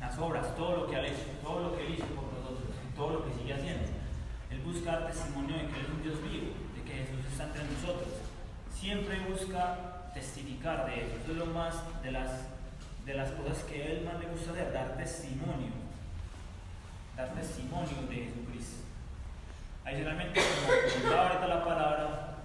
Las 0.00 0.18
obras, 0.18 0.54
todo 0.54 0.76
lo 0.76 0.86
que 0.86 0.98
él 0.98 1.06
hecho, 1.06 1.24
todo 1.42 1.62
lo 1.62 1.76
que 1.76 1.86
él 1.86 1.94
hizo 1.94 2.06
por 2.06 2.24
nosotros, 2.32 2.68
todo 2.94 3.10
lo 3.10 3.24
que 3.24 3.32
sigue 3.38 3.54
haciendo. 3.54 3.88
Él 4.50 4.60
busca 4.60 4.92
dar 4.92 5.06
testimonio 5.06 5.56
de 5.56 5.66
que 5.68 5.80
él 5.80 5.86
es 5.86 5.90
un 5.90 6.02
Dios 6.02 6.22
vivo, 6.22 6.52
de 6.76 6.82
que 6.84 6.98
Jesús 7.04 7.24
está 7.32 7.44
entre 7.44 7.64
nosotros. 7.64 8.08
Siempre 8.70 9.18
busca 9.20 10.12
testificar 10.12 10.86
de 10.86 11.06
eso. 11.06 11.16
Eso 11.22 11.32
es 11.32 11.38
lo 11.38 11.46
más 11.46 11.74
de 12.02 12.12
las, 12.12 12.30
de 13.06 13.14
las 13.14 13.30
cosas 13.30 13.64
que 13.64 13.82
a 13.82 13.86
él 13.86 14.04
más 14.04 14.20
le 14.20 14.26
gusta 14.26 14.52
hacer, 14.52 14.72
dar 14.72 14.96
testimonio. 14.98 15.86
Dar 17.16 17.32
testimonio 17.32 17.96
de 18.10 18.28
Jesucristo. 18.28 18.84
Adicionalmente, 19.86 20.38
como 20.38 21.10
da 21.10 21.28
ahorita 21.28 21.46
la 21.46 21.64
palabra, 21.64 22.36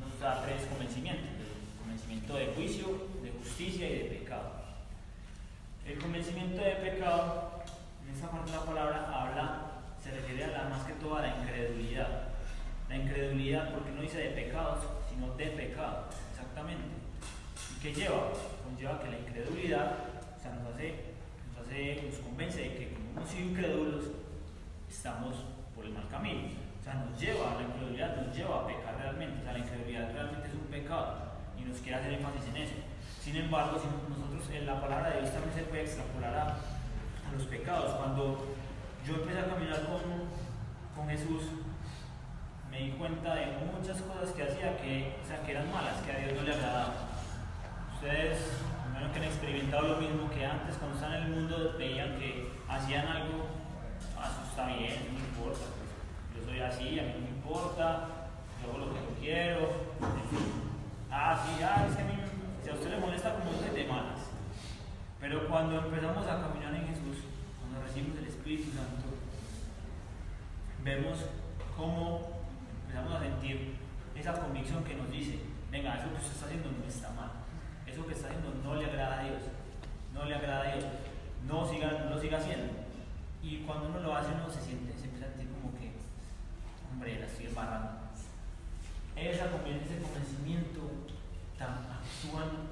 nos 0.00 0.18
da 0.18 0.40
tres 0.42 0.64
convencimientos. 0.64 1.28
El 1.28 1.78
convencimiento 1.78 2.34
de 2.36 2.46
juicio, 2.54 2.86
de 3.22 3.30
justicia 3.32 3.86
y 3.86 3.98
de 3.98 4.04
pecado. 4.04 4.50
El 5.84 5.98
convencimiento 5.98 6.62
de 6.62 6.76
pecado, 6.76 7.64
en 8.02 8.16
esa 8.16 8.30
parte 8.30 8.50
de 8.50 8.56
la 8.56 8.64
palabra, 8.64 9.10
habla, 9.12 9.62
se 10.02 10.10
refiere 10.10 10.44
a 10.44 10.48
la, 10.56 10.68
más 10.70 10.86
que 10.86 10.94
todo 10.94 11.16
a 11.16 11.20
la 11.20 11.36
incredulidad. 11.42 12.28
La 12.88 12.96
incredulidad, 12.96 13.74
porque 13.74 13.90
no 13.90 14.00
dice 14.00 14.18
de 14.20 14.30
pecados, 14.30 14.86
sino 15.10 15.34
de 15.34 15.46
pecado, 15.48 16.06
exactamente. 16.58 16.98
¿Qué 17.82 17.94
lleva? 17.94 18.32
Conlleva 18.64 19.00
que 19.00 19.10
la 19.10 19.18
incredulidad 19.18 19.92
o 20.36 20.42
sea, 20.42 20.52
nos, 20.54 20.74
hace, 20.74 21.14
nos, 21.54 21.66
hace, 21.66 22.02
nos 22.10 22.18
convence 22.18 22.58
de 22.58 22.74
que 22.74 22.94
como 22.94 23.10
hemos 23.10 23.30
sido 23.30 23.50
incrédulos, 23.50 24.04
estamos 24.90 25.36
por 25.74 25.84
el 25.84 25.92
mal 25.92 26.08
camino. 26.08 26.50
O 26.80 26.82
sea, 26.82 26.94
nos 26.94 27.20
lleva, 27.20 27.54
la 27.54 27.62
incredulidad 27.62 28.16
nos 28.16 28.36
lleva 28.36 28.62
a 28.62 28.66
pecar 28.66 28.96
realmente. 28.98 29.40
O 29.40 29.44
sea, 29.44 29.52
la 29.52 29.58
incredulidad 29.58 30.12
realmente 30.12 30.48
es 30.48 30.54
un 30.54 30.66
pecado 30.66 31.14
y 31.56 31.62
nos 31.62 31.78
quiere 31.78 31.98
hacer 31.98 32.12
énfasis 32.14 32.48
en 32.48 32.56
eso. 32.56 32.74
Sin 33.22 33.36
embargo, 33.36 33.78
si 33.78 33.86
nosotros 33.86 34.50
en 34.50 34.66
la 34.66 34.80
palabra 34.80 35.10
de 35.10 35.20
Dios 35.20 35.32
también 35.32 35.54
se 35.54 35.62
puede 35.62 35.82
extrapolar 35.82 36.34
a, 36.34 36.44
a 36.54 37.32
los 37.36 37.46
pecados. 37.46 37.94
Cuando 37.94 38.46
yo 39.06 39.14
empecé 39.14 39.38
a 39.38 39.46
caminar 39.46 39.86
con, 39.86 40.02
con 40.96 41.08
Jesús, 41.08 41.42
me 42.78 42.84
di 42.84 42.90
cuenta 42.92 43.34
de 43.34 43.46
muchas 43.74 44.00
cosas 44.02 44.30
que 44.30 44.42
hacía 44.44 44.76
que, 44.76 45.16
o 45.22 45.26
sea, 45.26 45.42
que 45.42 45.50
eran 45.50 45.70
malas, 45.72 46.00
que 46.02 46.12
a 46.12 46.18
Dios 46.18 46.32
no 46.36 46.42
le 46.42 46.54
agradaban. 46.54 46.94
Ustedes, 47.94 48.62
menos 48.94 49.10
que 49.10 49.18
han 49.18 49.24
experimentado 49.24 49.88
lo 49.88 49.96
mismo 49.96 50.30
que 50.30 50.46
antes, 50.46 50.76
cuando 50.76 50.96
están 50.96 51.14
en 51.14 51.22
el 51.24 51.30
mundo, 51.30 51.74
veían 51.76 52.16
que 52.18 52.52
hacían 52.68 53.08
algo, 53.08 53.46
ah, 54.16 54.30
eso 54.30 54.48
está 54.48 54.66
bien, 54.66 54.94
no 55.10 55.18
importa, 55.18 55.66
pues, 55.74 55.90
yo 56.38 56.50
soy 56.50 56.60
así, 56.60 57.00
a 57.00 57.02
mí 57.02 57.12
no 57.14 57.20
me 57.20 57.30
importa, 57.30 58.08
yo 58.62 58.70
hago 58.70 58.78
lo 58.78 58.94
que 58.94 59.00
yo 59.00 59.20
quiero, 59.20 59.60
en 59.98 60.28
fin. 60.30 60.46
Ah, 61.10 61.34
sí, 61.34 61.62
ah, 61.64 61.84
es 61.88 61.96
que 61.96 62.02
a 62.02 62.06
mí, 62.06 62.14
si 62.62 62.70
a 62.70 62.74
usted 62.74 62.90
le 62.90 62.98
molesta 62.98 63.34
como 63.34 63.50
es 63.50 63.74
de 63.74 63.84
malas. 63.86 64.20
Pero 65.18 65.48
cuando 65.48 65.78
empezamos 65.78 66.24
a 66.28 66.42
caminar 66.42 66.74
en 66.74 66.86
Jesús, 66.86 67.24
cuando 67.58 67.84
recibimos 67.84 68.18
el 68.18 68.26
Espíritu 68.26 68.70
Santo, 68.70 69.18
vemos 70.84 71.18
cómo 71.76 72.37
empezamos 72.98 73.14
a 73.14 73.24
sentir 73.24 73.76
esa 74.14 74.32
convicción 74.32 74.84
que 74.84 74.94
nos 74.94 75.10
dice, 75.10 75.38
venga, 75.70 75.94
eso 75.94 76.10
que 76.10 76.16
usted 76.16 76.32
está 76.32 76.46
haciendo 76.46 76.70
no 76.70 76.84
está 76.86 77.10
mal 77.10 77.38
eso 77.98 78.06
que 78.06 78.14
está 78.14 78.28
haciendo 78.28 78.54
no 78.62 78.74
le 78.76 78.86
agrada 78.86 79.20
a 79.20 79.24
Dios, 79.24 79.42
no 80.14 80.24
le 80.24 80.34
agrada 80.34 80.70
a 80.70 80.74
Dios, 80.74 80.84
no, 81.46 81.68
siga, 81.68 81.90
no 82.04 82.10
lo 82.10 82.20
siga 82.20 82.38
haciendo. 82.38 82.72
Y 83.42 83.58
cuando 83.58 83.88
uno 83.88 84.00
lo 84.00 84.14
hace, 84.14 84.32
uno 84.34 84.50
se 84.50 84.60
siente, 84.60 84.92
se 84.98 85.06
empieza 85.06 85.26
a 85.26 85.30
sentir 85.30 85.48
como 85.50 85.72
que, 85.78 85.92
hombre, 86.92 87.18
la 87.18 87.26
estoy 87.26 87.46
embarrando. 87.46 87.90
Esa, 89.16 89.46
ese 89.46 90.02
convencimiento 90.02 90.80
tan 91.58 91.90
actúan, 91.90 92.70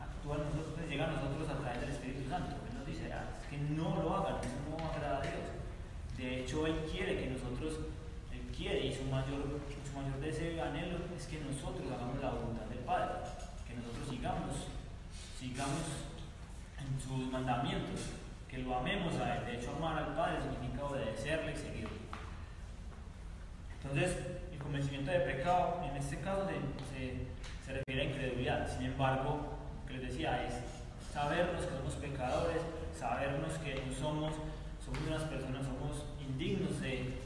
actúan 0.00 0.40
nosotros, 0.52 0.88
llega 0.88 1.04
a 1.06 1.12
nosotros 1.12 1.48
a 1.48 1.58
través 1.58 1.80
del 1.80 1.90
Espíritu 1.90 2.28
Santo. 2.28 2.56
Él 2.68 2.78
nos 2.78 2.86
dice, 2.86 3.12
ah, 3.12 3.24
que 3.48 3.56
no 3.56 4.02
lo 4.02 4.16
hagan, 4.16 4.40
eso 4.40 4.58
no 4.68 4.76
agrada 4.84 5.18
a 5.18 5.22
Dios. 5.22 5.48
De 6.16 6.40
hecho, 6.40 6.66
Él 6.66 6.74
quiere 6.90 7.16
que 7.16 7.30
nosotros, 7.30 7.78
quiere, 8.58 8.86
y 8.86 8.92
su 8.92 9.04
mayor, 9.04 9.62
su 9.86 9.96
mayor 9.96 10.20
deseo 10.20 10.56
y 10.56 10.58
anhelo 10.58 10.98
es 11.16 11.26
que 11.26 11.38
nosotros 11.40 11.86
hagamos 11.86 12.20
la 12.20 12.30
voluntad 12.30 12.66
del 12.66 12.80
Padre 12.80 13.14
nosotros 13.78 14.08
sigamos, 14.08 14.56
sigamos 15.38 15.86
en 16.78 17.00
sus 17.00 17.32
mandamientos. 17.32 18.00
que 18.48 18.58
lo 18.58 18.78
amemos 18.78 19.14
a 19.16 19.36
Él. 19.36 19.44
De 19.44 19.56
hecho, 19.56 19.76
amar 19.76 20.02
al 20.02 20.14
Padre 20.16 20.40
significa 20.40 20.86
obedecerle 20.86 21.52
y 21.52 21.56
seguirle. 21.56 21.98
Entonces, 23.76 24.16
el 24.50 24.58
convencimiento 24.58 25.10
de 25.10 25.20
pecado, 25.20 25.82
en 25.84 25.96
este 25.98 26.16
caso, 26.20 26.48
se, 26.48 27.26
se 27.62 27.72
refiere 27.74 28.00
a 28.00 28.04
incredulidad. 28.04 28.74
Sin 28.74 28.86
embargo, 28.86 29.58
lo 29.82 29.86
que 29.86 29.98
les 29.98 30.08
decía 30.08 30.46
es 30.46 30.54
sabernos 31.12 31.66
que 31.66 31.76
somos 31.76 31.94
pecadores, 31.96 32.62
sabernos 32.98 33.52
que 33.58 33.74
no 33.74 33.92
somos, 33.92 34.32
somos 34.82 35.00
unas 35.06 35.24
personas, 35.24 35.66
somos 35.66 36.06
indignos 36.18 36.80
de, 36.80 37.20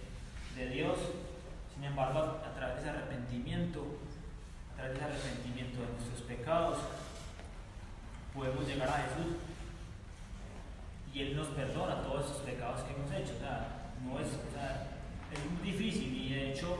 de 0.62 0.70
Dios. 0.70 0.98
Sin 1.74 1.84
embargo, 1.84 2.40
a 2.44 2.54
través 2.54 2.76
de 2.76 2.80
ese 2.82 2.90
arrepentimiento, 2.90 3.98
a 4.72 4.76
través 4.76 4.92
de 4.92 4.98
ese 4.98 5.10
arrepentimiento 5.10 5.80
de 5.80 5.88
nuestros 5.88 6.20
pecados, 6.22 6.78
podemos 8.34 8.66
llegar 8.66 8.88
a 8.88 9.02
Jesús 9.02 9.36
y 11.12 11.20
Él 11.20 11.36
nos 11.36 11.48
perdona 11.48 12.02
todos 12.02 12.24
esos 12.26 12.38
pecados 12.38 12.80
que 12.82 12.94
hemos 12.94 13.10
hecho. 13.12 13.34
O 13.36 13.40
sea, 13.40 13.92
no 14.04 14.18
es, 14.20 14.28
o 14.28 14.52
sea, 14.54 14.88
es 15.32 15.62
difícil 15.62 16.14
y 16.14 16.34
de 16.34 16.52
hecho 16.52 16.78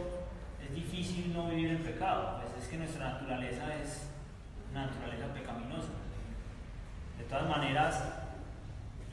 es 0.63 0.75
difícil 0.75 1.33
no 1.35 1.49
vivir 1.49 1.71
en 1.71 1.83
pecado. 1.83 2.41
Pues 2.41 2.63
es 2.63 2.69
que 2.69 2.79
nuestra 2.79 3.15
naturaleza 3.15 3.75
es 3.83 4.09
una 4.71 4.87
naturaleza 4.87 5.27
pecaminosa. 5.35 5.93
De 7.19 7.25
todas 7.25 7.49
maneras, 7.49 8.03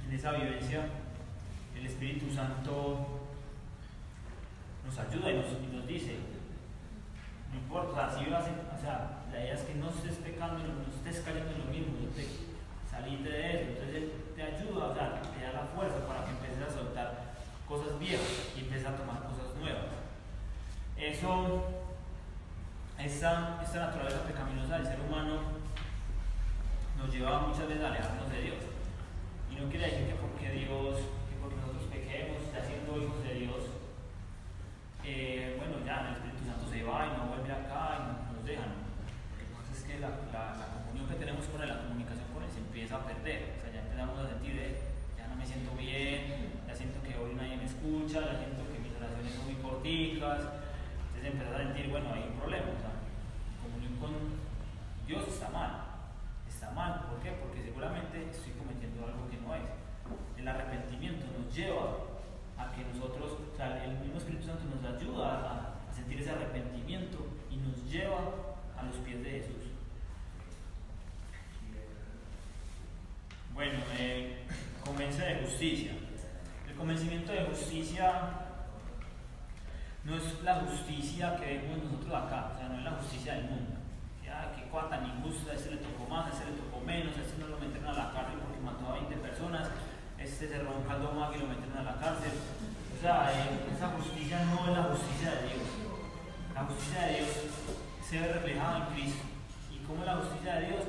en 0.06 0.14
esa 0.14 0.32
vivencia, 0.32 0.86
el 1.76 1.86
Espíritu 1.86 2.32
Santo 2.34 3.19
nos 4.90 4.98
ayuda 4.98 5.30
y 5.30 5.36
nos, 5.38 5.88
dice, 5.88 6.18
no 7.52 7.60
importa, 7.60 8.10
si 8.10 8.26
vas, 8.26 8.46
o 8.46 8.82
sea, 8.82 9.22
la 9.32 9.40
idea 9.40 9.54
es 9.54 9.62
que 9.62 9.76
no 9.76 9.90
estés 9.90 10.16
pecando, 10.16 10.58
no 10.58 10.90
estés 10.90 11.24
cayendo 11.24 11.52
en 11.52 11.60
lo 11.60 11.66
mismo, 11.66 11.94
no 12.02 12.10
de 12.10 12.22
eso. 12.22 12.50
Entonces 13.00 13.96
Él 13.96 14.12
te 14.36 14.44
ayuda, 14.44 14.88
o 14.88 14.94
sea, 14.94 15.22
te 15.22 15.46
da 15.46 15.54
la 15.54 15.68
fuerza 15.74 16.06
para 16.06 16.26
que 16.26 16.32
empieces 16.32 16.68
a 16.68 16.74
soltar 16.74 17.34
cosas 17.68 17.98
viejas 18.00 18.52
y 18.58 18.62
empieces 18.62 18.88
a 18.88 18.96
tomar 18.98 19.24
cosas 19.24 19.56
nuevas. 19.60 19.86
Eso, 20.98 21.64
esta, 22.98 23.62
esta 23.64 23.80
naturaleza 23.80 24.24
pecaminosa 24.24 24.80
del 24.80 24.88
ser 24.88 25.00
humano 25.02 25.40
nos 26.98 27.14
lleva 27.14 27.48
muchas 27.48 27.68
veces 27.68 27.84
a 27.84 27.88
alejarnos 27.88 28.30
de 28.32 28.42
Dios. 28.42 28.58
Y 29.50 29.56
no 29.56 29.70
quiere 29.70 29.86
decir 29.86 30.08
que 30.08 30.16
porque 30.16 30.52
Dios, 30.52 30.98
que 31.30 31.36
porque 31.40 31.56
nosotros 31.56 31.88
pequemos, 31.90 32.42
ya 32.52 32.66
siendo 32.66 32.98
hijos 32.98 33.24
de 33.24 33.34
Dios, 33.36 33.69
eh, 35.04 35.56
bueno, 35.58 35.84
ya 35.86 36.08
el 36.08 36.16
Espíritu 36.16 36.46
Santo 36.46 36.66
se 36.70 36.84
va 36.84 37.08
y 37.08 37.18
no 37.18 37.32
vuelve 37.32 37.52
acá 37.52 38.00
y 38.00 38.34
nos 38.34 38.46
dejan. 38.46 38.72
Lo 38.72 39.36
que 39.38 39.46
pasa 39.54 39.72
es 39.74 39.84
que 39.84 40.00
la, 40.00 40.10
la, 40.32 40.44
la, 40.60 40.68
comunión 40.80 41.08
que 41.08 41.16
tenemos 41.16 41.46
con 41.46 41.62
Él, 41.62 41.70
la 41.70 41.84
comunicación 41.84 42.28
con 42.34 42.44
Él 42.44 42.52
se 42.52 42.60
empieza 42.60 42.96
a 42.98 43.06
perder. 43.06 43.56
O 43.56 43.62
sea, 43.62 43.74
ya 43.74 43.82
empezamos 43.82 44.20
a 44.20 44.30
sentir, 44.30 44.56
eh, 44.60 44.80
ya 45.18 45.28
no 45.28 45.36
me 45.36 45.46
siento 45.46 45.72
bien, 45.76 46.64
ya 46.68 46.76
siento 46.76 47.02
que 47.04 47.16
hoy 47.18 47.34
nadie 47.36 47.58
me 47.58 47.66
escucha, 47.66 48.20
ya 48.22 48.36
siento 48.40 48.64
que 48.72 48.80
mis 48.80 48.96
oraciones 48.96 49.34
son 49.34 49.46
muy 49.46 49.58
corticas. 49.62 50.42
Entonces 50.46 51.26
empezar 51.26 51.56
a 51.56 51.64
sentir, 51.64 51.90
bueno, 51.90 52.14
hay 52.14 52.24
un 52.28 52.40
problema. 52.40 52.70
O 52.70 52.80
sea, 52.80 52.94
comunión 53.64 53.96
con 54.00 54.14
Dios 55.08 55.28
está 55.28 55.50
mal 55.50 55.90
está 56.60 56.72
mal. 56.72 57.08
¿Por 57.08 57.24
qué? 57.24 57.32
Porque 57.40 57.64
seguramente 57.64 58.30
estoy 58.30 58.52
cometiendo 58.60 59.08
algo 59.08 59.30
que 59.32 59.38
no 59.38 59.56
es. 59.56 59.64
El 60.38 60.48
arrepentimiento 60.48 61.26
nos 61.32 61.56
lleva 61.56 62.09
a 62.60 62.72
que 62.72 62.84
nosotros, 62.84 63.38
o 63.54 63.58
sea, 63.58 63.84
el 63.84 63.98
mismo 64.00 64.18
Espíritu 64.18 64.46
Santo 64.46 64.64
nos 64.66 64.96
ayuda 64.96 65.28
a, 65.28 65.94
sentir 65.94 66.22
ese 66.22 66.32
arrepentimiento 66.32 67.26
y 67.50 67.58
nos 67.58 67.84
lleva 67.92 68.20
a 68.78 68.84
los 68.84 68.96
pies 68.98 69.24
de 69.24 69.32
Jesús. 69.32 69.72
Bueno, 73.54 73.80
eh, 73.98 74.46
convence 74.86 75.22
de 75.22 75.42
justicia. 75.44 75.92
El 76.68 76.76
convencimiento 76.76 77.32
de 77.32 77.46
justicia 77.46 78.30
no 80.04 80.16
es 80.16 80.44
la 80.44 80.56
justicia 80.56 81.36
que 81.38 81.46
vemos 81.58 81.84
nosotros 81.84 82.14
acá, 82.14 82.52
o 82.54 82.58
sea, 82.58 82.70
no 82.70 82.78
es 82.78 82.84
la 82.84 82.92
justicia 82.92 83.34
del 83.34 83.46
mundo 83.46 83.80
que 84.56 84.64
cuánta 84.70 85.02
ni 85.02 85.12
gusta, 85.22 85.52
a 85.52 85.56
este 85.56 85.72
le 85.72 85.78
tocó 85.78 86.06
más, 86.08 86.28
a 86.28 86.30
este 86.30 86.52
le 86.52 86.58
tocó 86.58 86.80
menos, 86.82 87.18
a 87.18 87.22
este 87.22 87.42
no 87.42 87.48
lo 87.48 87.58
metieron 87.58 87.90
a 87.90 87.94
la 87.94 88.12
cárcel 88.12 88.40
porque 88.40 88.60
mató 88.62 88.88
a 88.88 88.94
20 88.94 89.16
personas, 89.18 89.68
este 90.40 90.56
se 90.56 90.64
robó 90.64 90.80
un 90.80 90.88
caldo 90.88 91.12
más 91.12 91.36
y 91.36 91.40
lo 91.40 91.48
metieron 91.48 91.80
a 91.80 91.84
la 91.84 92.00
cárcel. 92.00 92.32
O 92.32 93.02
sea, 93.02 93.28
eh, 93.28 93.76
esa 93.76 93.90
justicia 93.90 94.40
no 94.46 94.72
es 94.72 94.78
la 94.78 94.84
justicia 94.84 95.32
de 95.36 95.42
Dios. 95.52 95.68
La 96.56 96.64
justicia 96.64 97.02
de 97.02 97.14
Dios 97.16 97.30
se 98.08 98.20
ve 98.22 98.28
reflejada 98.32 98.78
en 98.78 98.94
Cristo. 98.96 99.24
¿Y 99.70 99.84
cómo 99.84 100.00
es 100.00 100.06
la 100.06 100.16
justicia 100.16 100.56
de 100.56 100.68
Dios? 100.68 100.84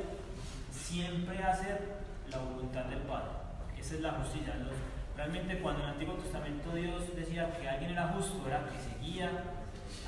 Siempre 0.70 1.42
hacer 1.42 1.82
la 2.30 2.38
voluntad 2.38 2.84
del 2.84 3.00
Padre. 3.00 3.30
Esa 3.76 3.94
es 3.96 4.00
la 4.00 4.12
justicia. 4.22 4.54
realmente 5.16 5.58
cuando 5.58 5.82
en 5.82 5.88
el 5.88 5.94
Antiguo 5.94 6.14
Testamento 6.14 6.72
Dios 6.72 7.16
decía 7.16 7.50
que 7.58 7.68
alguien 7.68 7.90
era 7.90 8.06
justo, 8.14 8.46
era 8.46 8.62
que 8.70 8.78
seguía, 8.78 9.30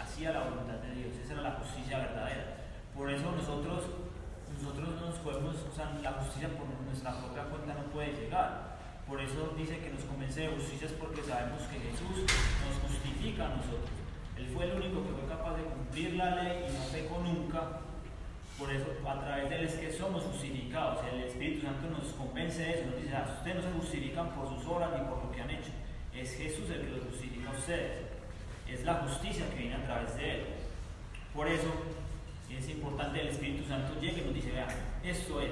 hacía 0.00 0.30
la 0.30 0.44
voluntad 0.44 0.78
de 0.86 0.94
Dios. 0.94 1.16
Esa 1.18 1.32
era 1.32 1.42
la 1.42 1.58
justicia 1.58 1.98
verdadera. 1.98 2.62
Por 2.94 3.10
eso 3.10 3.32
nosotros, 3.32 3.90
nosotros 4.54 4.88
no 5.00 5.06
nos 5.08 5.18
podemos, 5.18 5.56
o 5.56 5.74
sea, 5.74 5.90
la 6.00 6.12
justicia 6.12 6.48
por 6.56 6.68
nuestra 6.86 7.18
propia 7.18 7.42
cuenta 7.50 7.74
no 7.74 7.90
puede 7.90 8.12
llegar. 8.12 8.71
Por 9.06 9.20
eso 9.20 9.54
dice 9.56 9.78
que 9.78 9.90
nos 9.90 10.04
convence 10.04 10.40
de 10.40 10.48
justicia 10.48 10.86
es 10.86 10.92
porque 10.94 11.22
sabemos 11.22 11.62
que 11.62 11.80
Jesús 11.80 12.24
nos 12.24 12.90
justifica 12.90 13.46
a 13.46 13.56
nosotros. 13.56 13.90
Él 14.36 14.48
fue 14.54 14.64
el 14.64 14.72
único 14.72 15.04
que 15.04 15.12
fue 15.12 15.28
capaz 15.28 15.56
de 15.56 15.64
cumplir 15.64 16.14
la 16.14 16.42
ley 16.42 16.66
y 16.68 16.72
no 16.72 16.84
pecó 16.92 17.18
nunca. 17.20 17.80
Por 18.58 18.72
eso 18.72 18.86
a 19.06 19.20
través 19.20 19.50
de 19.50 19.56
él 19.56 19.64
es 19.64 19.74
que 19.74 19.92
somos 19.92 20.22
justificados. 20.22 21.00
El 21.12 21.22
Espíritu 21.22 21.66
Santo 21.66 21.90
nos 21.90 22.12
convence 22.14 22.62
de 22.62 22.70
eso. 22.70 22.90
Nos 22.90 23.02
dice, 23.02 23.14
ah, 23.14 23.36
ustedes 23.38 23.56
no 23.56 23.62
se 23.62 23.72
justifican 23.72 24.30
por 24.30 24.48
sus 24.48 24.64
obras 24.66 24.90
ni 24.92 25.04
por 25.08 25.24
lo 25.24 25.32
que 25.32 25.40
han 25.42 25.50
hecho. 25.50 25.70
Es 26.14 26.36
Jesús 26.36 26.70
el 26.70 26.82
que 26.82 26.90
los 26.90 27.04
justifica 27.04 27.50
a 27.50 27.58
ustedes. 27.58 27.92
Es 28.68 28.84
la 28.84 28.94
justicia 28.94 29.48
que 29.50 29.56
viene 29.56 29.74
a 29.74 29.84
través 29.84 30.16
de 30.16 30.30
él. 30.30 30.46
Por 31.34 31.48
eso 31.48 31.68
es 32.50 32.68
importante 32.68 33.20
el 33.20 33.28
Espíritu 33.28 33.66
Santo 33.66 33.98
llegue 34.00 34.22
y 34.22 34.24
nos 34.24 34.34
dice, 34.34 34.52
vea, 34.52 34.68
esto 35.02 35.40
es, 35.40 35.50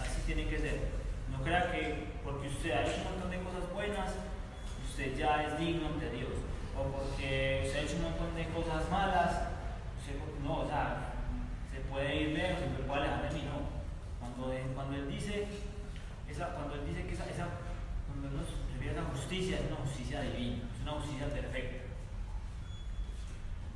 así 0.00 0.20
tiene 0.26 0.46
que 0.46 0.58
ser. 0.58 0.99
Que 1.44 2.20
porque 2.22 2.48
usted 2.48 2.70
ha 2.70 2.82
hecho 2.82 3.00
un 3.00 3.12
montón 3.12 3.30
de 3.30 3.40
cosas 3.40 3.72
buenas, 3.72 4.14
usted 4.84 5.16
ya 5.16 5.42
es 5.44 5.58
digno 5.58 5.88
ante 5.88 6.10
Dios. 6.10 6.36
O 6.76 6.84
porque 6.92 7.62
usted 7.64 7.78
ha 7.78 7.82
hecho 7.82 7.96
un 7.96 8.02
montón 8.02 8.34
de 8.36 8.44
cosas 8.48 8.90
malas, 8.90 9.48
usted, 9.98 10.20
no, 10.44 10.60
o 10.60 10.68
sea, 10.68 11.14
se 11.72 11.80
puede 11.90 12.22
ir 12.22 12.28
lejos, 12.36 12.60
se 12.76 12.82
puede 12.84 13.00
alejar 13.00 13.30
de 13.30 13.38
mí, 13.38 13.44
no. 13.48 13.70
Cuando, 14.20 14.54
cuando 14.74 14.96
Él 14.96 15.10
dice, 15.10 15.46
esa, 16.28 16.48
cuando 16.54 16.74
Él 16.74 16.86
dice 16.86 17.06
que 17.06 17.14
esa, 17.14 17.24
cuando 18.06 18.28
Él 18.28 18.36
nos 18.36 18.46
refiere 18.74 18.98
a 18.98 19.00
esa 19.00 19.10
justicia, 19.10 19.56
es 19.56 19.66
una 19.72 19.80
justicia 19.80 20.20
divina, 20.20 20.68
es 20.76 20.82
una 20.82 20.92
justicia 20.92 21.26
perfecta. 21.28 21.84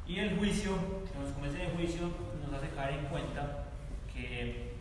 Y 0.07 0.19
el 0.19 0.37
juicio, 0.37 0.77
que 1.11 1.19
nos 1.19 1.33
convence 1.33 1.59
de 1.59 1.71
juicio, 1.71 2.11
nos 2.45 2.53
hace 2.53 2.69
caer 2.77 2.99
en 2.99 3.07
cuenta 3.07 3.65
que, 4.13 4.74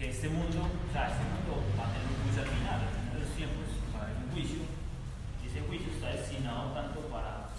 que 0.00 0.08
este 0.08 0.30
mundo, 0.30 0.64
o 0.64 0.92
sea, 0.96 1.12
este 1.12 1.24
mundo 1.28 1.60
va 1.76 1.84
a 1.84 1.92
tener 1.92 2.08
un 2.08 2.24
juicio 2.24 2.40
al 2.40 2.48
final, 2.48 2.80
al 2.80 2.88
final 2.88 3.12
de 3.12 3.20
los 3.20 3.36
tiempos 3.36 3.68
va 3.92 4.00
a 4.00 4.02
haber 4.08 4.16
un 4.16 4.32
juicio, 4.32 4.64
y 4.64 5.42
ese 5.44 5.60
juicio 5.60 5.92
está 5.92 6.16
destinado 6.16 6.72
tanto 6.72 7.00
para, 7.12 7.52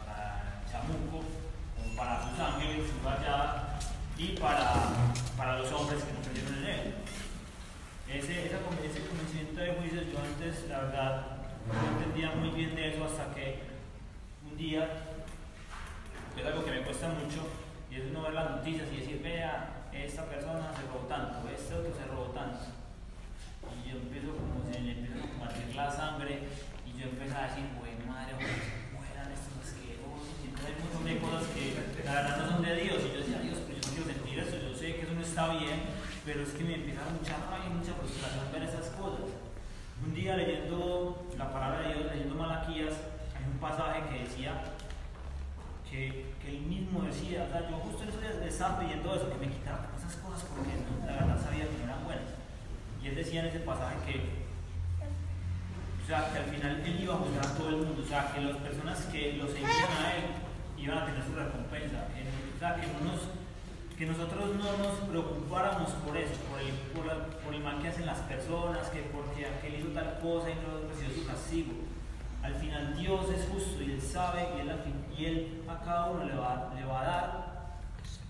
para 0.00 0.64
Chamuco, 0.64 1.28
como 1.76 1.88
para 1.92 2.24
sus 2.24 2.40
ángeles, 2.40 2.88
su 2.88 2.96
rayada, 3.04 3.76
y 4.16 4.28
para, 4.40 5.12
para 5.36 5.58
los 5.60 5.70
hombres 5.70 6.00
que 6.08 6.12
no 6.16 6.24
creyeron 6.24 6.56
en 6.56 6.72
él. 6.72 6.94
Ese, 8.16 8.48
ese 8.48 9.04
convencimiento 9.04 9.60
de 9.60 9.76
juicio, 9.76 10.08
yo 10.08 10.24
antes, 10.24 10.64
la 10.72 10.88
verdad, 10.88 11.26
no 11.68 12.00
entendía 12.00 12.32
muy 12.32 12.48
bien 12.48 12.74
de 12.74 12.96
eso 12.96 13.04
hasta 13.04 13.34
que 13.34 13.60
un 14.48 14.56
día 14.56 14.88
es 16.32 16.46
algo 16.46 16.64
que 16.64 16.70
me 16.70 16.80
cuesta 16.80 17.12
mucho, 17.12 17.44
y 17.92 17.96
es 18.00 18.08
uno 18.08 18.22
ver 18.22 18.32
las 18.32 18.56
noticias 18.56 18.88
y 18.90 18.96
decir, 19.04 19.20
vea, 19.22 19.77
esta 20.04 20.24
persona 20.24 20.70
se 20.74 20.82
robó 20.86 21.06
tanto, 21.08 21.48
este 21.48 21.74
otro 21.74 21.92
se 21.94 22.04
robó 22.06 22.30
tanto. 22.30 22.70
Y 23.68 23.90
yo 23.90 23.98
empiezo 23.98 24.36
como 24.36 24.62
se 24.64 24.80
le 24.80 24.92
empieza 24.92 25.18
a 25.18 25.28
compartir 25.28 25.74
la 25.74 25.90
sangre, 25.90 26.48
y 26.86 26.90
yo 26.98 27.10
empiezo 27.10 27.36
a 27.36 27.42
decir, 27.48 27.66
güey, 27.78 27.94
madre, 28.06 28.34
mueran 28.94 29.32
estos 29.32 29.58
asquerosos, 29.58 30.38
y 30.42 30.48
entonces 30.48 30.70
hay 30.70 30.76
un 30.78 30.82
montón 30.86 31.04
de 31.04 31.18
cosas 31.18 31.44
que 31.50 32.04
la 32.04 32.14
verdad 32.14 32.36
no 32.38 32.46
son 32.48 32.62
de 32.62 32.74
Dios, 32.74 32.98
y 33.02 33.08
yo 33.12 33.18
decía, 33.20 33.38
Dios, 33.42 33.58
pero 33.66 33.78
yo 33.78 33.86
no 33.86 33.94
quiero 33.94 34.06
sentir 34.06 34.38
eso, 34.38 34.56
yo 34.62 34.72
sé 34.74 34.86
que 34.94 35.02
eso 35.02 35.14
no 35.14 35.22
está 35.22 35.44
bien, 35.58 35.78
pero 36.24 36.42
es 36.42 36.50
que 36.54 36.64
me 36.64 36.74
empieza 36.74 37.02
mucha 37.10 37.34
rabia 37.50 37.66
y 37.66 37.74
mucha 37.74 37.94
frustración 37.94 38.52
ver 38.52 38.62
esas 38.62 38.88
cosas. 38.94 39.26
Un 40.04 40.14
día 40.14 40.36
leyendo 40.36 41.26
la 41.36 41.50
palabra 41.52 41.88
de 41.88 41.94
Dios, 41.94 42.06
leyendo 42.12 42.34
Malaquías, 42.36 42.94
hay 43.34 43.44
un 43.50 43.58
pasaje 43.58 44.02
que 44.08 44.24
decía 44.24 44.62
que, 45.90 46.34
que, 46.40 46.48
él 46.48 46.60
mismo 46.62 47.02
decía, 47.02 47.44
o 47.44 47.50
sea, 47.50 47.68
yo 47.68 47.76
justo 47.78 48.02
en 48.02 48.08
esos 48.10 48.20
días 48.20 48.36
le 48.36 48.48
estaba 48.48 48.78
pidiendo 48.78 49.14
eso, 49.14 49.28
que 49.28 49.46
me 49.46 49.52
quitara 49.52 49.87
esas 50.08 50.22
cosas 50.22 50.44
porque 50.48 50.72
la 51.04 51.20
verdad 51.20 51.44
sabía 51.44 51.68
que 51.68 51.76
no 51.78 51.84
eran 51.84 52.04
buenas. 52.04 52.32
Y 53.02 53.08
él 53.08 53.14
decía 53.14 53.40
en 53.40 53.46
ese 53.46 53.60
pasaje 53.60 53.96
que, 54.06 54.16
o 56.02 56.06
sea, 56.06 56.32
que 56.32 56.38
al 56.38 56.48
final 56.48 56.80
él 56.80 57.00
iba 57.00 57.14
a 57.14 57.18
juzgar 57.18 57.44
a 57.44 57.54
todo 57.54 57.68
el 57.68 57.76
mundo, 57.76 58.02
o 58.02 58.08
sea, 58.08 58.32
que 58.32 58.40
las 58.40 58.56
personas 58.56 59.04
que 59.12 59.34
lo 59.34 59.46
seguían 59.46 59.92
a 60.00 60.16
él 60.16 60.24
iban 60.78 60.98
a 60.98 61.04
tener 61.04 61.22
su 61.22 61.34
recompensa, 61.34 62.08
que, 62.16 62.24
o 62.24 62.58
sea, 62.58 62.74
que 62.76 62.86
no 62.88 63.00
nos, 63.04 63.28
que 63.96 64.06
nosotros 64.06 64.56
no 64.56 64.78
nos 64.80 64.96
preocupáramos 65.10 65.90
por 66.00 66.16
eso, 66.16 66.34
por 66.48 66.60
el, 66.60 66.72
por, 67.44 67.54
el 67.54 67.62
mal 67.62 67.82
que 67.82 67.88
hacen 67.88 68.06
las 68.06 68.20
personas, 68.20 68.88
que 68.88 69.02
porque 69.12 69.44
aquel 69.44 69.80
hizo 69.80 69.88
tal 69.88 70.18
cosa 70.20 70.48
y 70.48 70.54
no 70.64 70.88
recibió 70.88 71.14
su 71.14 71.26
castigo. 71.26 71.72
Al 72.42 72.54
final 72.54 72.96
Dios 72.96 73.28
es 73.28 73.48
justo 73.48 73.82
y 73.82 73.92
Él 73.92 74.00
sabe 74.00 74.48
y 74.56 74.60
Él, 74.60 74.72
y 75.18 75.24
él 75.24 75.62
a 75.68 75.84
cada 75.84 76.06
uno 76.06 76.24
le 76.24 76.36
va, 76.36 76.72
le 76.74 76.84
va 76.84 77.00
a 77.00 77.04
dar 77.04 77.47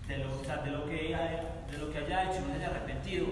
de 0.09 0.17
lo, 0.17 0.41
de, 0.41 0.71
lo 0.71 0.85
que 0.85 1.15
de 1.71 1.77
lo 1.77 1.91
que 1.91 1.97
haya 1.99 2.23
hecho, 2.23 2.41
no 2.41 2.47
se 2.47 2.55
haya 2.55 2.67
arrepentido, 2.73 3.27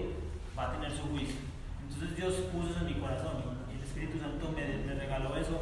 va 0.56 0.70
a 0.70 0.72
tener 0.72 0.92
su 0.92 1.02
juicio. 1.10 1.34
Entonces 1.82 2.16
Dios 2.16 2.34
puso 2.52 2.70
eso 2.70 2.78
en 2.78 2.86
mi 2.86 2.94
corazón 2.94 3.42
y 3.68 3.76
el 3.76 3.82
Espíritu 3.82 4.20
Santo 4.20 4.54
me, 4.54 4.62
me 4.86 4.94
regaló 4.94 5.36
eso, 5.36 5.60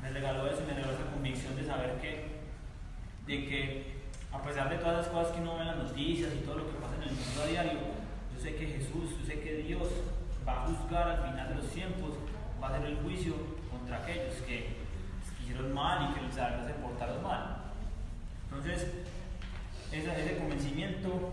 me 0.00 0.10
regaló 0.10 0.46
eso 0.46 0.62
y 0.64 0.66
me 0.66 0.74
regaló 0.74 0.94
esa 0.94 1.12
convicción 1.12 1.54
de 1.54 1.66
saber 1.66 2.00
que, 2.00 2.40
de 3.26 3.46
que 3.46 3.98
a 4.32 4.42
pesar 4.42 4.70
de 4.70 4.78
todas 4.78 4.96
las 5.04 5.08
cosas 5.08 5.32
que 5.32 5.42
uno 5.42 5.56
ve 5.56 5.60
en 5.60 5.66
las 5.68 5.76
noticias 5.76 6.32
y 6.32 6.44
todo 6.44 6.56
lo 6.56 6.66
que 6.66 6.78
pasa 6.80 6.96
en 6.96 7.02
el 7.02 7.12
mundo 7.12 7.42
a 7.42 7.46
diario, 7.46 7.80
yo 8.32 8.40
sé 8.40 8.56
que 8.56 8.66
Jesús, 8.66 9.20
yo 9.20 9.26
sé 9.26 9.40
que 9.40 9.56
Dios 9.68 9.88
va 10.48 10.64
a 10.64 10.66
juzgar 10.66 11.08
al 11.08 11.28
final 11.28 11.48
de 11.50 11.54
los 11.56 11.68
tiempos, 11.68 12.16
va 12.62 12.68
a 12.68 12.70
hacer 12.74 12.86
el 12.88 12.96
juicio 13.04 13.34
contra 13.70 13.98
aquellos 13.98 14.34
que 14.48 14.78
hicieron 15.42 15.74
mal 15.74 16.08
y 16.08 16.14
que 16.14 16.24
les 16.24 16.34
se 16.34 16.74
portaron 16.80 17.22
mal. 17.22 17.56
Entonces, 18.48 18.88
ese, 19.92 20.36
convencimiento 20.38 21.32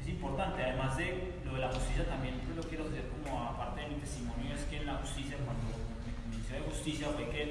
es 0.00 0.08
importante, 0.08 0.62
además 0.62 0.96
de 0.96 1.34
lo 1.44 1.54
de 1.54 1.60
la 1.60 1.72
justicia 1.72 2.06
también, 2.06 2.40
pues 2.44 2.56
lo 2.56 2.62
quiero 2.62 2.84
hacer 2.86 3.08
como 3.08 3.42
aparte 3.42 3.82
de 3.82 3.88
mi 3.88 3.94
testimonio, 3.96 4.54
es 4.54 4.64
que 4.64 4.76
en 4.78 4.86
la 4.86 4.94
justicia, 4.94 5.36
cuando 5.44 5.68
me 6.06 6.12
convenció 6.22 6.56
de 6.56 6.62
justicia, 6.62 7.08
fue 7.14 7.28
que 7.30 7.42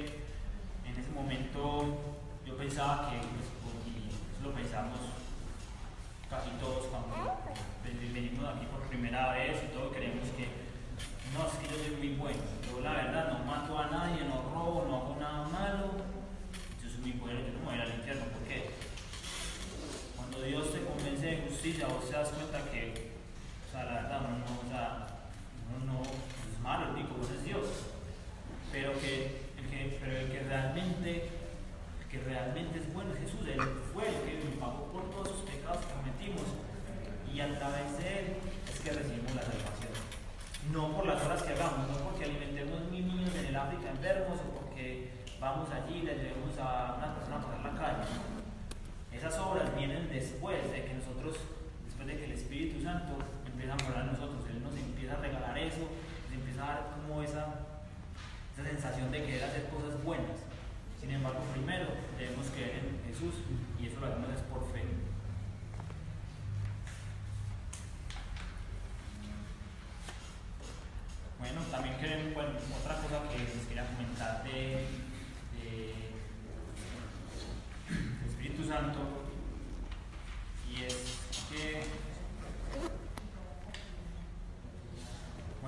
en 0.84 0.94
ese 0.96 1.10
momento 1.10 2.14
yo 2.44 2.56
pensaba 2.56 3.10
que 3.10 3.16
pues, 3.16 4.42
lo 4.42 4.52
pensamos 4.52 4.98
casi 6.28 6.50
todos 6.60 6.86
cuando 6.86 7.40
venimos 7.84 8.44
aquí 8.48 8.66
por 8.66 8.80
primera 8.88 9.32
vez 9.32 9.62
y 9.64 9.72
todos 9.72 9.94
creemos 9.94 10.28
que 10.36 10.48
no, 11.32 11.46
es 11.48 11.54
que 11.56 11.68
yo 11.68 11.76
soy 11.80 11.96
muy 11.96 12.16
bueno. 12.16 12.40
Yo 12.68 12.80
la 12.80 12.92
verdad 12.92 13.32
no 13.32 13.44
mato 13.44 13.78
a 13.78 13.86
nadie, 13.88 14.24
no 14.24 14.42
robo, 14.52 14.84
no 14.86 14.96
hago 14.96 15.16
nada 15.18 15.48
malo. 15.48 15.92
Yo 16.82 16.90
soy 16.90 17.00
muy 17.00 17.12
bueno, 17.12 17.40
yo 17.40 17.52
no 17.52 17.58
me 17.60 17.64
voy 17.64 17.74
a 17.74 17.76
ir 17.76 17.82
al 17.82 17.94
infierno. 17.96 18.24
porque 18.32 18.71
Cuando 20.42 20.58
Dios 20.58 20.74
te 20.74 20.82
convence 20.82 21.24
de 21.24 21.36
justicia, 21.46 21.86
vos 21.86 22.10
te 22.10 22.16
das 22.16 22.30
cuenta 22.30 22.58
que, 22.72 23.14
o 23.62 23.70
sea, 23.70 23.84
la 23.84 23.94
verdad, 24.02 24.26
uno 24.26 24.38
no, 24.42 24.58
o 24.58 24.68
sea, 24.68 25.06
uno 25.70 25.92
no 25.92 26.02
es 26.02 26.58
malo, 26.60 26.86
el 26.86 26.94
único 26.98 27.14
es 27.22 27.44
Dios. 27.44 27.62
Pero 28.72 28.90
que, 28.98 29.38
que, 29.70 29.98
pero 30.02 30.18
el 30.18 30.32
que 30.32 30.40
realmente 30.42 31.30
que 32.10 32.18
realmente 32.26 32.80
es 32.80 32.92
bueno 32.92 33.14
es 33.14 33.20
Jesús. 33.20 33.46
Él 33.46 33.60
fue 33.94 34.08
el 34.08 34.18
que 34.26 34.58
pagó 34.58 34.90
por 34.90 35.10
todos 35.14 35.30
los 35.30 35.42
pecados 35.46 35.78
que 35.86 35.94
cometimos. 35.94 36.42
Y 37.32 37.38
a 37.38 37.46
través 37.56 37.98
de 37.98 38.18
Él 38.18 38.26
es 38.66 38.80
que 38.80 38.90
recibimos 38.90 39.34
la 39.36 39.42
salvación. 39.42 39.94
No 40.72 40.90
por 40.90 41.06
las 41.06 41.22
horas 41.22 41.44
que 41.44 41.52
hagamos, 41.52 41.86
no 41.86 42.10
porque 42.10 42.24
alimentemos 42.24 42.90
mil 42.90 43.06
niños 43.06 43.30
en 43.36 43.46
el 43.46 43.54
África 43.54 43.90
enfermos 43.90 44.40
o 44.42 44.58
porque 44.58 45.12
vamos 45.38 45.70
allí 45.70 45.98
y 45.98 46.02
le 46.02 46.16
llevemos 46.16 46.58
a 46.58 46.98
una 46.98 47.14
persona 47.14 47.36
a 47.36 47.42
pasar 47.46 47.62
la 47.62 47.78
calle. 47.78 48.42
Esas 49.22 49.38
obras 49.38 49.76
vienen 49.76 50.08
después 50.10 50.58
de 50.72 50.84
que 50.84 50.94
nosotros, 50.94 51.36
después 51.84 52.08
de 52.08 52.16
que 52.16 52.24
el 52.24 52.32
Espíritu 52.32 52.82
Santo 52.82 53.18
empieza 53.46 53.74
a 53.74 53.84
morar 53.84 54.00
en 54.00 54.12
nosotros. 54.12 54.42
Él 54.50 54.62
nos 54.62 54.74
empieza 54.74 55.12
a 55.14 55.16
regalar 55.16 55.56
eso, 55.58 55.86
nos 56.26 56.32
empieza 56.32 56.64
a 56.64 56.66
dar 56.66 56.90
como 56.96 57.22
esa, 57.22 57.46
esa 58.52 58.62
de 58.82 59.24
querer 59.24 59.44
hacer 59.44 59.68
cosas 59.68 60.02
buenas. 60.02 60.38
Sin 61.00 61.12
embargo, 61.12 61.38
primero 61.52 61.86
debemos 62.18 62.46
creer 62.48 62.82
en 62.82 63.00
Jesús 63.06 63.34
y 63.80 63.86
eso 63.86 64.00
lo 64.00 64.06
hacemos 64.06 64.28
es 64.30 64.42
por 64.42 64.62
fe. 64.72 64.82
Bueno, 71.38 71.60
también 71.70 71.96
queremos, 71.98 72.34
bueno, 72.34 72.50
otra 72.80 72.96
cosa 72.96 73.22
que 73.30 73.38
les 73.38 73.66
quería 73.68 73.86
comentar 73.86 74.42
de, 74.42 74.86
de, 75.54 75.94
Espíritu 78.26 78.66
Santo 78.66 78.98
y 80.68 80.82
es 80.82 81.18
que 81.50 81.82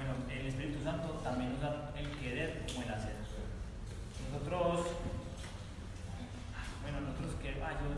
bueno, 0.05 0.31
el 0.31 0.47
Espíritu 0.47 0.85
Santo 0.85 1.09
también 1.25 1.53
nos 1.53 1.61
da 1.61 1.93
el 1.97 2.11
querer 2.19 2.67
como 2.69 2.83
el 2.83 2.93
hacer. 2.93 3.17
Nosotros 4.33 4.87
bueno, 6.83 7.01
nosotros 7.01 7.41
que, 7.41 7.49
ah, 7.65 7.73
yo, 7.81 7.89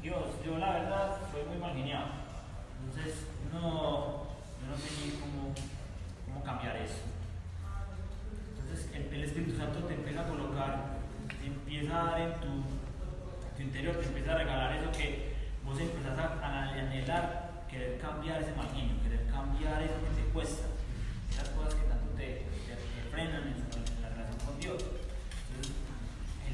Dios, 0.00 0.24
yo 0.44 0.56
la 0.56 0.72
verdad 0.72 1.18
soy 1.30 1.44
muy 1.44 1.58
mal 1.58 1.76
Entonces, 1.76 3.26
no, 3.52 4.24
yo 4.56 4.64
no 4.70 4.76
sé 4.80 4.88
ni 5.04 5.12
cómo, 5.20 5.52
cómo 6.24 6.42
cambiar 6.42 6.76
eso. 6.76 7.04
Entonces, 8.58 8.88
el, 8.94 9.22
Espíritu 9.22 9.58
Santo 9.58 9.80
te 9.80 9.94
empieza 9.94 10.22
a 10.22 10.28
colocar, 10.28 10.96
te 11.28 11.46
empieza 11.46 12.00
a 12.00 12.04
dar 12.10 12.20
en 12.22 12.34
tu, 12.40 13.62
interior, 13.62 13.96
te 13.96 14.06
empieza 14.06 14.32
a 14.32 14.38
regalar 14.38 14.76
eso 14.76 14.90
que 14.92 15.36
vos 15.62 15.78
empezás 15.78 16.18
a, 16.18 16.70
anhelar, 16.70 17.66
querer 17.68 17.98
cambiar 18.00 18.40
ese 18.42 18.54
mal 18.54 18.68
querer 18.72 19.26
cambiar 19.30 19.82
eso 19.82 19.94
que 20.02 20.22
te 20.22 20.28
cuesta, 20.30 20.66
esas 21.32 21.48
cosas 21.50 21.74
que 21.74 21.86
tanto 21.88 22.08
te, 22.16 22.46
frenan 23.10 23.42
en, 23.48 24.02
la 24.02 24.08
relación 24.08 24.38
con 24.46 24.60
Dios 24.60 24.82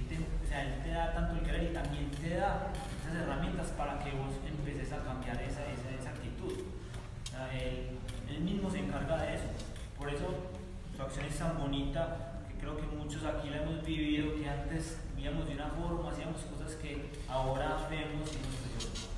o 0.09 0.47
sea, 0.49 0.63
Él 0.63 0.83
te 0.83 0.91
da 0.91 1.13
tanto 1.13 1.35
el 1.35 1.43
querer 1.43 1.71
y 1.71 1.75
también 1.75 2.11
te 2.11 2.37
da 2.37 2.73
esas 3.03 3.23
herramientas 3.23 3.69
para 3.77 3.99
que 3.99 4.11
vos 4.13 4.33
empeces 4.47 4.93
a 4.93 5.05
cambiar 5.05 5.37
esa, 5.43 5.61
esa, 5.67 6.11
actitud. 6.11 6.65
él, 7.53 8.41
mismo 8.41 8.71
se 8.71 8.79
encarga 8.79 9.19
de 9.19 9.35
eso. 9.35 9.45
Por 9.99 10.09
eso 10.09 10.27
su 10.97 11.03
acción 11.03 11.27
es 11.27 11.39
tan 11.39 11.59
bonita 11.59 12.41
que 12.49 12.55
creo 12.55 12.77
que 12.77 12.87
muchos 12.97 13.25
aquí 13.25 13.51
la 13.51 13.59
hemos 13.59 13.85
vivido, 13.85 14.35
que 14.37 14.49
antes 14.49 15.01
vivíamos 15.15 15.47
de 15.47 15.55
una 15.55 15.69
forma, 15.69 16.11
hacíamos 16.11 16.41
cosas 16.43 16.75
que 16.77 17.11
ahora 17.29 17.87
vemos 17.91 18.31
y 18.33 18.75
nos 18.75 19.09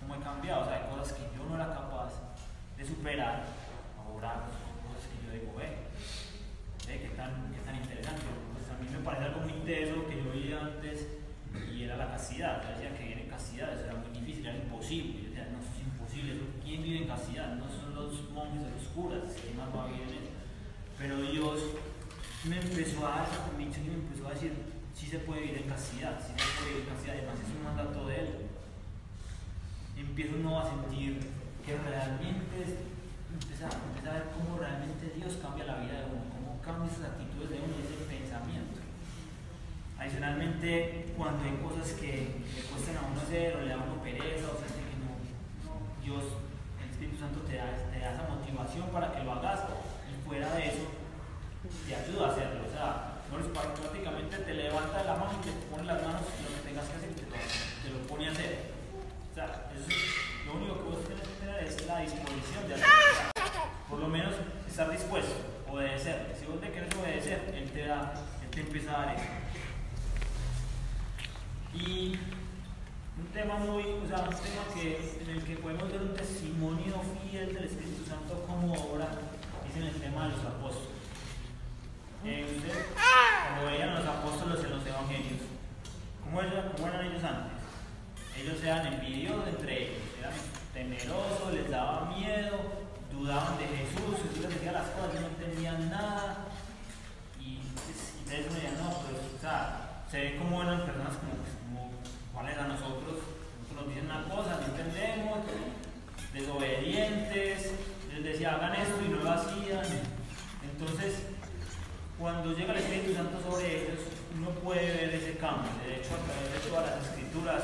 cómo 0.00 0.14
he 0.14 0.20
cambiado, 0.20 0.62
o 0.62 0.64
sea, 0.64 0.76
hay 0.76 0.96
cosas 0.96 1.12
que 1.12 1.22
yo 1.36 1.44
no 1.48 1.56
era 1.56 1.68
capaz 1.74 2.12
de 2.76 2.86
superar, 2.86 3.44
ahora 3.98 4.44
yo 5.32 5.40
digo, 5.40 5.52
qué 6.86 7.08
tan, 7.16 7.76
interesante 7.76 8.22
a 8.26 8.82
mí 8.82 8.88
me 8.90 8.98
parece 9.04 9.24
algo 9.24 9.40
muy 9.40 9.52
intenso 9.52 10.06
que 10.06 10.16
yo 10.16 10.30
veía 10.32 10.60
antes 10.60 11.06
y 11.72 11.84
era 11.84 11.96
la 11.96 12.10
castidad. 12.10 12.62
Yo 12.62 12.68
decía 12.74 12.96
que 12.96 13.04
viene 13.04 13.22
en 13.24 13.30
castidad, 13.30 13.72
eso 13.72 13.84
era 13.84 13.94
muy 13.94 14.10
difícil, 14.20 14.46
era 14.46 14.58
imposible. 14.58 15.22
Yo 15.22 15.28
decía, 15.28 15.48
no, 15.52 15.58
eso 15.60 15.70
es 15.72 15.82
imposible. 15.82 16.40
¿Quién 16.62 16.82
vive 16.82 16.98
en 17.02 17.08
castidad? 17.08 17.54
No 17.56 17.68
son 17.68 17.94
los 17.94 18.30
monjes 18.30 18.60
o 18.60 18.70
los 18.70 18.88
curas, 18.88 19.36
¿quién 19.40 19.56
más 19.56 19.68
va 19.74 19.86
a 19.86 19.90
eso? 19.90 20.20
Pero 20.98 21.20
Dios 21.20 21.60
me 22.44 22.60
empezó 22.60 23.06
a 23.06 23.10
dar 23.10 23.28
y 23.60 23.88
me 23.88 23.94
empezó 23.94 24.28
a 24.28 24.34
decir, 24.34 24.52
sí 24.94 25.06
se 25.06 25.18
puede 25.20 25.42
vivir 25.42 25.58
en 25.62 25.68
castidad, 25.68 26.18
sí 26.20 26.32
se 26.36 26.60
puede 26.60 26.74
vivir 26.74 26.88
en 26.88 26.94
castidad, 26.94 27.16
además 27.16 27.40
es 27.40 27.56
un 27.56 27.64
mandato 27.64 28.06
de 28.06 28.16
Él. 28.16 28.28
Empiezo 29.96 30.36
uno 30.36 30.60
a 30.60 30.68
sentir 30.68 31.20
que 31.64 31.78
realmente, 31.78 32.91
empieza, 33.32 33.68
empieza 33.68 34.10
a 34.10 34.18
ver 34.20 34.26
cómo 34.36 34.58
realmente 34.58 35.12
Dios 35.16 35.38
cambia 35.40 35.64
la 35.64 35.80
vida 35.80 36.04
de 36.04 36.06
uno, 36.12 36.24
cómo 36.32 36.60
cambia 36.60 36.92
esas 36.92 37.16
actitudes 37.16 37.50
de 37.50 37.58
uno 37.62 37.72
y 37.76 37.82
ese 37.82 38.02
Adicionalmente, 40.02 41.14
cuando 41.16 41.44
hay 41.46 41.54
cosas 41.62 41.94
que 41.94 42.42
le 42.42 42.62
cuestan 42.66 42.98
a 42.98 43.06
uno 43.06 43.22
hacer 43.22 43.54
o 43.54 43.62
le 43.62 43.70
da 43.70 43.78
a 43.78 43.86
uno 43.86 44.02
pereza 44.02 44.50
o 44.50 44.58
sea 44.58 44.66
que 44.66 44.98
no, 44.98 45.14
Dios, 46.02 46.42
el 46.82 46.90
Espíritu 46.90 47.22
Santo 47.22 47.46
te 47.46 47.54
da, 47.54 47.70
te 47.86 48.02
da 48.02 48.10
esa 48.10 48.26
motivación 48.26 48.90
para 48.90 49.14
que 49.14 49.22
lo 49.22 49.30
hagas 49.30 49.62
y 50.10 50.18
fuera 50.26 50.50
de 50.58 50.74
eso 50.74 50.90
te 51.86 51.94
ayuda 51.94 52.26
a 52.26 52.30
hacerlo. 52.34 52.66
O 52.66 52.72
sea, 52.74 53.14
prácticamente 53.30 54.38
te 54.42 54.54
levanta 54.54 55.04
la 55.06 55.14
mano 55.14 55.38
y 55.38 55.46
te 55.46 55.52
pone 55.70 55.86
las 55.86 56.02
manos 56.02 56.26
y 56.34 56.50
lo 56.50 56.50
que 56.50 56.66
tengas 56.66 56.82
que 56.90 56.96
hacer 56.98 57.14
te 57.14 57.22
lo, 57.22 57.38
te 57.38 57.88
lo 57.94 58.02
pone 58.10 58.26
a 58.26 58.32
hacer. 58.32 58.74
O 59.30 59.34
sea, 59.38 59.70
eso 59.70 59.86
es, 59.86 60.46
lo 60.46 60.58
único 60.58 60.82
que 60.82 60.82
vos 60.82 61.06
tener 61.06 61.21
es 61.62 61.86
la 61.86 62.00
disposición 62.00 62.68
de 62.68 62.74
hacerlo. 62.74 63.32
Por 63.88 63.98
lo 63.98 64.08
menos 64.08 64.34
estar 64.68 64.90
dispuesto, 64.90 65.34
obedecer. 65.68 66.34
Si 66.38 66.46
vos 66.46 66.60
le 66.60 66.70
quieres 66.70 66.94
obedecer, 66.94 67.52
Él 67.54 67.70
te 67.70 67.86
da, 67.86 68.14
Él 68.42 68.50
te 68.50 68.60
empieza 68.60 68.90
a 68.90 69.06
dar 69.06 69.14
eso. 69.14 69.24
Y 71.74 72.18
un 73.18 73.26
tema 73.32 73.56
muy, 73.56 73.82
o 73.82 74.06
sea, 74.08 74.28
un 74.28 74.34
tema 74.34 74.64
que, 74.74 75.18
en 75.22 75.30
el 75.30 75.44
que 75.44 75.56
podemos 75.56 75.90
ver 75.90 76.02
un 76.02 76.14
testimonio 76.14 76.94
fiel 77.30 77.54
del 77.54 77.64
Espíritu 77.64 78.04
Santo 78.06 78.44
como 78.46 78.72
obra, 78.74 79.08
es 79.68 79.76
en 79.76 79.84
el 79.84 79.94
tema 79.94 80.28
de 80.28 80.36
los 80.36 80.44
apóstoles. 80.44 80.88
Eh, 82.24 82.56
usted, 82.56 82.86
cuando 82.94 83.70
veían 83.70 83.94
los 83.94 84.06
apóstoles 84.06 84.64
en 84.64 84.70
los 84.70 84.86
evangelios, 84.86 85.42
¿cómo 86.22 86.40
eran, 86.40 86.72
¿cómo 86.72 86.88
eran 86.88 87.06
ellos 87.06 87.24
antes? 87.24 87.58
Ellos 88.38 88.62
eran 88.62 88.86
envidiosos 88.86 89.48
entre 89.48 89.82
ellos, 89.82 90.02
eran 90.18 90.32
temeroso, 90.72 91.50
les 91.52 91.70
daba 91.70 92.12
miedo, 92.16 92.58
dudaban 93.12 93.58
de 93.58 93.66
Jesús, 93.66 94.16
Jesús 94.22 94.42
les 94.42 94.54
decía 94.54 94.72
las 94.72 94.88
cosas, 94.90 95.20
no 95.20 95.26
entendían 95.28 95.90
nada. 95.90 96.48
Y, 97.38 97.60
pues, 97.74 98.14
y 98.20 98.28
me 98.28 98.36
decían, 98.36 98.74
no, 98.78 98.90
pues, 99.00 99.16
o 99.36 99.40
sea, 99.40 100.04
se 100.10 100.18
ve 100.18 100.36
como 100.36 100.62
eran 100.62 100.84
personas 100.84 101.16
como, 101.16 101.32
como 101.64 101.90
cuáles 102.32 102.58
a 102.58 102.68
nosotros, 102.68 103.20
nosotros 103.60 103.76
nos 103.76 103.88
dicen 103.88 104.06
una 104.06 104.24
cosa, 104.24 104.60
no 104.60 104.66
entendemos, 104.66 105.38
desobedientes, 106.32 107.72
les 108.12 108.24
decía 108.24 108.54
hagan 108.54 108.74
esto 108.74 108.98
y 109.04 109.08
no 109.08 109.22
lo 109.22 109.30
hacían. 109.30 109.84
Entonces, 110.62 111.22
cuando 112.18 112.52
llega 112.52 112.72
el 112.72 112.78
Espíritu 112.78 113.14
Santo 113.14 113.40
sobre 113.42 113.82
ellos, 113.82 114.00
uno 114.36 114.50
puede 114.60 114.86
ver 114.86 115.14
ese 115.14 115.36
cambio. 115.36 115.70
De 115.86 115.96
hecho, 115.96 116.14
a 116.14 116.24
través 116.24 116.52
de 116.52 116.70
todas 116.70 116.90
las 116.90 117.06
escrituras, 117.08 117.62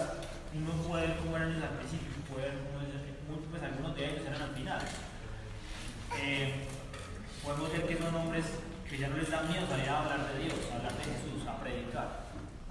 uno 0.54 0.72
puede 0.88 1.06
ver 1.06 1.16
cómo 1.18 1.36
eran 1.36 1.52
ellos 1.52 1.64
al 1.64 1.76
principio, 1.76 2.08
puede 2.32 2.48
ver 2.48 2.67
pues 3.58 3.72
algunos 3.72 3.96
de 3.96 4.04
ellos 4.06 4.22
eran 4.26 4.42
al 4.42 4.50
final. 4.50 4.80
Eh, 6.20 6.54
podemos 7.42 7.72
ver 7.72 7.86
que 7.86 7.98
son 7.98 8.14
hombres 8.14 8.44
que 8.88 8.98
ya 8.98 9.08
no 9.08 9.16
les 9.16 9.30
da 9.30 9.42
miedo 9.42 9.66
salir 9.66 9.88
a 9.88 9.98
hablar 9.98 10.32
de 10.32 10.44
Dios, 10.44 10.58
a 10.70 10.76
hablar 10.76 10.92
de 10.94 11.04
Jesús, 11.04 11.46
a 11.46 11.58
predicar. 11.60 12.28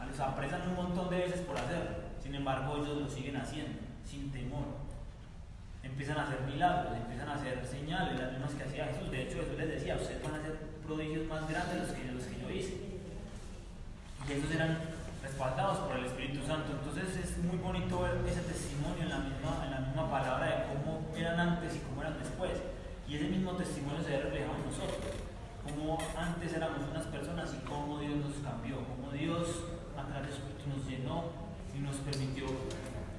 Les 0.07 0.19
apresan 0.19 0.69
un 0.69 0.75
montón 0.75 1.09
de 1.09 1.17
veces 1.17 1.41
por 1.41 1.57
hacerlo, 1.57 1.97
sin 2.23 2.33
embargo 2.33 2.77
ellos 2.77 3.01
lo 3.01 3.09
siguen 3.09 3.35
haciendo, 3.35 3.77
sin 4.05 4.31
temor. 4.31 4.65
Empiezan 5.83 6.17
a 6.17 6.23
hacer 6.23 6.41
milagros, 6.41 6.95
empiezan 6.95 7.29
a 7.29 7.33
hacer 7.35 7.65
señales, 7.65 8.19
las 8.19 8.31
mismas 8.31 8.51
que 8.53 8.63
hacía 8.63 8.85
Jesús. 8.85 9.11
De 9.11 9.23
hecho, 9.23 9.39
Jesús 9.39 9.57
les 9.57 9.67
decía, 9.67 9.95
ustedes 9.95 10.23
van 10.23 10.35
a 10.35 10.37
hacer 10.37 10.55
prodigios 10.85 11.27
más 11.27 11.49
grandes 11.49 11.75
de 11.75 11.79
los 11.81 11.91
que, 11.91 12.11
los 12.11 12.23
que 12.23 12.41
yo 12.41 12.49
hice. 12.49 12.77
Y 14.27 14.31
esos 14.31 14.51
eran 14.51 14.79
respaldados 15.37 15.77
por 15.85 15.95
el 15.95 16.05
Espíritu 16.05 16.41
Santo. 16.47 16.73
Entonces 16.73 17.13
es 17.13 17.37
muy 17.45 17.57
bonito 17.57 18.01
ver 18.01 18.17
ese 18.25 18.41
testimonio 18.41 19.03
en 19.05 19.09
la 19.09 19.19
misma, 19.19 19.61
en 19.65 19.69
la 19.69 19.79
misma 19.85 20.09
palabra 20.09 20.45
de 20.49 20.57
cómo 20.73 21.05
eran 21.15 21.39
antes 21.39 21.75
y 21.75 21.79
cómo 21.85 22.01
eran 22.01 22.17
después. 22.17 22.57
Y 23.07 23.17
ese 23.17 23.29
mismo 23.29 23.51
testimonio 23.53 24.01
se 24.01 24.17
ve 24.17 24.17
reflejado 24.17 24.57
en 24.57 24.65
nosotros. 24.65 25.13
Cómo 25.61 26.01
antes 26.17 26.53
éramos 26.57 26.81
unas 26.89 27.05
personas 27.05 27.53
y 27.53 27.61
cómo 27.69 27.99
Dios 27.99 28.17
nos 28.17 28.33
cambió. 28.41 28.81
Cómo 28.81 29.13
Dios 29.13 29.61
a 29.93 30.09
través 30.09 30.25
de 30.25 30.33
Espíritu 30.33 30.65
nos 30.73 30.81
llenó 30.89 31.29
y 31.69 31.85
nos 31.85 31.97
permitió 32.01 32.45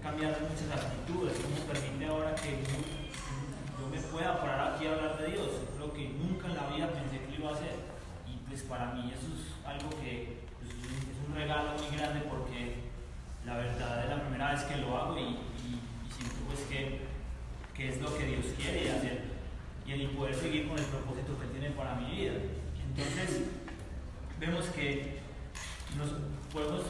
cambiar 0.02 0.34
muchas 0.42 0.74
actitudes. 0.74 1.38
Cómo 1.38 1.70
permite 1.70 2.02
ahora 2.02 2.34
que 2.34 2.66
yo 2.66 3.86
me 3.86 4.02
pueda 4.10 4.40
parar 4.42 4.74
aquí 4.74 4.88
a 4.88 4.98
hablar 4.98 5.22
de 5.22 5.38
Dios. 5.38 5.50
Creo 5.78 5.92
que 5.94 6.18
nunca 6.18 6.50
en 6.50 6.56
la 6.58 6.66
vida 6.66 6.90
pensé 6.90 7.22
que 7.22 7.38
lo 7.38 7.46
iba 7.46 7.50
a 7.50 7.54
hacer. 7.54 7.78
Y 8.26 8.42
pues 8.42 8.66
para 8.66 8.90
mí 8.90 9.06
eso 9.14 9.30
es 9.38 9.54
algo 9.62 9.90
que 10.02 10.37
un 11.28 11.34
regalo 11.34 11.72
muy 11.76 11.96
grande 11.96 12.20
porque 12.28 12.76
la 13.44 13.56
verdad 13.56 14.04
es 14.04 14.10
la 14.10 14.22
primera 14.22 14.52
vez 14.52 14.62
que 14.62 14.76
lo 14.78 14.96
hago 14.96 15.18
y, 15.18 15.38
siento 16.10 16.36
pues 16.48 16.60
que, 16.68 17.00
que, 17.74 17.88
es 17.90 18.00
lo 18.00 18.16
que 18.16 18.26
Dios 18.26 18.46
quiere 18.56 18.90
hacer 18.90 19.22
y 19.86 19.92
el 19.92 20.10
poder 20.10 20.34
seguir 20.34 20.68
con 20.68 20.78
el 20.78 20.84
propósito 20.86 21.38
que 21.38 21.46
tiene 21.46 21.70
para 21.70 21.94
mi 21.94 22.10
vida. 22.10 22.32
Entonces 22.88 23.42
vemos 24.40 24.66
que 24.66 25.20
nos 25.96 26.08
podemos 26.52 26.82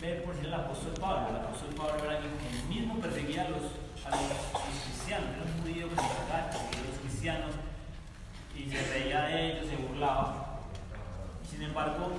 ver 0.00 0.24
por 0.24 0.34
si 0.34 0.46
el 0.46 0.54
apóstol 0.54 0.94
Pablo. 1.00 1.30
El 1.30 1.36
apóstol 1.36 1.74
Pablo 1.74 2.04
era 2.04 2.16
alguien 2.18 2.32
que 2.38 2.74
mismo 2.74 2.98
perseguía 3.00 3.46
a 3.46 3.50
los 3.50 3.62
a 4.04 4.10
los, 4.10 4.62
cristianos, 4.82 5.30
era 5.30 5.44
un 5.44 5.62
judío 5.62 5.88
que 5.88 5.94
se 5.94 6.88
los 6.88 6.98
cristianos 7.02 7.54
y 8.56 8.68
se 8.68 8.92
reía 8.92 9.22
de 9.22 9.52
ellos, 9.52 9.66
se 9.68 9.76
burlaba. 9.76 10.60
Sin 11.48 11.62
embargo, 11.62 12.12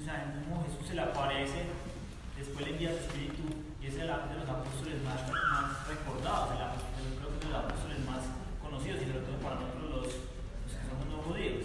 o 0.00 0.02
sea, 0.02 0.32
mismo 0.32 0.64
Jesús 0.64 0.88
se 0.88 0.94
le 0.94 1.02
aparece, 1.02 1.68
después 2.36 2.64
le 2.64 2.72
envía 2.72 2.90
su 2.90 3.04
espíritu 3.04 3.44
y 3.82 3.86
es 3.86 3.94
el 3.94 4.08
de 4.08 4.34
los 4.40 4.48
apóstoles 4.48 5.02
más, 5.04 5.20
más 5.28 5.88
recordados, 5.88 6.56
el, 6.56 7.20
creo 7.20 7.28
que 7.28 7.36
es 7.36 7.44
de 7.44 7.52
los 7.52 7.64
apóstoles 7.64 8.00
más 8.08 8.22
conocidos 8.62 9.02
y 9.02 9.06
sobre 9.06 9.20
todo 9.28 9.36
para 9.44 9.60
nosotros 9.60 9.90
los, 9.90 10.08
los 10.64 10.72
que 10.72 10.84
somos 10.88 11.06
no 11.06 11.22
judíos. 11.22 11.64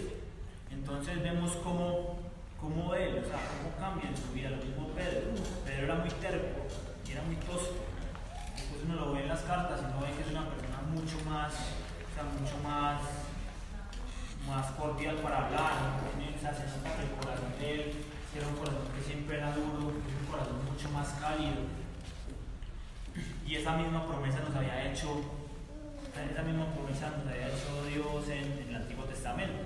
Entonces 0.70 1.22
vemos 1.22 1.52
cómo, 1.64 2.20
cómo 2.60 2.94
él, 2.94 3.24
o 3.24 3.26
sea, 3.26 3.40
cómo 3.56 3.72
cambia 3.80 4.10
en 4.10 4.16
su 4.16 4.28
vida, 4.32 4.50
lo 4.50 4.60
mismo 4.60 4.88
Pedro. 4.92 5.32
Pedro 5.64 5.84
era 5.84 5.94
muy 5.96 6.10
terco 6.20 6.60
y 7.08 7.12
era 7.12 7.22
muy 7.22 7.36
tosco 7.36 7.86
uno 8.86 8.94
lo 8.94 9.12
ve 9.12 9.22
en 9.22 9.28
las 9.28 9.40
cartas 9.42 9.80
y 9.82 9.84
uno 9.84 10.00
ve 10.00 10.14
que 10.14 10.22
es 10.22 10.30
una 10.30 10.46
persona 10.46 10.78
mucho 10.94 11.18
más, 11.28 11.52
o 11.52 12.10
sea, 12.14 12.24
mucho 12.38 12.56
más, 12.62 13.00
más 14.46 14.70
cordial 14.78 15.16
para 15.16 15.46
hablar, 15.46 15.72
no 16.00 16.10
tiene 16.14 16.36
el 16.36 17.10
corazón 17.18 17.52
de 17.58 17.74
él, 17.74 18.04
era 18.36 18.48
un 18.48 18.56
corazón 18.56 18.88
que 18.92 19.02
siempre 19.02 19.36
era 19.38 19.52
duro, 19.52 19.96
un 19.96 20.26
corazón 20.30 20.60
mucho 20.68 20.90
más 20.90 21.08
cálido. 21.20 21.64
Y 23.46 23.56
esa 23.56 23.76
misma 23.76 24.06
promesa 24.06 24.40
nos 24.40 24.54
había 24.54 24.90
hecho, 24.90 25.24
esa 26.12 26.42
misma 26.42 26.66
promesa 26.74 27.16
nos 27.16 27.26
había 27.32 27.48
hecho 27.48 27.72
Dios 27.88 28.28
en, 28.28 28.68
el 28.68 28.76
Antiguo 28.76 29.04
Testamento. 29.04 29.64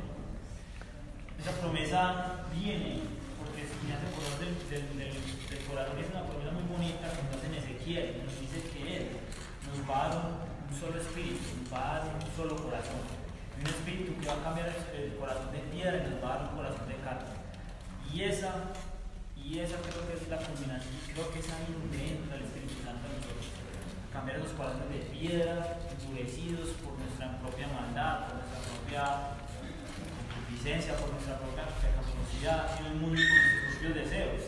Esa 1.40 1.52
promesa 1.58 2.46
viene, 2.54 3.00
porque 3.40 3.66
si 3.66 3.74
me 3.88 3.96
hace 3.96 4.06
del, 4.06 5.64
corazón, 5.66 5.98
es 5.98 6.10
una 6.10 6.26
promesa 6.28 6.52
muy 6.52 6.66
bonita 6.70 7.10
que 7.10 7.22
nos 7.26 7.36
hace 7.36 7.46
en 7.46 7.54
Ezequiel, 7.54 8.22
nos 8.22 8.38
dice 8.38 8.60
que 8.70 8.96
Él 8.96 9.06
nos 9.66 9.88
va 9.88 10.04
a 10.04 10.08
dar 10.08 10.22
un, 10.30 10.78
solo 10.78 11.00
espíritu, 11.00 11.42
nos 11.58 11.72
va 11.72 11.80
a 11.80 11.98
dar 11.98 12.14
un 12.14 12.36
solo 12.36 12.54
corazón. 12.62 13.02
Un 13.58 13.66
espíritu 13.66 14.14
que 14.20 14.26
va 14.26 14.34
a 14.34 14.44
cambiar 14.44 14.68
el, 14.94 15.16
corazón 15.16 15.50
de 15.52 15.58
piedra 15.72 15.96
y 15.98 16.10
nos 16.10 16.22
va 16.22 16.28
a 16.28 16.38
dar 16.38 16.48
un 16.50 16.56
corazón 16.56 16.88
de 16.88 16.96
carne. 17.02 17.39
Y 18.12 18.22
esa, 18.22 18.74
y 19.36 19.58
esa 19.58 19.76
creo 19.80 20.06
que 20.06 20.14
es 20.18 20.28
la 20.28 20.38
combinación, 20.38 20.94
creo 21.12 21.30
que 21.32 21.38
es 21.40 21.48
ahí 21.50 21.70
donde 21.70 21.98
entra 21.98 22.36
el 22.36 22.44
Espíritu 22.44 22.74
Santo 22.84 23.06
en 23.06 23.14
nosotros. 23.16 23.46
Cambiar 24.12 24.38
los 24.38 24.52
corazones 24.52 24.90
de 24.90 25.06
piedra, 25.14 25.78
endurecidos 25.94 26.74
por 26.82 26.98
nuestra 26.98 27.38
propia 27.38 27.68
maldad, 27.68 28.26
por 28.26 28.42
nuestra 28.42 28.60
propia 28.66 29.02
concupiscencia, 30.26 30.96
por 30.98 31.14
nuestra 31.14 31.38
propia 31.38 31.64
pecaminosidad 31.78 32.78
en 32.80 32.86
el 32.86 32.96
mundo 32.98 33.18
por 33.22 33.38
nuestros 33.38 33.74
propios 33.78 33.94
deseos. 33.94 34.42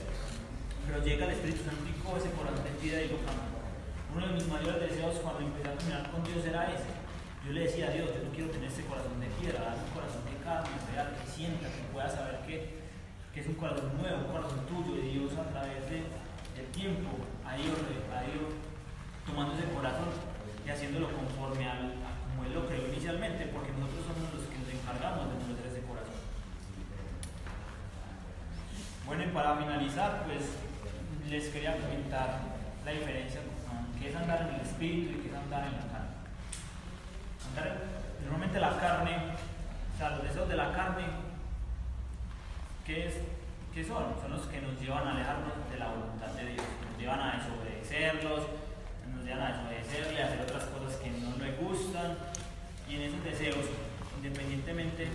Pero 0.87 0.99
llega 1.05 1.27
el 1.27 1.33
Espíritu 1.39 1.63
Santo 1.65 1.87
y 1.87 1.95
coge 2.03 2.19
ese 2.19 2.31
corazón 2.35 2.65
de 2.67 2.75
piedra 2.83 3.03
y 3.03 3.09
lo 3.09 3.19
cambia 3.23 3.53
uno 4.15 4.27
de 4.27 4.33
mis 4.35 4.47
mayores 4.47 4.93
deseos 4.93 5.17
cuando 5.25 5.41
empecé 5.41 5.69
a 5.69 5.77
caminar 5.77 6.11
con 6.11 6.23
Dios 6.25 6.45
era 6.45 6.69
ese. 6.69 6.93
Yo 7.47 7.53
le 7.53 7.65
decía 7.65 7.89
a 7.89 7.91
Dios, 7.91 8.13
yo 8.13 8.23
no 8.23 8.31
quiero 8.31 8.51
tener 8.51 8.69
este 8.69 8.85
corazón 8.85 9.19
de 9.19 9.27
piedra, 9.41 9.73
dame 9.73 9.83
un 9.89 9.95
corazón 9.97 10.23
de 10.29 10.37
carne, 10.45 10.77
real, 10.93 11.17
que 11.17 11.27
sienta, 11.33 11.67
que 11.67 11.83
pueda 11.93 12.09
saber 12.09 12.39
que, 12.47 12.82
que, 13.33 13.41
es 13.41 13.47
un 13.47 13.55
corazón 13.55 13.97
nuevo, 14.01 14.19
un 14.27 14.33
corazón 14.33 14.61
tuyo, 14.67 14.97
y 15.01 15.19
Dios 15.19 15.33
a 15.37 15.49
través 15.51 15.89
de, 15.89 16.05
del 16.57 16.67
tiempo 16.73 17.11
ha 17.47 17.57
ido, 17.57 17.75
ha 18.13 18.25
ido 18.29 18.53
tomando 19.27 19.55
ese 19.55 19.73
corazón 19.73 20.09
y 20.67 20.71
haciéndolo 20.71 21.09
conforme 21.11 21.69
al, 21.69 21.97
a 22.05 22.13
como 22.29 22.45
Él 22.45 22.55
lo 22.55 22.67
creó 22.67 22.89
inicialmente, 22.89 23.47
porque 23.47 23.73
nosotros 23.73 24.05
somos 24.07 24.35
los 24.35 24.45
que 24.47 24.59
nos 24.59 24.69
encargamos 24.69 25.33
de 25.33 25.37
tener 25.41 25.67
ese 25.67 25.83
corazón. 25.87 26.21
Bueno, 29.07 29.25
y 29.25 29.29
para 29.29 29.57
finalizar, 29.57 30.25
pues 30.25 30.57
les 31.29 31.49
quería 31.49 31.77
comentar 31.81 32.41
la 32.85 32.91
diferencia 32.91 33.41
que 34.03 34.09
es 34.09 34.17
andar 34.17 34.43
en 34.43 34.55
el 34.57 34.61
espíritu 34.61 35.19
y 35.19 35.23
que 35.23 35.29
es 35.29 35.35
andar 35.35 35.65
en 35.65 35.73
la 35.79 35.87
carne. 35.93 36.11
normalmente 38.23 38.59
la 38.59 38.77
carne, 38.81 39.17
o 39.95 39.99
sea, 39.99 40.11
los 40.11 40.23
deseos 40.25 40.49
de 40.49 40.57
la 40.57 40.73
carne, 40.73 41.05
¿qué, 42.85 43.09
es, 43.09 43.15
¿qué 43.75 43.85
son? 43.85 44.15
Son 44.21 44.31
los 44.31 44.47
que 44.47 44.61
nos 44.61 44.81
llevan 44.81 45.07
a 45.07 45.13
alejarnos 45.13 45.53
de 45.71 45.79
la 45.79 45.89
voluntad 45.89 46.29
de 46.35 46.53
Dios, 46.53 46.67
nos 46.91 46.99
llevan 46.99 47.21
a 47.21 47.37
desobedecerlos, 47.39 48.43
nos 49.15 49.25
llevan 49.25 49.43
a 49.43 49.49
desobedecerle, 49.53 50.23
a 50.23 50.27
hacer 50.27 50.41
otras 50.43 50.65
cosas 50.65 50.97
que 50.97 51.11
no 51.11 51.37
le 51.37 51.53
gustan, 51.57 52.17
y 52.89 52.97
en 52.97 53.03
esos 53.03 53.25
deseos, 53.25 53.67
independientemente 54.17 55.09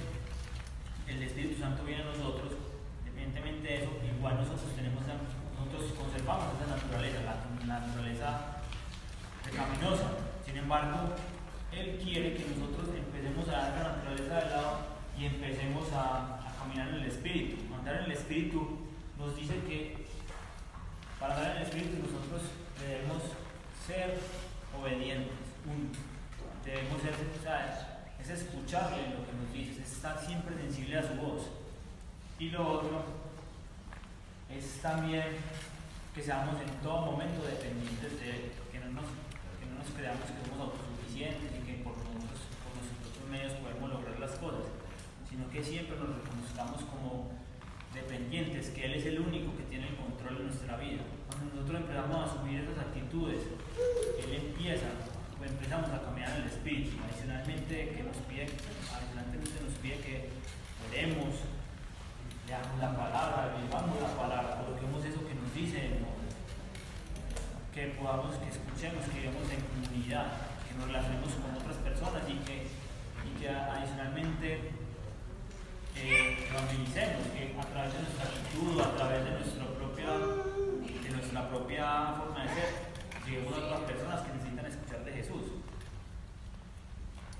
el 1.07 1.23
Espíritu 1.23 1.59
Santo 1.59 1.83
viene 1.83 2.03
a 2.03 2.05
nosotros, 2.05 2.53
independientemente 2.99 3.67
de 3.67 3.75
eso, 3.83 3.91
igual 4.17 4.37
nosotros 4.37 4.75
tenemos, 4.75 5.03
nosotros 5.05 5.93
conservamos 5.97 6.55
esa 6.55 6.75
naturaleza, 6.75 7.19
la 7.67 7.79
naturaleza 7.79 8.57
pecaminosa. 9.43 10.07
Sin 10.45 10.57
embargo, 10.57 11.15
Él 11.71 11.99
quiere 12.03 12.33
que 12.33 12.45
nosotros 12.55 12.95
empecemos 12.95 13.47
a 13.49 13.51
dar 13.51 13.73
la 13.77 13.95
naturaleza 13.97 14.35
de 14.35 14.49
lado 14.49 14.79
y 15.17 15.25
empecemos 15.25 15.87
a, 15.93 16.46
caminar 16.77 16.89
en 16.89 17.03
el 17.03 17.09
Espíritu. 17.09 17.57
Andar 17.73 17.95
en 17.95 18.03
el 18.05 18.11
Espíritu 18.11 18.77
nos 19.17 19.35
dice 19.35 19.55
que 19.67 20.05
para 21.19 21.35
andar 21.35 21.51
en 21.51 21.57
el 21.57 21.63
Espíritu 21.63 21.97
nosotros 21.97 22.41
debemos 22.79 23.23
ser 23.85 24.19
obedientes. 24.79 25.33
Debemos 26.63 27.01
ser, 27.01 27.13
es 28.21 28.29
escucharle 28.29 29.09
lo 29.09 29.25
que 29.25 29.33
nos 29.33 29.53
dice, 29.53 29.81
es 29.81 29.91
estar 29.91 30.19
siempre 30.23 30.55
sensible 30.55 30.97
a 30.97 31.03
su 31.03 31.13
voz. 31.15 31.47
Y 32.39 32.49
lo 32.49 32.67
otro 32.67 33.03
es 34.51 34.81
también 34.81 35.25
que 36.13 36.21
seamos 36.21 36.55
en 36.61 36.69
todo 36.83 37.11
momento 37.11 37.45
dependientes 37.45 38.19
de 38.19 38.29
Él, 38.29 38.51
que 38.71 38.79
no 38.79 39.01
nos 39.01 39.89
creamos 39.95 40.25
que 40.25 40.49
somos 40.49 40.69
autosuficientes 40.69 41.51
y 41.57 41.65
que 41.65 41.83
por, 41.83 41.97
nosotros, 41.97 42.41
por 43.17 43.29
medios 43.29 43.53
podemos 43.53 43.89
lograr 43.89 44.19
las 44.19 44.31
cosas, 44.31 44.65
sino 45.37 45.49
que 45.53 45.63
siempre 45.63 45.93
nos 46.01 46.17
reconozcamos 46.17 46.81
como 46.89 47.29
dependientes, 47.93 48.73
que 48.73 48.85
Él 48.85 48.95
es 48.95 49.05
el 49.05 49.21
único 49.21 49.55
que 49.55 49.69
tiene 49.69 49.85
el 49.85 49.95
control 49.95 50.37
de 50.39 50.43
nuestra 50.49 50.77
vida. 50.77 51.05
Cuando 51.29 51.53
nosotros 51.53 51.81
empezamos 51.81 52.17
a 52.17 52.25
asumir 52.25 52.65
esas 52.65 52.79
actitudes, 52.81 53.45
Él 54.17 54.33
empieza 54.33 54.89
o 55.37 55.45
empezamos 55.45 55.93
a 55.93 56.01
caminar 56.01 56.33
en 56.33 56.41
el 56.41 56.49
Espíritu. 56.49 56.97
Adicionalmente, 57.05 57.69
que 57.69 58.01
nos 58.01 58.17
pide, 58.25 58.49
adicionalmente 58.49 59.61
nos 59.61 59.77
pide 59.77 60.01
que 60.01 60.15
oremos, 60.89 61.45
leamos 62.49 62.75
la 62.81 62.97
palabra, 62.97 63.61
vivamos 63.61 64.01
la 64.01 64.13
palabra, 64.17 64.65
coloquemos 64.65 65.05
eso 65.05 65.21
que 65.21 65.37
nos 65.37 65.53
dice 65.53 66.01
que 67.77 67.93
podamos, 67.93 68.33
que 68.41 68.49
escuchemos, 68.49 69.05
que 69.05 69.21
vivamos 69.21 69.45
en 69.53 69.61
comunidad, 69.61 70.33
que 70.65 70.73
nos 70.81 70.89
relacionemos 70.89 71.29
con 71.29 71.53
otras 71.53 71.77
personas 71.85 72.25
y 72.25 72.41
que, 72.41 72.65
y 73.21 73.37
que 73.37 73.49
adicionalmente 73.53 74.76
eh, 76.03 76.47
que 76.47 77.55
a 77.59 77.65
través 77.65 77.93
de 77.93 78.01
nuestra 78.01 78.25
actitud, 78.25 78.81
a 78.81 78.95
través 78.95 79.25
de, 79.25 79.31
nuestra 79.31 79.65
propia, 79.65 80.09
de 81.03 81.09
nuestra 81.09 81.49
propia 81.49 82.13
forma 82.17 82.43
de 82.43 82.49
ser, 82.49 82.69
lleguemos 83.25 83.53
a 83.53 83.57
otras 83.57 83.79
personas 83.81 84.21
que 84.21 84.33
necesitan 84.33 84.65
escuchar 84.65 85.05
de 85.05 85.11
Jesús. 85.11 85.43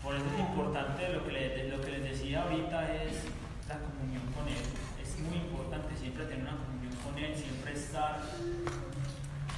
Por 0.03 0.16
eso 0.16 0.26
es 0.26 0.39
importante 0.39 1.10
lo 1.10 1.26
que, 1.26 1.32
les, 1.32 1.70
lo 1.70 1.82
que 1.82 1.91
les 1.91 2.03
decía 2.03 2.43
ahorita 2.43 2.93
es 3.03 3.26
la 3.68 3.80
comunión 3.80 4.24
con 4.34 4.47
Él. 4.47 4.64
Es 5.01 5.20
muy 5.20 5.38
importante 5.38 5.95
siempre 5.97 6.26
tener 6.26 6.43
una 6.43 6.58
comunión 6.58 6.95
con 7.03 7.18
Él, 7.18 7.36
siempre 7.36 7.74
estar, 7.74 8.22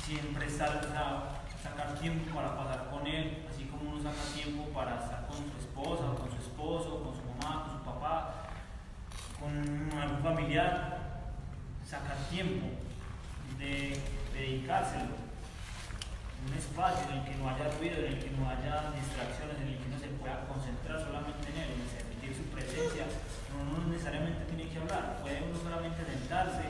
siempre 0.06 0.50
sacar 0.50 1.96
tiempo 2.00 2.36
para 2.36 2.56
pasar 2.56 2.90
con 2.90 3.06
Él, 3.06 3.46
así 3.50 3.66
como 3.66 3.92
uno 3.92 4.02
saca 4.02 4.24
tiempo 4.34 4.64
para 4.74 4.96
estar 4.96 5.28
con 5.28 5.38
su 5.38 5.58
esposa, 5.60 6.12
o 6.12 6.16
con 6.16 6.32
su 6.32 6.38
esposo, 6.38 7.04
con 7.04 7.14
su 7.16 7.24
mamá, 7.24 7.64
con 7.68 7.80
su 7.80 7.84
papá, 7.86 8.49
con 9.40 10.00
algún 10.00 10.22
familiar, 10.22 11.00
sacar 11.86 12.18
tiempo 12.30 12.68
de 13.58 14.00
dedicárselo 14.34 15.30
un 16.48 16.54
espacio 16.56 17.04
en 17.12 17.20
el 17.20 17.24
que 17.26 17.36
no 17.36 17.50
haya 17.50 17.68
ruido, 17.78 18.00
en 18.00 18.14
el 18.14 18.20
que 18.20 18.32
no 18.32 18.48
haya 18.48 18.92
distracciones, 18.96 19.60
en 19.60 19.68
el 19.68 19.78
que 19.78 19.88
uno 19.92 20.00
se 20.00 20.08
pueda 20.16 20.48
concentrar 20.48 21.00
solamente 21.00 21.52
en 21.52 21.58
él, 21.60 21.70
en 21.76 21.88
sentir 21.90 22.32
su 22.32 22.48
presencia. 22.48 23.06
No 23.52 23.92
necesariamente 23.92 24.46
tiene 24.46 24.72
que 24.72 24.80
hablar, 24.80 25.20
puede 25.22 25.44
uno 25.44 25.58
solamente 25.60 26.00
sentarse 26.06 26.64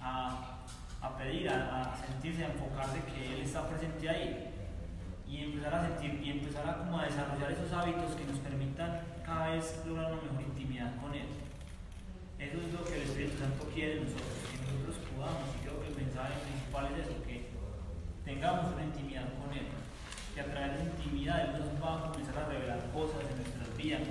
a, 0.00 0.64
a 1.02 1.18
pedir, 1.18 1.50
a, 1.50 1.92
a, 1.92 1.96
sentirse, 1.96 2.44
a 2.44 2.48
enfocarse 2.48 3.04
que 3.04 3.34
él 3.34 3.40
está 3.42 3.68
presente 3.68 4.08
ahí 4.08 4.50
y 5.28 5.44
empezar 5.44 5.74
a 5.74 5.82
sentir 5.88 6.20
y 6.22 6.30
empezar 6.30 6.68
a, 6.68 6.78
como 6.78 6.98
a 6.98 7.04
desarrollar 7.04 7.52
esos 7.52 7.72
hábitos 7.72 8.14
que 8.16 8.24
nos 8.24 8.38
permitan 8.38 9.00
cada 9.26 9.50
vez 9.50 9.82
lograr 9.86 10.12
una 10.12 10.22
mejor 10.22 10.42
intimidad 10.42 10.96
con 11.02 11.14
él. 11.14 11.43
Eso 12.44 12.60
es 12.60 12.72
lo 12.76 12.84
que 12.84 12.94
el 13.00 13.02
Espíritu 13.08 13.38
Santo 13.38 13.64
quiere 13.72 13.94
de 13.94 14.00
nosotros, 14.04 14.36
que 14.52 14.60
nosotros 14.68 14.96
podamos, 15.16 15.48
y 15.56 15.58
creo 15.64 15.80
que 15.80 15.88
el 15.88 15.96
mensaje 15.96 16.34
principal 16.44 16.84
es 16.92 17.08
eso, 17.08 17.16
que 17.24 17.48
tengamos 18.24 18.68
una 18.76 18.84
intimidad 18.84 19.32
con 19.40 19.48
Él. 19.56 19.64
Que 20.34 20.40
a 20.44 20.48
través 20.52 20.76
de 20.76 20.84
intimidad 20.92 21.40
Él 21.40 21.64
nos 21.64 21.72
va 21.80 21.88
a 21.96 22.12
comenzar 22.12 22.36
a 22.44 22.48
revelar 22.52 22.84
cosas 22.92 23.24
en 23.24 23.36
nuestras 23.40 23.68
vidas, 23.80 24.04